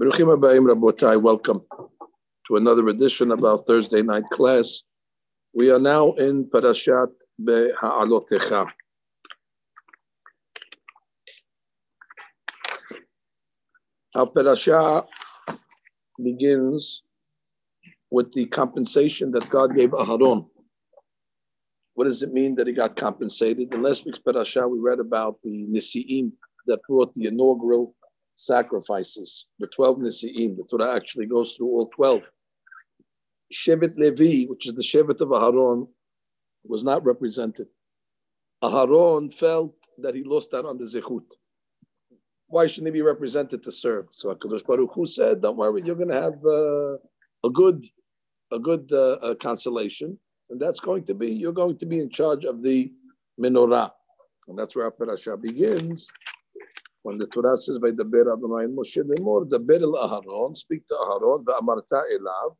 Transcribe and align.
Baruchim 0.00 0.32
Abayim 0.32 0.64
Rabotai, 0.64 1.20
welcome 1.20 1.60
to 2.46 2.54
another 2.54 2.86
edition 2.86 3.32
of 3.32 3.42
our 3.42 3.58
Thursday 3.58 4.00
night 4.00 4.22
class. 4.30 4.84
We 5.54 5.72
are 5.72 5.80
now 5.80 6.12
in 6.12 6.44
Parashat 6.44 7.10
Be'ha'alotecha. 7.44 8.68
Our 14.14 14.26
parasha 14.28 15.04
begins 16.22 17.02
with 18.12 18.30
the 18.30 18.46
compensation 18.46 19.32
that 19.32 19.50
God 19.50 19.74
gave 19.76 19.90
Aharon. 19.90 20.46
What 21.94 22.04
does 22.04 22.22
it 22.22 22.32
mean 22.32 22.54
that 22.54 22.68
he 22.68 22.72
got 22.72 22.94
compensated? 22.94 23.74
In 23.74 23.82
last 23.82 24.06
week's 24.06 24.20
parasha, 24.20 24.68
we 24.68 24.78
read 24.78 25.00
about 25.00 25.42
the 25.42 25.66
Nisi'im 25.68 26.30
that 26.66 26.78
brought 26.88 27.12
the 27.14 27.26
inaugural 27.26 27.96
sacrifices, 28.38 29.46
the 29.58 29.66
12 29.66 29.98
Nisi'im. 29.98 30.56
The 30.56 30.64
Torah 30.70 30.94
actually 30.94 31.26
goes 31.26 31.54
through 31.54 31.66
all 31.66 31.88
12. 31.88 32.30
Shevet 33.52 33.98
Levi, 33.98 34.48
which 34.48 34.68
is 34.68 34.74
the 34.74 34.82
Shevet 34.82 35.20
of 35.20 35.28
Aharon, 35.30 35.88
was 36.64 36.84
not 36.84 37.04
represented. 37.04 37.66
Aharon 38.62 39.34
felt 39.34 39.74
that 39.98 40.14
he 40.14 40.22
lost 40.22 40.54
out 40.54 40.66
on 40.66 40.78
the 40.78 40.84
Zechut. 40.84 41.32
Why 42.46 42.66
shouldn't 42.66 42.94
he 42.94 43.00
be 43.00 43.02
represented 43.02 43.62
to 43.64 43.72
serve? 43.72 44.06
So 44.12 44.32
HaKadosh 44.34 44.64
Baruch 44.64 44.94
Hu 44.94 45.04
said, 45.04 45.42
don't 45.42 45.56
worry, 45.56 45.82
you're 45.84 45.96
going 45.96 46.08
to 46.08 46.22
have 46.22 46.38
uh, 46.44 46.94
a 47.44 47.50
good, 47.52 47.84
a 48.52 48.58
good 48.58 48.90
uh, 48.92 49.14
uh, 49.14 49.34
consolation. 49.34 50.16
And 50.50 50.60
that's 50.60 50.80
going 50.80 51.04
to 51.06 51.14
be, 51.14 51.32
you're 51.32 51.52
going 51.52 51.76
to 51.78 51.86
be 51.86 51.98
in 51.98 52.08
charge 52.08 52.44
of 52.44 52.62
the 52.62 52.92
menorah. 53.38 53.90
And 54.46 54.56
that's 54.56 54.76
where 54.76 54.84
our 54.84 54.90
parasha 54.92 55.36
begins. 55.36 56.08
When 57.08 57.16
the 57.16 57.26
Torah 57.26 57.56
says, 57.56 57.78
by 57.78 57.90
the 57.90 58.04
Ber 58.04 58.34
Adonai 58.34 58.66
Moshe 58.66 59.02
Lemor, 59.02 59.48
the 59.48 59.58
Ber 59.58 59.78
Aharon, 59.78 60.54
speak 60.54 60.86
to 60.88 60.94
Aharon, 60.94 61.42
Amarta 61.42 62.02
elav, 62.12 62.54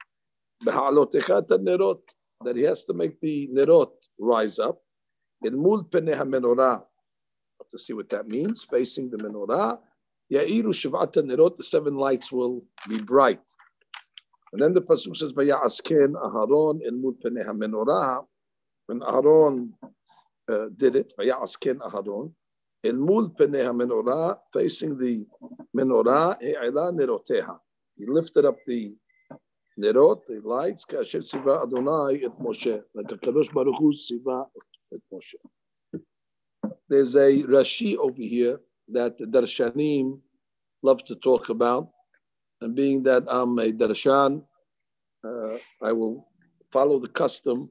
Beha'alotecha 0.64 1.46
nerot, 1.58 2.00
that 2.46 2.56
he 2.56 2.62
has 2.62 2.84
to 2.84 2.94
make 2.94 3.20
the 3.20 3.46
nerot 3.52 3.90
rise 4.18 4.58
up. 4.58 4.80
In 5.44 5.62
mul 5.62 5.84
peneh 5.84 6.16
menorah, 6.22 6.82
to 7.70 7.78
see 7.78 7.92
what 7.92 8.08
that 8.08 8.26
means, 8.28 8.64
facing 8.64 9.10
the 9.10 9.18
menorah. 9.18 9.80
Ya'iru 10.32 10.72
shivata 10.72 11.22
nerot, 11.22 11.58
the 11.58 11.62
seven 11.62 11.96
lights 11.96 12.32
will 12.32 12.64
be 12.88 12.98
bright. 12.98 13.42
And 14.54 14.62
then 14.62 14.72
the 14.72 14.80
pasuk 14.80 15.14
says, 15.14 15.34
"Vayasken 15.34 16.14
Aharon 16.14 16.80
in 16.88 17.02
mul 17.02 17.16
peneh 17.22 17.46
menorah." 17.48 18.24
When 18.86 19.00
Aharon 19.00 19.72
uh, 20.50 20.68
did 20.74 20.96
it, 20.96 21.12
Vayasken 21.20 21.80
Aharon 21.80 22.32
in 22.84 23.00
mul 23.00 23.30
peneh 23.30 23.72
menorah, 23.72 24.38
facing 24.52 24.96
the 24.98 25.26
menorah, 25.76 26.36
neroteha. 26.40 27.58
He 27.96 28.06
lifted 28.06 28.44
up 28.44 28.56
the 28.66 28.94
nerot, 29.78 30.26
the 30.26 30.40
lights, 30.44 30.84
kasher 30.84 31.24
siva 31.26 31.62
Adonai 31.62 32.24
et 32.24 32.38
Moshe, 32.40 32.82
like 32.94 33.10
a 33.10 33.16
Baruch 33.16 33.78
Hu 33.78 33.92
siva 33.92 34.44
et 34.92 35.00
Moshe. 35.12 36.00
There's 36.88 37.16
a 37.16 37.42
Rashi 37.42 37.96
over 37.96 38.22
here 38.22 38.60
that 38.88 39.18
the 39.18 39.26
Darshanim 39.26 40.20
loves 40.82 41.02
to 41.04 41.16
talk 41.16 41.48
about, 41.48 41.90
and 42.60 42.74
being 42.74 43.02
that 43.04 43.24
I'm 43.28 43.58
a 43.58 43.72
Darshan, 43.72 44.42
uh, 45.24 45.58
I 45.82 45.92
will 45.92 46.28
follow 46.72 46.98
the 46.98 47.08
custom 47.08 47.70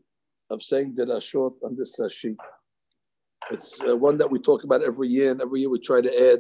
of 0.50 0.62
saying 0.62 0.96
Darashot 0.96 1.54
on 1.64 1.76
this 1.76 1.98
Rashi. 1.98 2.36
It's 3.52 3.82
uh, 3.82 3.96
one 3.96 4.18
that 4.18 4.30
we 4.30 4.40
talk 4.40 4.64
about 4.64 4.84
every 4.84 5.08
year, 5.08 5.32
and 5.32 5.42
every 5.42 5.62
year 5.62 5.70
we 5.70 5.80
try 5.80 6.02
to 6.02 6.32
add 6.32 6.40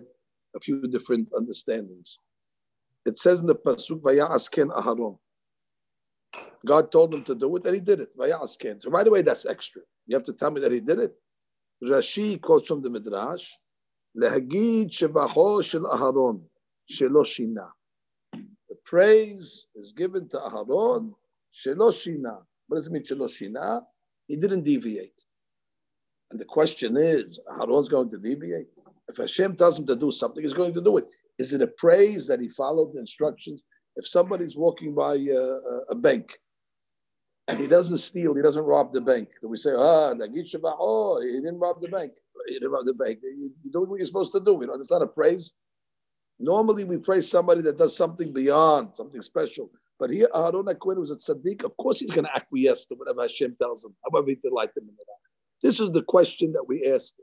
a 0.56 0.60
few 0.60 0.82
different 0.88 1.30
understandings. 1.36 2.20
It 3.06 3.18
says 3.18 3.42
in 3.42 3.48
the 3.48 3.56
Pasuk, 3.56 4.02
Vaya'asken 4.02 4.70
Aharon. 4.70 5.18
God 6.66 6.92
told 6.92 7.14
him 7.14 7.24
to 7.24 7.36
do 7.36 7.56
it, 7.56 7.66
and 7.66 7.76
he 7.76 7.82
did 7.82 8.02
it. 8.02 8.10
Vaya'asken. 8.18 8.82
So 8.82 8.90
right 8.90 9.08
away, 9.08 9.22
that's 9.22 9.46
extra. 9.46 9.82
You 10.08 10.16
have 10.16 10.24
to 10.24 10.34
tell 10.34 10.52
me 10.52 10.60
that 10.62 10.72
he 10.72 10.82
did 10.82 11.00
it. 11.00 11.14
Rashi 11.84 12.42
quotes 12.42 12.68
from 12.68 12.82
the 12.82 12.90
Midrash, 12.90 13.50
Lehagid 14.20 14.90
Shevacho 14.90 15.64
Shel 15.64 15.82
Aharon, 15.82 16.42
Shelo 16.92 17.24
Shina. 17.24 17.70
The 18.34 18.76
praise 18.84 19.68
is 19.76 19.92
given 19.92 20.28
to 20.30 20.38
Aharon, 20.38 21.14
Shelo 21.54 21.92
Shina. 21.92 22.42
What 22.68 22.78
does 22.78 22.88
it 22.88 22.92
mean, 22.94 23.04
Shelo 23.04 23.28
Shina? 23.28 23.82
He 24.28 24.36
didn't 24.36 24.64
deviate. 24.64 25.24
And 26.32 26.40
the 26.40 26.46
question 26.46 26.98
is, 26.98 27.40
Aharon's 27.50 27.90
going 27.90 28.10
to 28.10 28.18
deviate? 28.18 28.68
If 29.08 29.18
Hashem 29.18 29.56
tells 29.56 29.80
him 29.80 29.86
to 29.88 29.96
do 29.96 30.12
something, 30.12 30.44
he's 30.44 30.54
going 30.54 30.74
to 30.74 30.82
do 30.82 30.98
it. 30.98 31.06
Is 31.40 31.54
it 31.54 31.62
a 31.62 31.68
praise 31.68 32.28
that 32.28 32.42
he 32.42 32.50
followed 32.50 32.94
the 32.94 33.00
instructions? 33.00 33.64
If 33.96 34.08
somebody's 34.08 34.58
walking 34.58 34.94
by 34.94 35.16
a, 35.16 35.60
a 35.90 35.96
bank 35.96 36.38
and 37.48 37.58
he 37.58 37.68
doesn't 37.68 38.00
steal, 38.00 38.34
he 38.34 38.42
doesn't 38.42 38.64
rob 38.64 38.92
the 38.92 39.02
bank. 39.02 39.30
Do 39.42 39.48
we 39.48 39.58
say, 39.58 39.72
ah, 39.72 40.14
oh, 40.14 41.22
he 41.22 41.32
didn't 41.32 41.60
rob 41.60 41.82
the 41.82 41.88
bank. 41.88 42.14
He 42.48 42.54
didn't 42.56 42.72
rob 42.72 42.86
the 42.86 42.94
bank. 42.94 43.20
You 43.24 43.52
do 43.72 43.82
what 43.84 43.98
you're 43.98 44.06
supposed 44.06 44.34
to 44.34 44.40
do. 44.40 44.58
You 44.62 44.68
know, 44.68 44.74
it's 44.74 44.92
not 44.92 45.02
a 45.02 45.08
praise. 45.08 45.54
Normally, 46.40 46.84
we 46.84 46.98
praise 46.98 47.30
somebody 47.30 47.62
that 47.64 47.78
does 47.78 47.96
something 47.96 48.32
beyond, 48.32 48.96
something 48.96 49.22
special. 49.22 49.72
But 50.00 50.12
here, 50.12 50.30
Aaron 50.36 50.66
Akwin 50.66 50.98
was 50.98 51.10
a 51.10 51.16
tzaddik. 51.16 51.64
Of 51.64 51.76
course, 51.78 52.00
he's 52.00 52.12
going 52.12 52.26
to 52.26 52.36
acquiesce 52.36 52.86
to 52.88 52.96
whatever 52.96 53.22
Hashem 53.22 53.56
tells 53.56 53.84
him, 53.84 53.96
however 54.06 54.30
he 54.30 54.36
delights 54.36 54.78
him 54.78 54.84
in 54.84 54.96
that. 54.96 55.27
This 55.62 55.80
is 55.80 55.92
the 55.92 56.04
question 56.04 56.54
that 56.54 56.68
we 56.68 56.86
ask. 56.86 57.14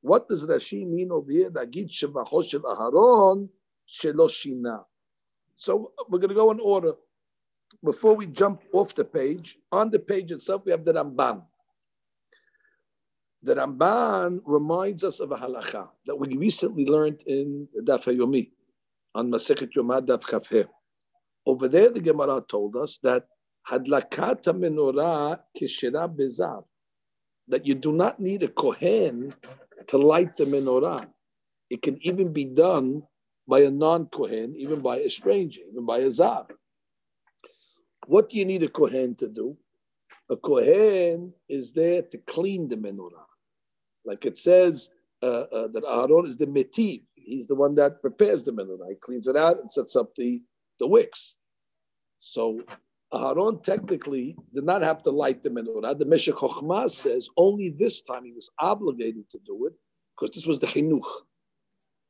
What 0.00 0.28
does 0.28 0.46
Rashi 0.46 0.86
mean 0.86 1.10
over 1.10 1.30
here? 1.30 1.50
Nagid 1.50 1.90
shevacho 1.90 2.48
shel 2.48 2.60
Aharon 2.60 3.48
shelo 3.88 4.28
shina. 4.28 4.84
So 5.54 5.92
we're 6.08 6.18
going 6.18 6.28
to 6.28 6.34
go 6.34 6.50
in 6.50 6.60
order 6.60 6.92
before 7.84 8.14
we 8.14 8.26
jump 8.26 8.62
off 8.72 8.94
the 8.94 9.04
page, 9.04 9.58
on 9.72 9.90
the 9.90 9.98
page 9.98 10.32
itself, 10.32 10.62
we 10.64 10.72
have 10.72 10.84
the 10.84 10.92
Ramban. 10.92 11.42
The 13.42 13.54
Ramban 13.54 14.40
reminds 14.44 15.04
us 15.04 15.20
of 15.20 15.30
a 15.30 15.36
halacha 15.36 15.88
that 16.06 16.16
we 16.16 16.36
recently 16.36 16.86
learned 16.86 17.22
in 17.26 17.68
Daf 17.82 18.04
Yomi 18.04 18.50
on 19.14 19.30
Masechet 19.30 19.72
Yomad 19.76 20.06
Daf 20.06 20.22
Kafhe. 20.22 20.66
Over 21.44 21.68
there, 21.68 21.90
the 21.90 22.00
Gemara 22.00 22.42
told 22.48 22.76
us 22.76 22.98
that 23.02 23.26
hadlakata 23.70 24.52
menorah 24.52 25.38
kishira 25.56 26.08
bezar, 26.12 26.64
that 27.48 27.66
you 27.66 27.74
do 27.74 27.92
not 27.92 28.18
need 28.20 28.42
a 28.42 28.48
kohen 28.48 29.34
to 29.86 29.98
light 29.98 30.36
the 30.36 30.44
menorah. 30.44 31.08
It 31.70 31.82
can 31.82 31.98
even 32.02 32.32
be 32.32 32.44
done 32.44 33.02
by 33.48 33.60
a 33.60 33.70
non-kohen, 33.70 34.54
even 34.56 34.80
by 34.80 34.98
a 34.98 35.10
stranger, 35.10 35.60
even 35.70 35.86
by 35.86 35.98
a 35.98 36.10
zar. 36.10 36.46
What 38.06 38.28
do 38.28 38.38
you 38.38 38.44
need 38.44 38.62
a 38.62 38.68
Kohen 38.68 39.14
to 39.16 39.28
do? 39.28 39.56
A 40.30 40.36
Kohen 40.36 41.32
is 41.48 41.72
there 41.72 42.02
to 42.02 42.18
clean 42.18 42.68
the 42.68 42.76
menorah. 42.76 43.26
Like 44.04 44.24
it 44.24 44.38
says 44.38 44.90
uh, 45.22 45.46
uh, 45.52 45.68
that 45.68 45.84
Aaron 45.88 46.26
is 46.26 46.36
the 46.36 46.46
metiv. 46.46 47.02
He's 47.14 47.48
the 47.48 47.56
one 47.56 47.74
that 47.76 48.00
prepares 48.00 48.44
the 48.44 48.52
menorah. 48.52 48.88
He 48.90 48.94
cleans 48.96 49.26
it 49.26 49.36
out 49.36 49.60
and 49.60 49.70
sets 49.70 49.96
up 49.96 50.14
the, 50.14 50.40
the 50.78 50.86
wicks. 50.86 51.34
So 52.20 52.60
Aaron 53.14 53.60
technically 53.62 54.36
did 54.52 54.64
not 54.64 54.82
have 54.82 55.02
to 55.04 55.10
light 55.10 55.42
the 55.42 55.50
menorah. 55.50 55.96
The 55.98 56.04
Meshech 56.04 56.34
Chochmah 56.34 56.90
says 56.90 57.28
only 57.36 57.70
this 57.70 58.02
time 58.02 58.24
he 58.24 58.32
was 58.32 58.50
obligated 58.58 59.30
to 59.30 59.38
do 59.46 59.66
it 59.66 59.74
because 60.14 60.34
this 60.34 60.46
was 60.46 60.58
the 60.58 60.66
chinuch. 60.66 61.06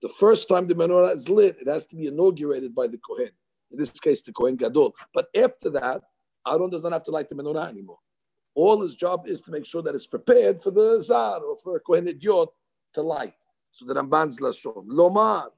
The 0.02 0.08
first 0.08 0.48
time 0.48 0.66
the 0.66 0.74
menorah 0.74 1.14
is 1.14 1.28
lit, 1.28 1.56
it 1.60 1.68
has 1.68 1.86
to 1.88 1.96
be 1.96 2.06
inaugurated 2.06 2.74
by 2.74 2.86
the 2.86 2.98
Kohen 2.98 3.30
in 3.70 3.78
this 3.78 3.90
case 3.90 4.22
the 4.22 4.32
Kohen 4.32 4.56
Gadol. 4.56 4.94
But 5.12 5.26
after 5.36 5.70
that, 5.70 6.02
Aaron 6.46 6.70
doesn't 6.70 6.92
have 6.92 7.02
to 7.04 7.10
light 7.10 7.28
the 7.28 7.34
menorah 7.34 7.68
anymore. 7.68 7.98
All 8.54 8.80
his 8.80 8.94
job 8.94 9.26
is 9.26 9.42
to 9.42 9.50
make 9.50 9.66
sure 9.66 9.82
that 9.82 9.94
it's 9.94 10.06
prepared 10.06 10.62
for 10.62 10.70
the 10.70 11.00
Zar 11.02 11.40
or 11.40 11.58
for 11.58 11.76
a 11.76 11.80
Kohen 11.80 12.06
Hedyot 12.06 12.48
to 12.94 13.02
light. 13.02 13.34
So 13.70 13.84
the 13.84 13.94
Ramban's 13.94 14.40
Lashon. 14.40 14.86
Lomar, 14.86 15.48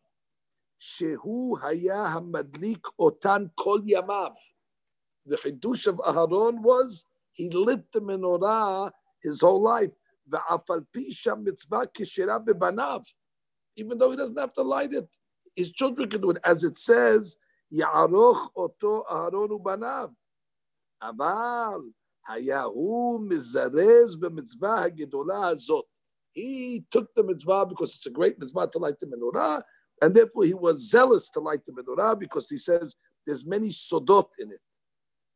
Shehu 0.80 1.60
Haya 1.60 2.10
Hamadlik 2.16 2.80
Otan 2.98 3.50
Kol 3.56 3.80
Yamav 3.82 4.34
The 5.27 5.37
Hidush 5.37 5.87
of 5.87 5.95
Aharon 5.97 6.61
was 6.61 7.05
he 7.33 7.49
lit 7.49 7.91
the 7.91 8.01
menorah 8.01 8.91
his 9.21 9.41
whole 9.41 9.61
life. 9.61 9.93
Even 13.75 13.97
though 13.97 14.11
he 14.11 14.17
doesn't 14.17 14.39
have 14.39 14.53
to 14.53 14.61
light 14.61 14.93
it, 14.93 15.07
his 15.55 15.71
children 15.71 16.09
can 16.09 16.21
do 16.21 16.31
it. 16.31 16.37
As 16.43 16.63
it 16.63 16.77
says, 16.77 17.37
יערוך 17.71 18.51
אותו 18.55 19.03
אהרון 19.09 19.51
ובניו. 19.51 20.09
אבל 21.01 21.81
היה 22.27 22.63
הוא 22.63 23.21
מזרז 23.29 24.15
במצווה 24.19 24.83
הגדולה 24.83 25.47
הזאת. 25.47 25.85
He 26.35 26.83
took 26.91 27.13
the 27.15 27.23
mitzvah 27.23 27.65
because 27.65 27.93
it's 27.95 28.05
a 28.05 28.09
great 28.09 28.39
mitzvah 28.39 28.67
to 28.71 28.79
light 28.79 28.99
the 28.99 29.05
menorah, 29.05 29.61
and 30.01 30.15
therefore 30.15 30.45
he 30.45 30.53
was 30.53 30.89
zealous 30.89 31.29
to 31.29 31.39
light 31.39 31.63
the 31.65 31.71
menorah 31.71 32.17
because 32.17 32.49
he 32.49 32.57
says 32.57 32.95
there's 33.25 33.45
many 33.45 33.69
sodot 33.69 34.29
in 34.39 34.51
it. 34.51 34.61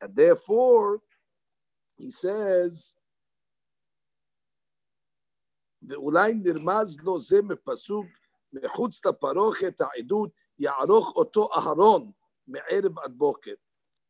And 0.01 0.15
therefore, 0.15 1.01
he 1.97 2.11
says, 2.11 2.95
ואולי 5.81 6.33
נרמז 6.33 7.01
לו 7.03 7.19
זה 7.19 7.41
מפסוק 7.41 8.05
מחוץ 8.53 9.05
לפרוכת 9.05 9.81
העדות, 9.81 10.31
יערוך 10.59 11.13
אותו 11.15 11.49
אהרון, 11.53 12.11
me'erev 12.47 12.97
ad 13.05 13.17
boker. 13.17 13.57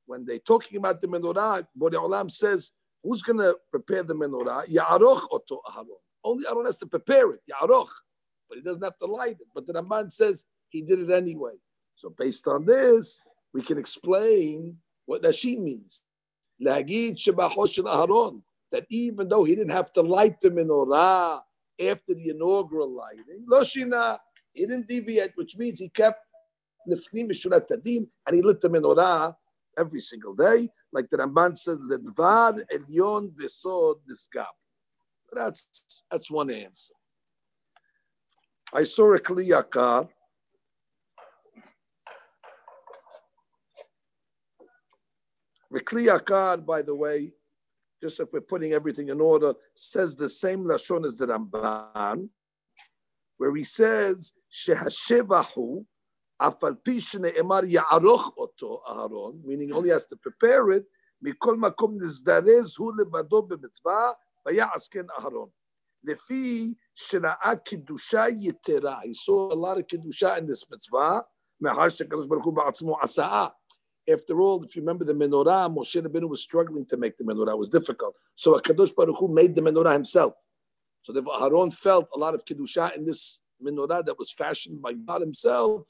When 0.05 0.25
they're 0.25 0.39
talking 0.39 0.77
about 0.77 1.01
the 1.01 1.07
menorah, 1.07 1.67
Borei 1.77 1.95
Olam 1.95 2.31
says, 2.31 2.71
who's 3.03 3.21
going 3.21 3.39
to 3.39 3.57
prepare 3.69 4.03
the 4.03 4.15
menorah? 4.15 4.65
Ya'aroch 4.67 5.27
oto 5.31 5.61
Aharon. 5.67 5.99
Only 6.23 6.45
Aaron 6.49 6.65
has 6.65 6.77
to 6.77 6.85
prepare 6.85 7.31
it, 7.31 7.41
Ya'aroch. 7.51 7.89
But 8.47 8.57
he 8.57 8.63
doesn't 8.63 8.83
have 8.83 8.97
to 8.97 9.05
light 9.05 9.37
it. 9.39 9.47
But 9.53 9.67
the 9.67 9.73
Ramban 9.73 10.11
says 10.11 10.45
he 10.69 10.81
did 10.81 10.99
it 10.99 11.11
anyway. 11.11 11.53
So 11.95 12.09
based 12.09 12.47
on 12.47 12.65
this, 12.65 13.23
we 13.53 13.61
can 13.61 13.77
explain 13.77 14.77
what 15.06 15.22
that 15.22 15.34
she 15.34 15.56
means. 15.56 16.02
That 16.60 16.86
even 18.88 19.28
though 19.28 19.44
he 19.44 19.54
didn't 19.54 19.72
have 19.72 19.92
to 19.94 20.02
light 20.02 20.40
the 20.40 20.50
menorah 20.50 21.40
after 21.80 22.14
the 22.14 22.28
inaugural 22.30 22.90
lighting, 22.94 23.46
Loshina, 23.50 24.18
he 24.52 24.66
didn't 24.66 24.88
deviate, 24.88 25.32
which 25.34 25.56
means 25.56 25.78
he 25.78 25.88
kept 25.88 26.20
Nifnim 26.88 27.30
Mishurat 27.30 27.66
Tadin 27.68 28.06
and 28.26 28.36
he 28.36 28.42
lit 28.42 28.60
the 28.60 28.68
menorah 28.68 29.34
every 29.78 30.00
single 30.00 30.34
day. 30.34 30.68
Like 30.92 31.08
the 31.10 31.18
Ramban 31.18 31.56
said, 31.56 31.78
Ledvar 31.78 32.60
Elyon 32.72 33.32
Desod 33.34 34.00
Disgab. 34.08 34.46
That's, 35.32 36.02
that's 36.10 36.30
one 36.30 36.50
answer. 36.50 36.94
I 38.72 38.82
saw 38.84 39.14
a 39.14 39.18
Kli 39.18 39.48
Yakar 39.48 40.08
The 45.72 45.80
Kli 45.80 46.06
Yakar, 46.06 46.66
by 46.66 46.82
the 46.82 46.94
way, 46.94 47.32
just 48.02 48.20
if 48.20 48.30
we're 48.30 48.42
putting 48.42 48.74
everything 48.74 49.08
in 49.08 49.22
order, 49.22 49.54
says 49.74 50.14
the 50.14 50.28
same 50.28 50.64
Lashon 50.64 51.06
as 51.06 51.16
the 51.16 51.26
Ramban, 51.28 52.28
where 53.38 53.54
he 53.54 53.64
says, 53.64 54.34
Shehashevahu, 54.52 55.86
afal 56.38 56.76
pi 56.84 56.98
shene'emar 57.00 57.62
ya'aroch 57.62 58.32
oto 58.36 58.82
Aharon, 58.86 59.42
meaning 59.44 59.72
only 59.72 59.88
has 59.88 60.06
to 60.08 60.16
prepare 60.16 60.68
it, 60.72 60.84
Mikol 61.24 61.56
מקום 61.56 61.96
נזדרז 61.96 62.76
hu 62.76 62.92
לבדו 62.92 63.48
bemitzvah 63.48 64.14
ויעש 64.46 64.88
Aharon 65.16 65.48
lefi 66.04 66.74
לפי 66.74 66.74
שראה 66.94 67.52
yitera. 68.28 69.00
he 69.04 69.14
saw 69.14 69.52
a 69.52 69.54
lot 69.54 69.78
of 69.78 69.86
קדושה 69.86 70.38
in 70.38 70.46
this 70.46 70.68
mitzvah, 70.70 71.22
מאחר 71.60 71.88
שהקדוש 71.88 72.26
baruch 72.26 72.44
hu 72.44 72.52
בעצמו 72.52 73.00
עשאה. 73.00 73.46
After 74.10 74.40
all, 74.40 74.64
if 74.64 74.74
you 74.74 74.82
remember 74.82 75.04
the 75.04 75.14
menorah, 75.14 75.72
Moshe 75.72 76.02
Rabbeinu 76.02 76.28
was 76.28 76.42
struggling 76.42 76.84
to 76.86 76.96
make 76.96 77.16
the 77.16 77.24
menorah. 77.24 77.52
It 77.52 77.58
was 77.58 77.68
difficult. 77.68 78.16
So 78.34 78.58
Kadosh 78.58 78.94
Baruch 78.94 79.16
Hu 79.18 79.28
made 79.28 79.54
the 79.54 79.60
menorah 79.60 79.92
himself. 79.92 80.34
So 81.02 81.12
the 81.12 81.22
Aaron 81.40 81.70
felt 81.70 82.08
a 82.14 82.18
lot 82.18 82.34
of 82.34 82.44
kedusha 82.44 82.96
in 82.96 83.04
this 83.04 83.40
menorah 83.64 84.04
that 84.04 84.18
was 84.18 84.32
fashioned 84.32 84.82
by 84.82 84.92
God 84.94 85.20
Himself. 85.20 85.82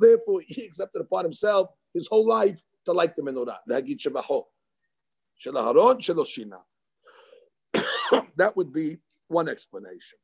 Therefore, 0.00 0.42
he 0.48 0.62
accepted 0.62 1.00
upon 1.00 1.24
himself 1.24 1.70
his 1.94 2.08
whole 2.08 2.26
life 2.26 2.64
to 2.86 2.92
like 2.92 3.14
the 3.14 3.22
menorah. 3.22 3.58
That 8.36 8.56
would 8.56 8.72
be 8.72 8.98
one 9.28 9.48
explanation. 9.48 10.18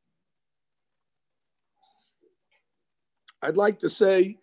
I'd 3.41 3.57
like 3.57 3.79
to 3.79 3.89
say 3.89 4.37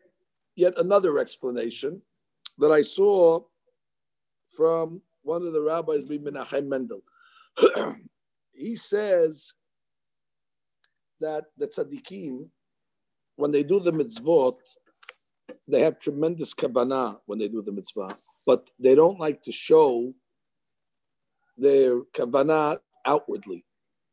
yet 0.55 0.79
another 0.79 1.19
explanation 1.19 2.03
that 2.59 2.71
I 2.71 2.83
saw 2.83 3.41
from 4.57 5.01
one 5.23 5.43
of 5.43 5.53
the 5.53 5.61
rabbis, 5.61 6.05
Menachem 6.07 6.67
Mendel. 6.67 7.03
he 8.53 8.77
says 8.77 9.55
that 11.21 11.45
the 11.57 11.67
tzaddikim, 11.67 12.49
when 13.37 13.51
they 13.51 13.63
do 13.63 13.81
the 13.81 13.93
mitzvot, 13.93 14.59
they 15.67 15.81
have 15.81 15.99
tremendous 15.99 16.55
kavanah 16.55 17.19
when 17.27 17.39
they 17.39 17.49
do 17.49 17.63
the 17.63 17.73
mitzvah, 17.73 18.17
but 18.47 18.71
they 18.79 18.95
don't 18.95 19.19
like 19.19 19.43
to 19.43 19.53
show 19.53 20.13
their 21.57 22.01
kavanah 22.17 22.79
outwardly. 23.07 23.65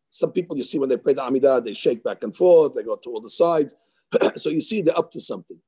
Some 0.10 0.32
people 0.32 0.58
you 0.58 0.64
see 0.64 0.78
when 0.78 0.90
they 0.90 0.98
pray 0.98 1.14
the 1.14 1.22
Amidah, 1.22 1.64
they 1.64 1.74
shake 1.74 2.04
back 2.04 2.24
and 2.24 2.36
forth, 2.36 2.74
they 2.74 2.84
go 2.84 2.98
to 2.98 3.10
all 3.10 3.22
the 3.22 3.30
sides. 3.30 3.74
so 4.36 4.50
you 4.50 4.62
see 4.62 4.82
they're 4.82 4.98
up 4.98 5.10
to 5.12 5.22
something. 5.22 5.60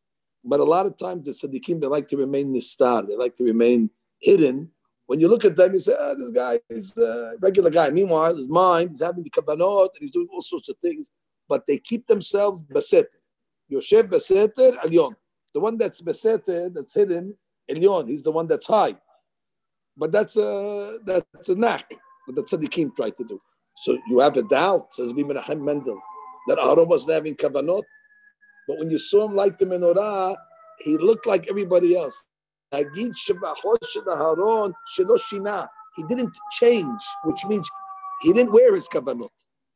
But 0.43 0.59
a 0.59 0.63
lot 0.63 0.85
of 0.85 0.97
times 0.97 1.25
the 1.25 1.31
tzaddikim, 1.31 1.81
they 1.81 1.87
like 1.87 2.07
to 2.09 2.17
remain 2.17 2.53
nistar, 2.53 3.07
they 3.07 3.15
like 3.15 3.35
to 3.35 3.43
remain 3.43 3.89
hidden. 4.21 4.69
When 5.05 5.19
you 5.19 5.27
look 5.27 5.45
at 5.45 5.55
them, 5.55 5.73
you 5.73 5.79
say, 5.79 5.95
oh, 5.97 6.15
this 6.17 6.31
guy 6.31 6.59
is 6.69 6.97
a 6.97 7.35
regular 7.41 7.69
guy. 7.69 7.89
Meanwhile, 7.89 8.35
his 8.37 8.49
mind, 8.49 8.91
he's 8.91 9.01
having 9.01 9.23
the 9.23 9.29
kavanot, 9.29 9.89
and 9.95 10.01
he's 10.01 10.11
doing 10.11 10.27
all 10.31 10.41
sorts 10.41 10.69
of 10.69 10.77
things, 10.77 11.11
but 11.47 11.65
they 11.65 11.77
keep 11.77 12.07
themselves 12.07 12.61
beseter. 12.61 13.05
Yoshev 13.71 14.03
beseter 14.03 14.77
alyon. 14.79 15.13
The 15.53 15.59
one 15.59 15.77
that's 15.77 16.01
beseter, 16.01 16.73
that's 16.73 16.93
hidden, 16.93 17.37
elyon, 17.69 18.09
he's 18.09 18.23
the 18.23 18.31
one 18.31 18.47
that's 18.47 18.67
high. 18.67 18.95
But 19.95 20.11
that's 20.11 20.37
a, 20.37 20.99
that's 21.05 21.49
a 21.49 21.55
knack 21.55 21.93
that 22.27 22.35
the 22.35 22.43
tzaddikim 22.43 22.95
try 22.95 23.09
to 23.11 23.23
do. 23.23 23.39
So 23.77 23.97
you 24.07 24.19
have 24.19 24.37
a 24.37 24.43
doubt, 24.43 24.93
says 24.93 25.13
Bimenachem 25.13 25.61
Mendel, 25.61 25.99
that 26.47 26.59
Aaron 26.59 26.87
wasn't 26.87 27.15
having 27.15 27.35
kavanot. 27.35 27.83
But 28.68 28.80
when 28.80 28.89
you 28.89 28.98
saw 28.98 29.25
him 29.27 29.36
light 29.36 29.57
the 29.57 29.65
menorah, 29.65 30.36
he 30.80 30.98
looked 30.98 31.25
like 31.25 31.48
everybody 31.50 31.95
else. 31.95 32.25
He 32.71 32.83
didn't 32.83 33.15
change, 36.51 37.01
which 37.24 37.45
means 37.45 37.69
he 38.21 38.33
didn't 38.33 38.51
wear 38.51 38.74
his 38.74 38.88
kavanot. 38.89 39.30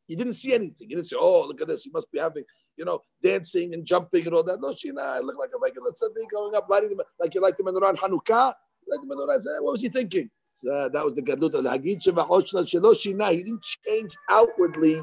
He 0.06 0.16
didn't 0.16 0.32
see 0.32 0.54
anything. 0.54 0.88
He 0.88 0.94
didn't 0.94 1.06
say, 1.06 1.16
"Oh, 1.20 1.46
look 1.46 1.60
at 1.60 1.68
this. 1.68 1.84
He 1.84 1.90
must 1.90 2.10
be 2.10 2.18
having, 2.18 2.44
you 2.76 2.84
know, 2.84 3.00
dancing 3.22 3.74
and 3.74 3.84
jumping 3.86 4.26
and 4.26 4.34
all 4.34 4.42
that." 4.42 4.60
No, 4.60 4.70
Shina, 4.70 5.00
I 5.00 5.20
look 5.20 5.38
like 5.38 5.50
a 5.54 5.58
regular 5.58 5.92
tzaddik 5.92 6.30
going 6.30 6.54
up, 6.54 6.66
lighting 6.68 6.88
them 6.88 7.00
like 7.20 7.34
you 7.34 7.40
like 7.40 7.56
the 7.56 7.62
menorah 7.62 7.90
on 7.90 7.96
Hanukkah. 7.96 8.54
Light 8.88 9.00
the 9.02 9.14
menorah. 9.14 9.40
Say, 9.42 9.50
what 9.60 9.72
was 9.72 9.82
he 9.82 9.88
thinking? 9.90 10.30
So, 10.54 10.72
uh, 10.74 10.88
that 10.88 11.04
was 11.04 11.14
the 11.14 11.22
gadlut. 11.22 11.52
He 13.32 13.42
didn't 13.44 13.64
change 13.86 14.16
outwardly 14.28 15.00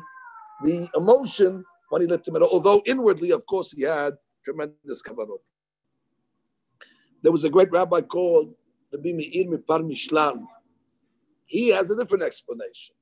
the 0.64 0.90
emotion 0.96 1.64
Although 1.92 2.82
inwardly, 2.86 3.32
of 3.32 3.46
course, 3.46 3.72
he 3.72 3.84
had 3.84 4.16
tremendous 4.44 5.02
kavanot. 5.02 5.40
There 7.22 7.32
was 7.32 7.44
a 7.44 7.50
great 7.50 7.72
rabbi 7.72 8.02
called 8.02 8.54
Rabbi 8.94 9.14
Meir 9.14 9.46
MiPremishlan. 9.46 10.46
He 11.48 11.70
has 11.70 11.90
a 11.90 11.96
different 11.96 12.24
explanation. 12.24 12.96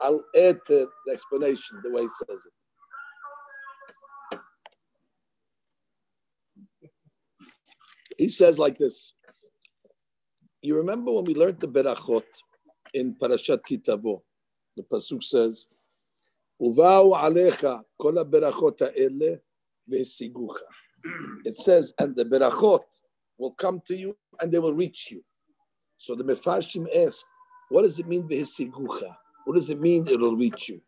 I'll 0.00 0.24
add 0.36 0.58
to 0.66 0.88
the 1.06 1.12
explanation 1.12 1.80
the 1.82 1.90
way 1.90 2.02
he 2.02 2.08
says 2.08 2.46
it. 2.46 2.52
He 8.16 8.28
says 8.28 8.58
like 8.58 8.78
this. 8.78 9.14
You 10.60 10.76
remember 10.76 11.12
when 11.12 11.24
we 11.24 11.34
learned 11.34 11.60
the 11.60 11.68
Berachot 11.68 12.24
in 12.92 13.14
Parashat 13.14 13.60
Kitavo? 13.68 14.22
The 14.76 14.82
Pasuk 14.82 15.22
says, 15.22 15.66
Uvau 16.60 17.12
alecha 17.14 17.82
kol 17.98 18.14
berachot 18.24 18.80
ha'ele 18.80 19.40
ve'sigucha. 19.90 20.66
It 21.44 21.56
says, 21.56 21.94
and 21.98 22.16
the 22.16 22.24
berachot 22.24 22.82
will 23.38 23.52
come 23.52 23.80
to 23.86 23.94
you 23.96 24.16
and 24.40 24.50
they 24.50 24.58
will 24.58 24.74
reach 24.74 25.10
you. 25.10 25.24
So 25.96 26.14
the 26.14 26.24
Mefarshim 26.24 26.86
ask, 27.04 27.24
what 27.68 27.82
does 27.82 27.98
it 27.98 28.08
mean 28.08 28.28
ve'sigucha? 28.28 29.14
What 29.44 29.54
does 29.54 29.70
it 29.70 29.80
mean 29.80 30.06
it'll 30.08 30.36
reach 30.36 30.68
you? 30.68 30.80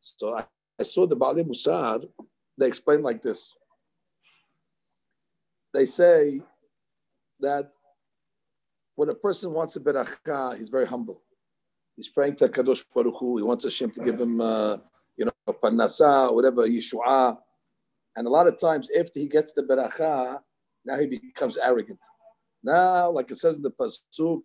So 0.00 0.36
I, 0.36 0.44
I 0.78 0.82
saw 0.82 1.06
the 1.06 1.16
Baalei 1.16 1.44
Musar, 1.44 2.06
they 2.58 2.66
explain 2.66 3.02
like 3.02 3.22
this. 3.22 3.54
They 5.72 5.84
say 5.84 6.42
that 7.38 7.72
when 8.96 9.08
a 9.08 9.14
person 9.14 9.52
wants 9.52 9.76
a 9.76 9.80
beracha, 9.80 10.58
he's 10.58 10.68
very 10.68 10.86
humble. 10.86 11.22
He's 12.00 12.08
praying 12.08 12.36
to 12.36 12.48
Kadosh 12.48 12.82
Baruch 12.94 13.16
Hu. 13.20 13.36
He 13.36 13.42
wants 13.42 13.64
Hashem 13.64 13.90
to 13.90 14.02
give 14.02 14.18
him, 14.18 14.40
uh, 14.40 14.78
you 15.18 15.26
know, 15.26 15.32
parnasa, 15.62 16.34
whatever, 16.34 16.66
Yeshua. 16.66 17.36
And 18.16 18.26
a 18.26 18.30
lot 18.30 18.46
of 18.46 18.58
times, 18.58 18.88
after 18.98 19.20
he 19.20 19.28
gets 19.28 19.52
the 19.52 19.64
beracha, 19.64 20.40
now 20.86 20.96
he 20.96 21.06
becomes 21.06 21.58
arrogant. 21.58 21.98
Now, 22.62 23.10
like 23.10 23.30
it 23.30 23.36
says 23.36 23.56
in 23.56 23.62
the 23.62 23.70
pasuk, 23.70 24.40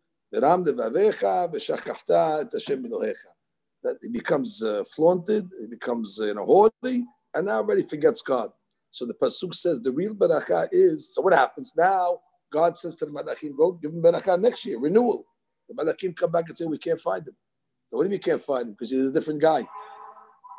that 3.84 3.98
he 4.02 4.10
becomes 4.10 4.62
uh, 4.62 4.84
flaunted, 4.94 5.50
he 5.58 5.68
becomes 5.68 6.20
uh, 6.20 6.26
you 6.26 6.34
know, 6.34 6.44
haughty, 6.44 7.06
and 7.34 7.46
now 7.46 7.60
already 7.60 7.84
forgets 7.84 8.22
God. 8.22 8.52
So 8.92 9.06
the 9.06 9.14
pasuk 9.14 9.56
says 9.56 9.80
the 9.80 9.94
real 9.94 10.14
beracha 10.14 10.68
is. 10.74 11.16
So 11.16 11.22
what 11.22 11.34
happens 11.34 11.72
now? 11.78 12.20
God 12.52 12.76
says 12.76 12.98
to 12.98 13.06
the 13.06 13.12
malachim, 13.14 13.56
"Go 13.56 13.72
give 13.72 13.94
him 13.94 14.02
beracha 14.02 14.38
next 14.42 14.66
year, 14.66 14.78
renewal." 14.78 15.26
The 15.70 15.74
malachim 15.74 16.14
come 16.14 16.32
back 16.32 16.50
and 16.50 16.58
say, 16.58 16.66
"We 16.66 16.78
can't 16.78 17.00
find 17.00 17.26
him." 17.26 17.36
So 17.88 17.98
what 17.98 18.04
do 18.04 18.08
you 18.08 18.12
mean 18.12 18.22
you 18.24 18.32
can't 18.32 18.42
find 18.42 18.68
him? 18.68 18.72
Because 18.72 18.92
he's 18.92 19.10
a 19.10 19.13
different 19.13 19.42
guy. 19.42 19.68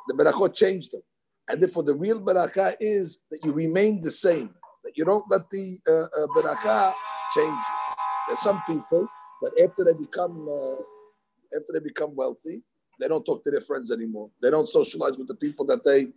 The 0.08 0.14
berachot 0.14 0.54
changed 0.54 0.94
him, 0.94 1.02
and 1.48 1.60
therefore 1.60 1.82
the 1.82 1.94
real 1.94 2.20
beracha 2.20 2.76
is 2.80 3.24
that 3.30 3.40
you 3.44 3.52
remain 3.52 4.00
the 4.00 4.10
same. 4.10 4.50
That 4.84 4.92
you 4.96 5.04
don't 5.04 5.24
let 5.28 5.50
the 5.50 5.78
uh, 5.88 6.68
uh, 6.68 6.92
change 7.34 7.48
you. 7.48 7.94
There's 8.28 8.38
some 8.40 8.62
people 8.66 9.08
that 9.42 9.68
after 9.68 9.84
they 9.84 9.94
become 9.94 10.48
uh, 10.48 11.58
after 11.58 11.72
they 11.72 11.80
become 11.80 12.14
wealthy, 12.14 12.62
they 13.00 13.08
don't 13.08 13.24
talk 13.24 13.42
to 13.44 13.50
their 13.50 13.60
friends 13.60 13.90
anymore. 13.90 14.30
They 14.40 14.50
don't 14.50 14.68
socialize 14.68 15.16
with 15.16 15.26
the 15.28 15.34
people 15.34 15.66
that 15.66 15.82
they 15.84 16.08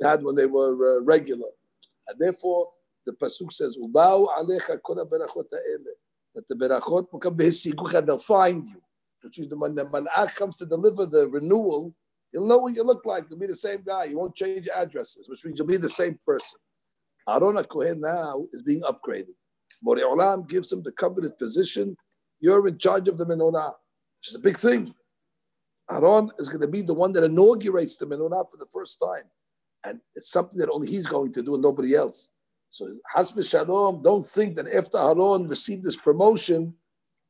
had 0.00 0.22
when 0.22 0.36
they 0.36 0.46
were 0.46 0.98
uh, 0.98 1.02
regular, 1.02 1.48
and 2.08 2.18
therefore 2.20 2.68
the 3.04 3.12
pasuk 3.12 3.52
says, 3.52 3.76
"Ubau 3.76 4.28
alecha 4.38 4.80
kol 4.80 5.04
berachot 5.06 5.50
That 6.34 6.46
the 6.48 6.54
berachot 6.54 7.12
will 7.12 7.18
come 7.18 7.36
they'll 7.36 8.18
find 8.18 8.68
you. 8.68 8.81
Which 9.22 9.38
is 9.38 9.46
when 9.54 9.74
the 9.74 9.84
malach 9.86 10.34
comes 10.34 10.56
to 10.58 10.66
deliver 10.66 11.06
the 11.06 11.28
renewal, 11.28 11.94
you'll 12.32 12.48
know 12.48 12.58
what 12.58 12.74
you 12.74 12.82
look 12.82 13.06
like. 13.06 13.24
You'll 13.30 13.38
be 13.38 13.46
the 13.46 13.54
same 13.54 13.82
guy. 13.86 14.04
You 14.04 14.18
won't 14.18 14.34
change 14.34 14.68
addresses, 14.74 15.28
which 15.28 15.44
means 15.44 15.58
you'll 15.58 15.68
be 15.68 15.76
the 15.76 15.88
same 15.88 16.18
person. 16.26 16.58
Aaron 17.28 17.62
Kohen 17.64 18.00
now 18.00 18.46
is 18.52 18.62
being 18.62 18.82
upgraded. 18.82 19.34
Borei 19.84 20.02
Olam 20.02 20.48
gives 20.48 20.72
him 20.72 20.82
the 20.82 20.92
coveted 20.92 21.38
position. 21.38 21.96
You're 22.40 22.66
in 22.66 22.78
charge 22.78 23.08
of 23.08 23.16
the 23.16 23.24
menorah, 23.24 23.74
which 24.18 24.28
is 24.28 24.34
a 24.34 24.40
big 24.40 24.56
thing. 24.56 24.94
Aaron 25.90 26.30
is 26.38 26.48
going 26.48 26.60
to 26.60 26.68
be 26.68 26.82
the 26.82 26.94
one 26.94 27.12
that 27.12 27.24
inaugurates 27.24 27.96
the 27.96 28.06
menorah 28.06 28.50
for 28.50 28.56
the 28.58 28.66
first 28.72 29.00
time. 29.00 29.24
And 29.84 30.00
it's 30.14 30.30
something 30.30 30.58
that 30.58 30.70
only 30.70 30.88
he's 30.88 31.06
going 31.06 31.32
to 31.32 31.42
do 31.42 31.54
and 31.54 31.62
nobody 31.62 31.94
else. 31.94 32.32
So 32.70 32.96
Hasbe 33.14 33.48
Shalom, 33.48 34.02
don't 34.02 34.24
think 34.24 34.54
that 34.56 34.72
after 34.72 34.98
Aaron 34.98 35.48
received 35.48 35.84
this 35.84 35.96
promotion, 35.96 36.74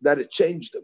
that 0.00 0.18
it 0.18 0.30
changed 0.30 0.74
him. 0.74 0.82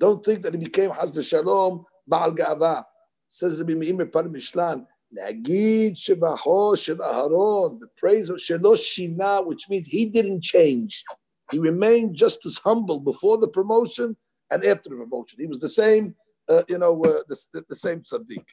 Don't 0.00 0.24
think 0.24 0.42
that 0.42 0.54
he 0.54 0.60
became 0.64 0.90
Hasbe 0.90 1.22
Shalom, 1.22 1.84
Baal 2.08 2.32
Ga'ava. 2.32 2.84
Says 3.28 3.60
Rabbi 3.60 3.74
Meir 3.74 4.06
Premishlan, 4.06 4.86
Nagid 5.16 5.92
Shebaho 5.92 6.76
Shel 6.76 7.02
Aaron, 7.02 7.78
the 7.78 7.86
praise 7.98 8.30
of 8.30 8.38
Shelo 8.38 8.74
Shina, 8.74 9.46
which 9.46 9.68
means 9.68 9.86
he 9.86 10.06
didn't 10.06 10.40
change. 10.40 11.04
He 11.52 11.58
remained 11.58 12.16
just 12.16 12.44
as 12.46 12.58
humble 12.58 12.98
before 12.98 13.38
the 13.38 13.48
promotion 13.48 14.16
and 14.50 14.64
after 14.64 14.88
the 14.88 14.96
promotion. 14.96 15.38
He 15.38 15.46
was 15.46 15.60
the 15.60 15.68
same, 15.68 16.14
uh, 16.48 16.62
you 16.68 16.78
know, 16.78 17.04
uh, 17.04 17.20
the, 17.28 17.64
the 17.68 17.76
same 17.76 18.00
tzaddik. 18.00 18.44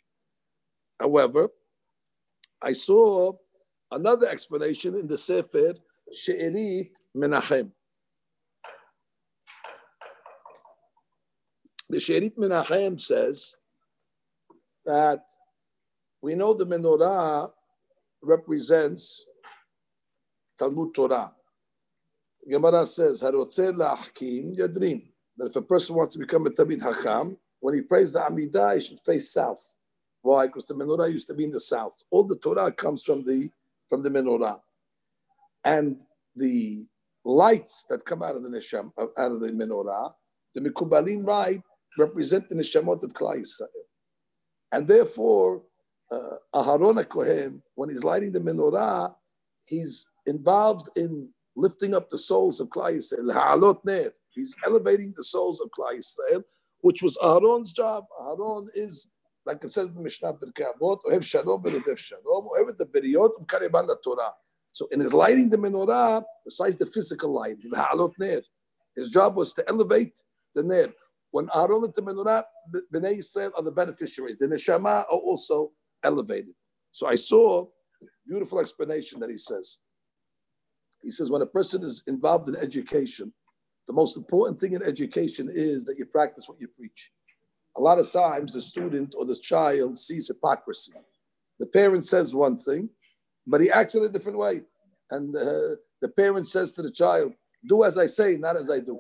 However, 1.00 1.50
I 2.62 2.74
saw 2.74 3.34
another 3.92 4.28
explanation 4.28 4.96
in 4.96 5.08
the 5.08 5.18
Sefer 5.18 5.76
She'erit 6.12 6.92
Menachem. 7.16 7.72
The 11.90 12.00
She'erit 12.02 12.38
Menachem 12.38 13.00
says 13.00 13.56
that 14.86 15.22
we 16.22 16.36
know 16.36 16.54
the 16.54 16.66
menorah 16.66 17.50
represents 18.22 19.26
Talmud 20.60 20.94
Torah. 20.94 21.32
Gemara 22.50 22.86
says, 22.86 23.22
"Harotze 23.22 23.72
la'achkim 23.74 24.58
yadrim." 24.58 25.14
That 25.38 25.52
if 25.52 25.56
a 25.56 25.62
person 25.62 25.96
wants 25.96 26.16
to 26.16 26.20
become 26.20 26.46
a 26.46 26.50
Talmid 26.50 26.82
Hakam, 26.82 27.38
when 27.60 27.76
he 27.76 27.82
prays 27.82 28.12
the 28.12 28.20
Amidah, 28.20 28.76
he 28.76 28.80
should 28.82 29.00
face 29.02 29.32
south. 29.32 29.78
Why? 30.22 30.48
Because 30.48 30.66
the 30.66 30.74
menorah 30.74 31.12
used 31.12 31.28
to 31.28 31.34
be 31.34 31.46
in 31.46 31.52
the 31.52 31.60
south. 31.60 32.04
All 32.10 32.24
the 32.24 32.36
Torah 32.36 32.72
comes 32.72 33.04
from 33.04 33.24
the 33.24 33.50
from 33.88 34.04
the 34.04 34.10
menorah, 34.10 34.60
and 35.64 36.04
the 36.36 36.86
lights 37.24 37.86
that 37.90 38.04
come 38.04 38.24
out 38.24 38.36
of 38.36 38.44
the 38.44 38.50
nesham, 38.50 38.92
uh, 38.98 39.08
out 39.18 39.32
of 39.32 39.40
the 39.40 39.52
menorah, 39.52 40.14
the 40.54 40.60
mikubalim 40.60 41.26
right 41.26 41.62
represent 41.98 42.50
the 42.50 42.56
neshamot 42.56 43.04
of 43.04 43.14
Klal 43.14 43.40
Yisrael, 43.40 43.68
and 44.72 44.88
therefore 44.88 45.64
uh, 46.12 46.38
Aharon 46.54 47.08
Kohen, 47.10 47.62
when 47.76 47.90
he's 47.90 48.04
lighting 48.04 48.32
the 48.32 48.40
menorah, 48.40 49.14
he's 49.66 50.08
involved 50.26 50.90
in 50.96 51.30
lifting 51.56 51.96
up 51.96 52.10
the 52.10 52.18
souls 52.18 52.60
of 52.60 52.70
Klal 52.70 52.98
Yisrael. 52.98 54.12
He's 54.30 54.56
elevating 54.66 55.14
the 55.18 55.24
souls 55.24 55.60
of 55.62 55.70
Klal 55.78 55.98
Yisrael, 55.98 56.44
which 56.82 57.02
was 57.02 57.18
Aharon's 57.18 57.74
job. 57.74 58.06
Aharon 58.22 58.68
is, 58.76 59.08
like 59.46 59.64
it 59.64 59.72
says 59.72 59.90
in 59.90 59.96
the 59.96 60.02
Mishnah, 60.02 60.34
Avot, 60.34 61.00
Ohev 61.06 61.24
Shalom, 61.24 61.64
Berodef 61.64 61.98
Shalom, 61.98 62.48
Ohev 62.58 62.78
the 62.78 62.86
Beriot, 62.86 63.32
Kareban 63.48 63.88
Torah. 64.04 64.34
So 64.72 64.88
in 64.92 65.00
his 65.00 65.14
lighting 65.14 65.50
the 65.50 65.58
menorah, 65.58 66.24
besides 66.46 66.76
the 66.78 66.86
physical 66.86 67.34
light, 67.34 67.58
his 68.96 69.10
job 69.10 69.36
was 69.36 69.54
to 69.54 69.68
elevate 69.68 70.22
the 70.54 70.62
ner. 70.62 70.94
When 71.38 71.50
Aaron 71.54 71.82
lit 71.82 71.94
the 71.94 72.02
menorah, 72.02 72.44
Bnei 72.92 73.20
Yisrael 73.20 73.52
are 73.56 73.62
the 73.62 73.72
beneficiaries. 73.72 74.40
The 74.40 74.48
neshama 74.48 75.06
are 75.06 75.20
also 75.30 75.72
elevated. 76.04 76.56
So 76.92 77.06
I 77.06 77.14
saw 77.14 77.68
beautiful 78.28 78.60
explanation 78.60 79.20
that 79.20 79.30
he 79.30 79.38
says. 79.38 79.78
He 81.04 81.12
says 81.12 81.30
when 81.30 81.44
a 81.44 81.46
person 81.46 81.84
is 81.84 82.02
involved 82.08 82.48
in 82.48 82.56
education, 82.56 83.32
the 83.86 83.94
most 83.94 84.18
important 84.18 84.60
thing 84.60 84.74
in 84.74 84.82
education 84.82 85.48
is 85.48 85.86
that 85.86 86.00
you 86.00 86.08
practice 86.08 86.50
what 86.50 86.60
you 86.60 86.70
preach. 86.70 87.12
A 87.76 87.82
lot 87.82 88.00
of 88.00 88.12
times 88.12 88.54
the 88.54 88.62
student 88.64 89.14
or 89.16 89.24
the 89.24 89.36
child 89.36 89.96
sees 89.96 90.30
hypocrisy. 90.30 90.94
The 91.60 91.68
parent 91.68 92.04
says 92.04 92.34
one 92.34 92.58
thing, 92.58 92.90
but 93.46 93.62
he 93.62 93.70
acts 93.70 93.94
in 93.94 94.04
a 94.04 94.10
different 94.10 94.40
way. 94.40 94.62
And 95.12 95.36
uh, 95.36 95.76
the 96.02 96.10
parent 96.10 96.48
says 96.48 96.74
to 96.74 96.82
the 96.82 96.92
child, 96.92 97.34
do 97.64 97.84
as 97.84 98.00
I 98.00 98.08
say, 98.08 98.38
not 98.38 98.58
as 98.58 98.72
I 98.72 98.80
do. 98.80 99.00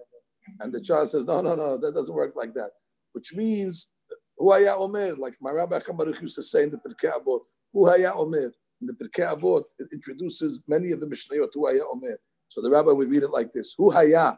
And 0.60 0.74
the 0.74 0.82
child 0.82 1.10
says, 1.10 1.26
no, 1.26 1.42
no, 1.42 1.56
no, 1.56 1.78
that 1.78 1.94
doesn't 1.94 2.16
work 2.16 2.34
like 2.36 2.54
that. 2.54 2.72
Which 3.14 3.34
means 3.34 3.90
who 4.38 4.52
haya 4.52 4.76
omer, 4.76 5.16
like 5.16 5.36
my 5.42 5.52
Rabbi 5.52 5.80
Baruch 5.94 6.22
used 6.22 6.36
to 6.36 6.44
say 6.44 6.64
in 6.64 6.72
the 6.72 6.78
Pirkei 6.78 7.12
Avot, 7.12 7.42
who 7.74 7.88
haya 7.88 8.14
omer. 8.14 8.54
In 8.82 8.88
the 8.88 8.94
Pirkei 8.94 9.36
Avot, 9.36 9.64
it 9.80 9.88
introduces 9.92 10.62
many 10.68 10.92
of 10.92 11.00
the 11.00 11.08
Mishnayot, 11.08 11.50
who 11.54 11.68
haya 11.68 11.82
omer. 11.92 12.20
So 12.50 12.62
the 12.62 12.70
Rabbi 12.70 12.92
would 12.92 13.10
read 13.10 13.24
it 13.24 13.32
like 13.32 13.52
this, 13.52 13.74
who 13.78 13.90
haya. 13.90 14.38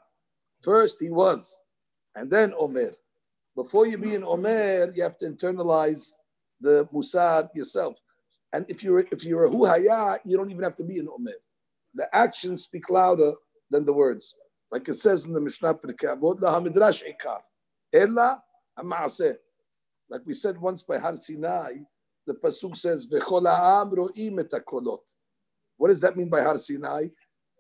First 0.62 0.98
he 1.00 1.10
was, 1.10 1.62
and 2.16 2.30
then 2.30 2.54
omer. 2.58 2.92
Before 3.56 3.86
you 3.86 3.98
be 3.98 4.16
an 4.16 4.24
omer, 4.24 4.92
you 4.96 5.04
have 5.04 5.18
to 5.18 5.30
internalize 5.30 6.14
the 6.62 6.88
musad 6.94 7.50
yourself. 7.54 8.00
And 8.54 8.66
if 8.70 8.84
you're 8.84 9.00
if 9.12 9.24
you're 9.26 9.46
a 9.46 9.50
hu 9.50 9.66
haya, 9.66 10.18
you 10.26 10.38
don't 10.38 10.50
even 10.50 10.64
have 10.64 10.76
to 10.76 10.84
be 10.84 11.00
an 11.00 11.08
omer. 11.14 11.36
The 11.94 12.14
actions 12.16 12.64
speak 12.64 12.90
louder 12.90 13.34
than 13.70 13.86
the 13.86 13.94
words. 13.94 14.36
Like 14.72 14.88
it 14.88 14.96
says 14.96 15.26
in 15.26 15.34
the 15.34 15.42
Mishnah 15.42 15.74
Pirkei 15.76 16.16
Avot, 16.16 16.40
la 16.40 16.60
hamidrash 16.60 17.04
ikar, 17.04 17.40
ella 17.92 18.42
ha'maaseh. 18.78 19.36
Like 20.10 20.22
we 20.26 20.34
said 20.34 20.60
once 20.60 20.84
by 20.84 20.98
Har 20.98 21.16
Sinai, 21.16 21.74
the 22.28 22.34
pasuk 22.36 22.76
says, 22.76 23.08
"V'chol 23.08 23.46
ha'am 23.48 23.92
ro'im 23.92 24.40
et 24.40 24.66
kolot." 24.66 25.16
What 25.78 25.90
does 25.90 26.02
that 26.02 26.16
mean 26.16 26.30
by 26.30 26.42
Har 26.42 26.58
Sinai? 26.58 27.08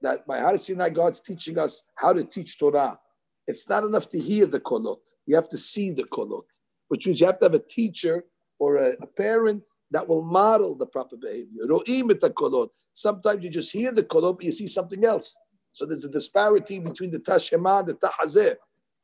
That 0.02 0.26
by 0.28 0.40
Har 0.40 0.58
Sinai, 0.58 0.90
God's 0.90 1.20
teaching 1.20 1.58
us 1.58 1.84
how 1.96 2.14
to 2.14 2.24
teach 2.24 2.60
Torah. 2.60 3.00
It's 3.48 3.68
not 3.68 3.84
enough 3.84 4.08
to 4.10 4.20
hear 4.20 4.46
the 4.46 4.60
kolot; 4.60 5.16
you 5.26 5.36
have 5.36 5.50
to 5.50 5.58
see 5.58 5.92
the 5.92 6.04
kolot, 6.04 6.46
which 6.90 7.08
means 7.08 7.22
you 7.22 7.28
have 7.28 7.40
to 7.40 7.46
have 7.46 7.56
a 7.56 7.60
teacher 7.60 8.26
or 8.60 8.78
a, 8.78 8.90
a 9.02 9.08
parent 9.08 9.64
that 9.92 10.08
will 10.08 10.22
model 10.22 10.76
the 10.76 10.86
proper 10.86 11.18
behavior. 11.18 11.64
Ro'im 11.68 12.12
et. 12.12 12.70
Sometimes 12.94 13.44
you 13.44 13.50
just 13.50 13.72
hear 13.72 13.92
the 13.92 14.04
kolot, 14.04 14.38
but 14.38 14.46
you 14.46 14.52
see 14.52 14.68
something 14.68 15.04
else. 15.04 15.38
So 15.72 15.86
there's 15.86 16.06
a 16.06 16.10
disparity 16.10 16.80
between 16.80 17.12
the 17.12 17.20
tashema 17.20 17.80
and 17.80 17.90
the 17.90 17.94
tahazeh. 17.96 18.56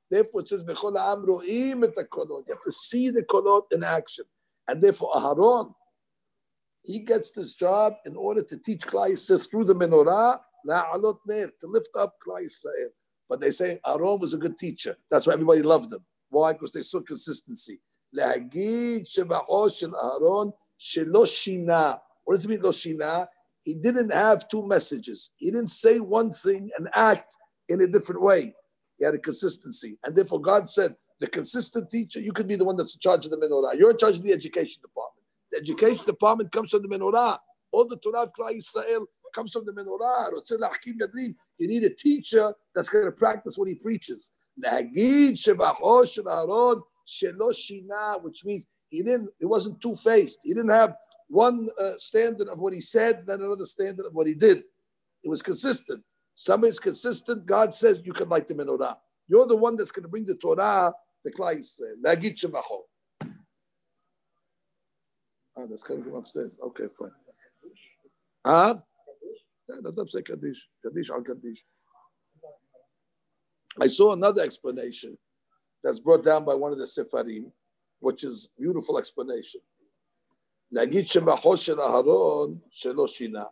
Therefore, 0.09 0.41
it 0.41 0.49
says, 0.49 0.63
You 0.67 0.75
have 0.75 0.83
to 2.63 2.71
see 2.71 3.09
the 3.09 3.23
kolot 3.23 3.63
in 3.71 3.83
action. 3.83 4.25
And 4.67 4.81
therefore, 4.81 5.11
Aharon, 5.13 5.73
he 6.83 6.99
gets 6.99 7.31
this 7.31 7.55
job 7.55 7.95
in 8.05 8.15
order 8.15 8.43
to 8.43 8.57
teach 8.57 8.85
Klal 8.85 9.11
Yisrael 9.11 9.49
through 9.49 9.63
the 9.63 9.75
menorah, 9.75 10.39
to 10.67 11.51
lift 11.63 11.89
up 11.97 12.15
Klal 12.25 12.43
Yisrael. 12.43 12.89
But 13.27 13.39
they 13.39 13.51
say 13.51 13.79
Aaron 13.85 14.19
was 14.19 14.33
a 14.33 14.37
good 14.37 14.57
teacher. 14.57 14.95
That's 15.09 15.25
why 15.25 15.33
everybody 15.33 15.63
loved 15.63 15.91
him. 15.91 16.05
Why? 16.29 16.53
Because 16.53 16.71
they 16.71 16.81
saw 16.81 17.01
consistency. 17.01 17.79
What 18.11 18.51
does 22.35 22.45
it 22.45 22.49
mean, 22.49 22.61
lo 22.61 22.71
He 23.65 23.73
didn't 23.73 24.13
have 24.13 24.47
two 24.47 24.65
messages. 24.65 25.31
He 25.35 25.51
didn't 25.51 25.71
say 25.71 25.99
one 25.99 26.31
thing 26.31 26.69
and 26.77 26.87
act 26.95 27.35
in 27.67 27.81
a 27.81 27.87
different 27.87 28.21
way. 28.21 28.53
He 28.97 29.03
had 29.03 29.15
a 29.15 29.17
consistency. 29.19 29.97
And 30.05 30.15
therefore, 30.15 30.39
God 30.39 30.69
said, 30.69 30.95
the 31.19 31.27
consistent 31.27 31.89
teacher, 31.89 32.19
you 32.19 32.31
could 32.31 32.47
be 32.47 32.55
the 32.55 32.63
one 32.63 32.77
that's 32.77 32.93
in 32.93 32.99
charge 32.99 33.25
of 33.25 33.31
the 33.31 33.37
menorah. 33.37 33.77
You're 33.77 33.91
in 33.91 33.97
charge 33.97 34.17
of 34.17 34.23
the 34.23 34.33
education 34.33 34.81
department. 34.81 35.25
The 35.51 35.57
education 35.57 36.05
department 36.05 36.51
comes 36.51 36.69
from 36.71 36.83
the 36.83 36.89
menorah. 36.89 37.39
All 37.71 37.87
the 37.87 37.97
Torah 37.97 38.23
of 38.23 38.31
Israel 38.53 39.07
comes 39.33 39.51
from 39.51 39.65
the 39.65 39.71
menorah. 39.71 40.29
You 41.57 41.67
need 41.67 41.83
a 41.83 41.89
teacher 41.89 42.53
that's 42.75 42.89
going 42.89 43.05
to 43.05 43.11
practice 43.11 43.57
what 43.57 43.67
he 43.67 43.75
preaches. 43.75 44.31
Which 48.21 48.45
means 48.45 48.67
he 48.89 49.03
didn't, 49.03 49.29
it 49.39 49.45
wasn't 49.45 49.81
two 49.81 49.95
faced. 49.95 50.39
He 50.43 50.53
didn't 50.53 50.69
have 50.69 50.95
one 51.27 51.67
uh, 51.79 51.93
standard 51.97 52.47
of 52.47 52.59
what 52.59 52.73
he 52.73 52.81
said, 52.81 53.25
then 53.25 53.41
another 53.41 53.65
standard 53.65 54.05
of 54.05 54.13
what 54.13 54.27
he 54.27 54.35
did. 54.35 54.59
It 55.23 55.29
was 55.29 55.41
consistent. 55.41 56.03
Somebody's 56.35 56.79
consistent. 56.79 57.45
God 57.45 57.73
says 57.73 58.01
you 58.03 58.13
can 58.13 58.29
light 58.29 58.47
the 58.47 58.53
menorah. 58.53 58.97
You're 59.27 59.47
the 59.47 59.55
one 59.55 59.75
that's 59.75 59.91
going 59.91 60.03
to 60.03 60.09
bring 60.09 60.25
the 60.25 60.35
Torah 60.35 60.93
to 61.23 61.31
Klal 61.31 61.57
Yisrael. 61.57 61.95
Ah, 65.57 65.65
that's 65.69 65.83
coming 65.83 66.03
from 66.03 66.15
upstairs. 66.15 66.59
Okay, 66.61 66.85
fine. 66.97 67.11
Huh? 68.45 68.75
Yeah, 69.69 69.75
that's 69.83 69.97
up 69.97 70.09
say 70.09 70.21
Kaddish. 70.21 70.67
Kaddish 70.83 71.09
al 71.09 71.21
Kaddish. 71.21 71.63
I 73.81 73.87
saw 73.87 74.13
another 74.13 74.41
explanation 74.41 75.17
that's 75.83 75.99
brought 75.99 76.23
down 76.23 76.45
by 76.45 76.53
one 76.55 76.71
of 76.71 76.77
the 76.77 76.85
Sefarim, 76.85 77.51
which 77.99 78.23
is 78.23 78.49
beautiful 78.59 78.97
explanation. 78.97 79.61
Shel 80.73 81.77
Aharon 81.77 82.61
shelo 82.75 83.07
shina. 83.07 83.47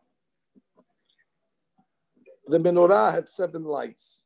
the 2.47 2.57
menorah 2.57 3.13
had 3.13 3.29
seven 3.29 3.63
lights. 3.63 4.25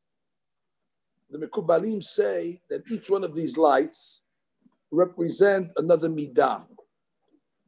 The 1.30 1.46
Mekubalim 1.46 2.02
say 2.04 2.62
that 2.70 2.84
each 2.90 3.10
one 3.10 3.24
of 3.24 3.36
these 3.36 3.58
lights 3.58 4.24
represent 4.92 5.72
another 5.76 6.10
midah. 6.10 6.66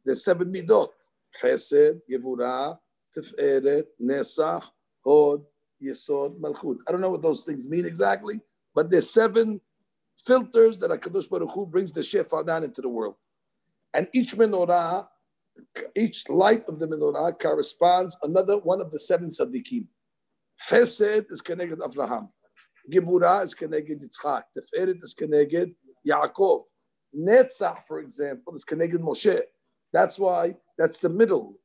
There's 0.05 0.23
seven 0.23 0.53
midot. 0.53 0.87
Chesed, 1.41 2.01
Gevurah, 2.09 2.77
Tiferet, 3.15 3.83
Nesach, 4.01 4.63
Hod, 5.05 5.43
Yesod, 5.81 6.39
Malchut. 6.39 6.79
I 6.87 6.91
don't 6.91 7.01
know 7.01 7.09
what 7.09 7.21
those 7.21 7.41
things 7.43 7.67
mean 7.67 7.85
exactly, 7.85 8.41
but 8.73 8.89
there's 8.89 9.09
seven 9.09 9.61
filters 10.25 10.79
that 10.79 10.89
HaKadosh 10.89 11.29
Baruch 11.29 11.51
Hu 11.53 11.65
brings 11.65 11.91
the 11.91 12.01
Shefa 12.01 12.45
down 12.45 12.63
into 12.63 12.81
the 12.81 12.89
world. 12.89 13.15
And 13.93 14.07
each 14.13 14.35
menorah, 14.35 15.07
each 15.95 16.29
light 16.29 16.67
of 16.67 16.79
the 16.79 16.87
menorah 16.87 17.39
corresponds 17.39 18.17
another 18.23 18.57
one 18.57 18.81
of 18.81 18.91
the 18.91 18.99
seven 18.99 19.29
tzaddikim. 19.29 19.87
Chesed 20.69 21.31
is 21.31 21.41
connected 21.41 21.79
Abraham. 21.83 22.29
Gevurah 22.91 23.43
is 23.43 23.53
connected 23.53 24.01
Yitzchak. 24.01 24.43
Tiferet 24.55 25.03
is 25.03 25.13
connected 25.13 25.71
Yaakov. 26.07 26.63
Netzach, 27.17 27.83
for 27.87 27.99
example, 27.99 28.55
is 28.55 28.63
connected 28.63 29.01
Moshe. 29.01 29.39
That's 29.91 30.19
why 30.19 30.55
that's 30.77 30.99
the 30.99 31.09
middle. 31.09 31.59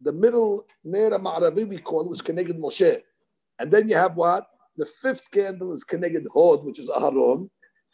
The 0.00 0.12
middle 0.12 0.66
Nera 0.84 1.18
Ma'aravi 1.18 1.68
we 1.68 1.78
call 1.78 2.08
was 2.08 2.20
connected 2.20 2.58
Moshe. 2.58 3.00
And 3.58 3.70
then 3.70 3.88
you 3.88 3.96
have 3.96 4.16
what? 4.16 4.46
The 4.76 4.86
fifth 4.86 5.30
candle 5.30 5.72
is 5.72 5.84
connected 5.84 6.26
Hod, 6.32 6.64
which 6.64 6.78
is 6.78 6.90
Aaron. 6.90 7.50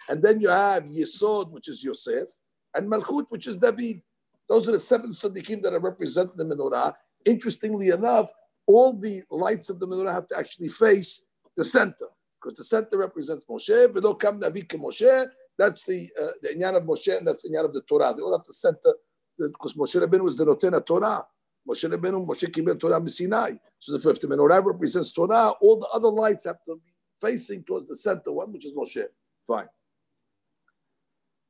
And 0.09 0.23
then 0.23 0.41
you 0.41 0.49
have 0.49 0.85
Yesod, 0.85 1.51
which 1.51 1.69
is 1.69 1.83
Yosef, 1.83 2.29
and 2.77 2.91
Malchut, 2.91 3.27
which 3.31 3.47
is 3.47 3.57
David. 3.57 4.03
Those 4.49 4.69
are 4.69 4.73
the 4.73 4.79
seven 4.79 5.11
Sadiqim 5.11 5.63
that 5.63 5.75
are 5.75 5.81
represented 5.81 6.41
in 6.41 6.49
the 6.49 6.55
menorah. 6.55 6.95
Interestingly 7.25 7.89
enough, 7.89 8.31
all 8.67 8.93
the 8.93 9.23
lights 9.31 9.71
of 9.71 9.81
the 9.81 9.89
menorah 9.89 10.13
have 10.13 10.27
to 10.29 10.39
actually 10.39 10.69
face 10.69 11.25
the 11.57 11.65
center, 11.65 12.07
because 12.41 12.57
the 12.57 12.65
center 12.65 12.99
represents 12.99 13.45
Moshe. 13.47 13.89
V'lo 13.89 14.21
kam 14.21 14.41
Navi 14.41 14.67
Moshe. 14.69 15.27
That's 15.59 15.85
the 15.85 16.09
uh, 16.23 16.27
the 16.43 16.51
inyan 16.51 16.77
of 16.77 16.85
Moshe, 16.85 17.17
and 17.17 17.27
that's 17.27 17.43
the 17.43 17.49
inyan 17.49 17.65
of 17.65 17.73
the 17.73 17.81
Torah. 17.83 18.13
They 18.15 18.23
all 18.23 18.37
have 18.37 18.45
to 18.45 18.53
center, 18.53 18.95
because 19.39 19.75
Moshe 19.75 20.01
Rabbeinu 20.01 20.21
was 20.21 20.37
the 20.37 20.45
Notena 20.45 20.85
Torah. 20.85 21.27
Moshe 21.69 21.91
Rabbeinu, 21.91 22.27
Moshe 22.27 22.49
Kibel 22.51 22.79
Torah 22.79 23.09
Sinai. 23.09 23.53
So 23.79 23.93
the 23.93 24.01
fifth 24.01 24.23
menorah 24.23 24.65
represents 24.65 25.13
Torah. 25.13 25.53
All 25.61 25.81
the 25.81 25.89
other 25.89 26.09
lights 26.09 26.45
have 26.45 26.63
to 26.65 26.77
be 26.77 26.93
facing 27.21 27.65
towards 27.65 27.87
the 27.89 27.97
center 27.97 28.33
one, 28.33 28.53
which 28.53 28.67
is 28.67 28.73
Moshe. 28.75 29.05
Fine. 29.49 29.69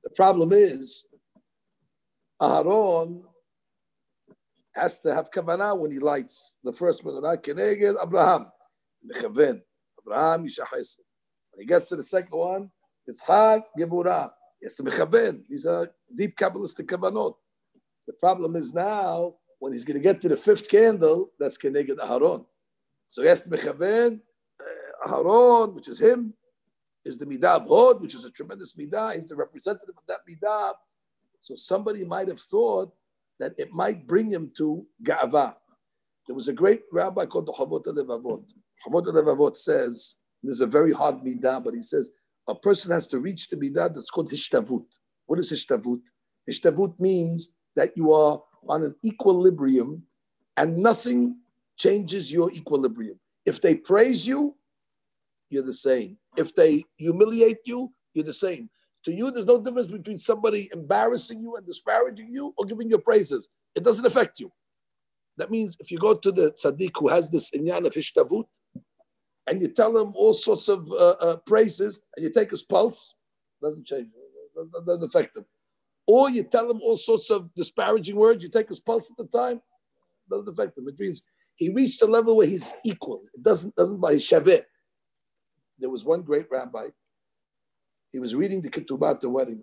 The 0.05 0.11
problem 0.11 0.53
is, 0.53 1.07
Aaron 2.41 3.23
has 4.75 5.01
to 5.01 5.15
have 5.15 5.31
kavanah 5.31 5.79
when 5.79 5.91
he 5.91 5.99
lights 5.99 6.57
the 6.63 6.73
first 6.73 7.03
menorah. 7.03 7.43
Keneged 7.43 7.97
Abraham, 8.03 8.47
mechaven. 9.05 9.63
Abraham 10.01 10.45
yishachesed. 10.45 10.99
When 11.53 11.61
he 11.61 11.67
gets 11.67 11.89
to 11.89 11.97
the 11.97 12.03
second 12.03 12.37
one, 12.37 12.71
it's 13.07 13.23
Hag 13.23 13.63
Gevurah. 13.79 14.31
He 14.61 14.67
has 14.67 14.75
to 14.75 14.83
mechaven. 14.83 15.43
These 15.49 15.67
are 15.67 15.91
deep 16.15 16.37
kabbalistic 16.37 16.87
kavanot. 16.87 17.35
The 18.07 18.13
problem 18.15 18.55
is 18.57 18.75
now 18.75 19.35
when 19.59 19.73
he's 19.73 19.85
going 19.85 19.97
to 19.97 20.03
get 20.03 20.21
to 20.21 20.29
the 20.29 20.37
fifth 20.37 20.69
candle, 20.69 21.31
that's 21.39 21.57
keneged 21.57 21.97
Aaron. 22.03 22.45
So 23.09 23.23
he 23.23 23.29
has 23.29 23.43
to 23.43 23.51
mechaven 23.51 24.21
uh, 24.61 25.17
Aaron, 25.17 25.75
which 25.75 25.89
is 25.89 26.01
him, 26.01 26.35
is 27.05 27.17
the 27.17 27.27
midah 27.27 27.61
of 27.61 27.69
Hod, 27.69 28.03
which 28.03 28.15
is 28.15 28.25
a 28.25 28.31
tremendous 28.31 28.75
midah. 28.75 29.15
He's 29.15 29.27
the 29.27 29.37
representative 29.37 29.95
of 29.97 30.07
that 30.09 30.21
midah. 30.29 30.75
So 31.47 31.55
somebody 31.55 32.05
might 32.05 32.27
have 32.27 32.41
thought 32.41 32.93
that 33.39 33.53
it 33.57 33.73
might 33.73 34.05
bring 34.05 34.29
him 34.29 34.51
to 34.57 34.85
ga'ava. 35.05 35.55
There 36.27 36.35
was 36.35 36.49
a 36.49 36.53
great 36.53 36.83
rabbi 36.91 37.25
called 37.25 37.47
the 37.47 37.53
Chovot 37.53 37.85
Levavot. 37.85 38.53
Chovot 38.85 39.07
Levavot 39.07 39.55
says, 39.55 40.17
this 40.43 40.55
is 40.55 40.61
a 40.61 40.67
very 40.67 40.93
hard 40.93 41.19
midah, 41.19 41.63
but 41.63 41.73
he 41.73 41.83
says, 41.83 42.11
a 42.49 42.55
person 42.57 42.91
has 42.91 43.07
to 43.07 43.21
reach 43.21 43.47
the 43.47 43.57
midah 43.57 43.95
that's 43.95 44.11
called 44.11 44.29
hishtavut. 44.29 44.87
What 45.27 45.39
is 45.39 45.53
hishtavut? 45.53 46.01
Hishtavut 46.51 46.99
means 46.99 47.55
that 47.77 47.93
you 47.95 48.13
are 48.13 48.43
on 48.69 48.83
an 48.83 48.97
equilibrium 49.05 50.03
and 50.57 50.79
nothing 50.79 51.37
changes 51.79 52.33
your 52.33 52.51
equilibrium. 52.51 53.21
If 53.45 53.61
they 53.61 53.77
praise 53.77 54.27
you, 54.27 54.57
you're 55.49 55.63
the 55.63 55.73
same. 55.73 56.19
If 56.37 56.57
they 56.57 56.87
humiliate 56.97 57.59
you, 57.67 57.93
you're 58.15 58.25
the 58.25 58.33
same. 58.33 58.69
To 59.07 59.13
you, 59.13 59.31
there's 59.31 59.47
no 59.47 59.61
difference 59.61 59.91
between 59.91 60.19
somebody 60.19 60.69
embarrassing 60.73 61.41
you 61.41 61.55
and 61.57 61.65
disparaging 61.65 62.29
you 62.29 62.53
or 62.57 62.67
giving 62.67 62.91
you 62.91 62.99
praises. 62.99 63.49
It 63.75 63.85
doesn't 63.85 64.05
affect 64.05 64.41
you. 64.41 64.51
That 65.37 65.51
means 65.51 65.77
if 65.79 65.91
you 65.93 65.99
go 65.99 66.15
to 66.15 66.33
the 66.33 66.53
tzaddik 66.53 66.91
who 66.99 67.09
has 67.09 67.31
this 67.31 67.53
inyan 67.53 67.87
of 67.87 67.93
hishtavut, 67.93 68.47
and 69.47 69.61
you 69.61 69.69
tell 69.69 69.97
him 69.97 70.13
all 70.17 70.35
sorts 70.35 70.69
of 70.69 70.91
uh, 70.91 71.15
uh, 71.21 71.37
praises, 71.47 72.01
and 72.17 72.25
you 72.25 72.33
take 72.33 72.51
his 72.51 72.65
pulse, 72.65 73.15
doesn't 73.63 73.87
change. 73.87 74.09
Doesn't 74.87 75.15
affect 75.15 75.37
him. 75.37 75.45
Or 76.07 76.29
you 76.29 76.43
tell 76.43 76.69
him 76.69 76.81
all 76.83 76.97
sorts 76.97 77.31
of 77.31 77.55
disparaging 77.55 78.17
words, 78.17 78.43
you 78.43 78.51
take 78.51 78.69
his 78.69 78.81
pulse 78.81 79.11
at 79.11 79.17
the 79.17 79.27
time, 79.27 79.61
doesn't 80.29 80.49
affect 80.49 80.79
him. 80.79 80.89
It 80.89 80.99
means 80.99 81.23
he 81.55 81.73
reached 81.73 82.03
a 82.03 82.07
level 82.07 82.37
where 82.37 82.47
he's 82.47 82.73
equal. 82.85 83.23
It 83.35 83.43
doesn't 83.43 83.77
doesn't 83.77 84.01
by 84.01 84.15
his 84.15 84.25
shaveh 84.27 84.63
there 85.79 85.91
was 85.91 86.05
one 86.05 86.23
great 86.23 86.47
rabbi. 86.51 86.89
He 88.17 88.19
was 88.19 88.35
reading 88.35 88.63
the 88.63 88.71
ketubah 88.71 89.11
at 89.11 89.21
the 89.21 89.29
wedding, 89.29 89.63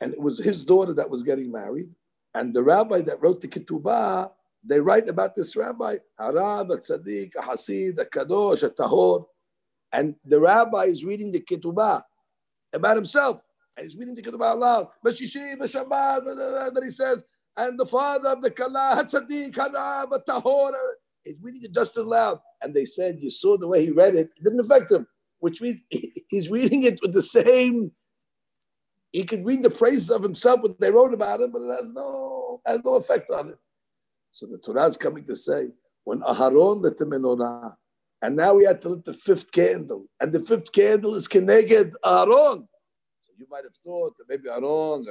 and 0.00 0.12
it 0.12 0.18
was 0.20 0.40
his 0.40 0.64
daughter 0.64 0.92
that 0.94 1.08
was 1.08 1.22
getting 1.22 1.52
married. 1.52 1.88
And 2.34 2.52
the 2.52 2.60
rabbi 2.60 3.02
that 3.02 3.22
wrote 3.22 3.40
the 3.40 3.46
ketubah, 3.46 4.32
they 4.64 4.80
write 4.80 5.08
about 5.08 5.36
this 5.36 5.54
rabbi, 5.54 5.98
Harab, 6.18 6.72
a 6.72 6.76
tzaddik, 6.76 7.36
a 7.36 7.42
hasid, 7.42 8.00
a 8.00 8.04
kadosh, 8.04 8.64
a 8.64 8.70
tahor. 8.70 9.26
And 9.92 10.16
the 10.24 10.40
rabbi 10.40 10.86
is 10.86 11.04
reading 11.04 11.30
the 11.30 11.38
ketubah 11.38 12.02
about 12.72 12.96
himself. 12.96 13.40
And 13.76 13.84
he's 13.84 13.96
reading 13.96 14.16
the 14.16 14.22
ketubah 14.22 14.54
aloud. 14.54 14.88
B'shishi, 15.06 15.56
b'shabbat, 15.56 16.74
then 16.74 16.82
he 16.82 16.90
says, 16.90 17.24
and 17.56 17.78
the 17.78 17.86
father 17.86 18.30
of 18.30 18.42
the 18.42 18.50
kala, 18.50 19.04
tzaddik, 19.04 19.52
harab, 19.52 20.08
a 20.10 20.18
tahor. 20.18 20.72
He's 21.22 21.36
reading 21.40 21.62
it 21.62 21.72
just 21.72 21.96
as 21.96 22.04
loud. 22.04 22.40
And 22.60 22.74
they 22.74 22.84
said, 22.84 23.18
you 23.20 23.30
saw 23.30 23.56
the 23.56 23.68
way 23.68 23.84
he 23.84 23.92
read 23.92 24.16
it, 24.16 24.30
it 24.36 24.42
didn't 24.42 24.58
affect 24.58 24.90
him, 24.90 25.06
which 25.43 25.61
means 25.61 25.81
he's 26.29 26.49
reading 26.49 26.83
it 26.83 26.99
with 27.01 27.13
the 27.13 27.21
same. 27.21 27.91
He 29.11 29.23
could 29.23 29.45
read 29.45 29.63
the 29.63 29.69
praises 29.69 30.11
of 30.11 30.21
himself, 30.21 30.61
what 30.61 30.79
they 30.79 30.91
wrote 30.91 31.13
about 31.13 31.41
him, 31.41 31.51
but 31.51 31.61
it 31.61 31.81
has 31.81 31.91
no, 31.91 32.61
has 32.65 32.81
no 32.83 32.95
effect 32.95 33.31
on 33.31 33.49
it. 33.49 33.57
So 34.31 34.45
the 34.45 34.59
Torah 34.59 34.85
is 34.85 34.97
coming 34.97 35.25
to 35.25 35.35
say, 35.35 35.69
when 36.03 36.19
Aharon 36.21 36.81
lit 36.81 36.97
the 36.97 37.05
menorah, 37.05 37.75
and 38.21 38.35
now 38.35 38.53
we 38.53 38.65
had 38.65 38.81
to 38.83 38.89
lit 38.89 39.05
the 39.05 39.13
fifth 39.13 39.51
candle, 39.51 40.05
and 40.19 40.31
the 40.31 40.41
fifth 40.41 40.71
candle 40.71 41.15
is 41.15 41.27
Keneged 41.27 41.93
Aharon. 42.03 42.67
So 43.21 43.31
you 43.37 43.47
might 43.49 43.63
have 43.63 43.75
thought 43.83 44.15
that 44.17 44.29
maybe 44.29 44.49
Aharon, 44.49 45.05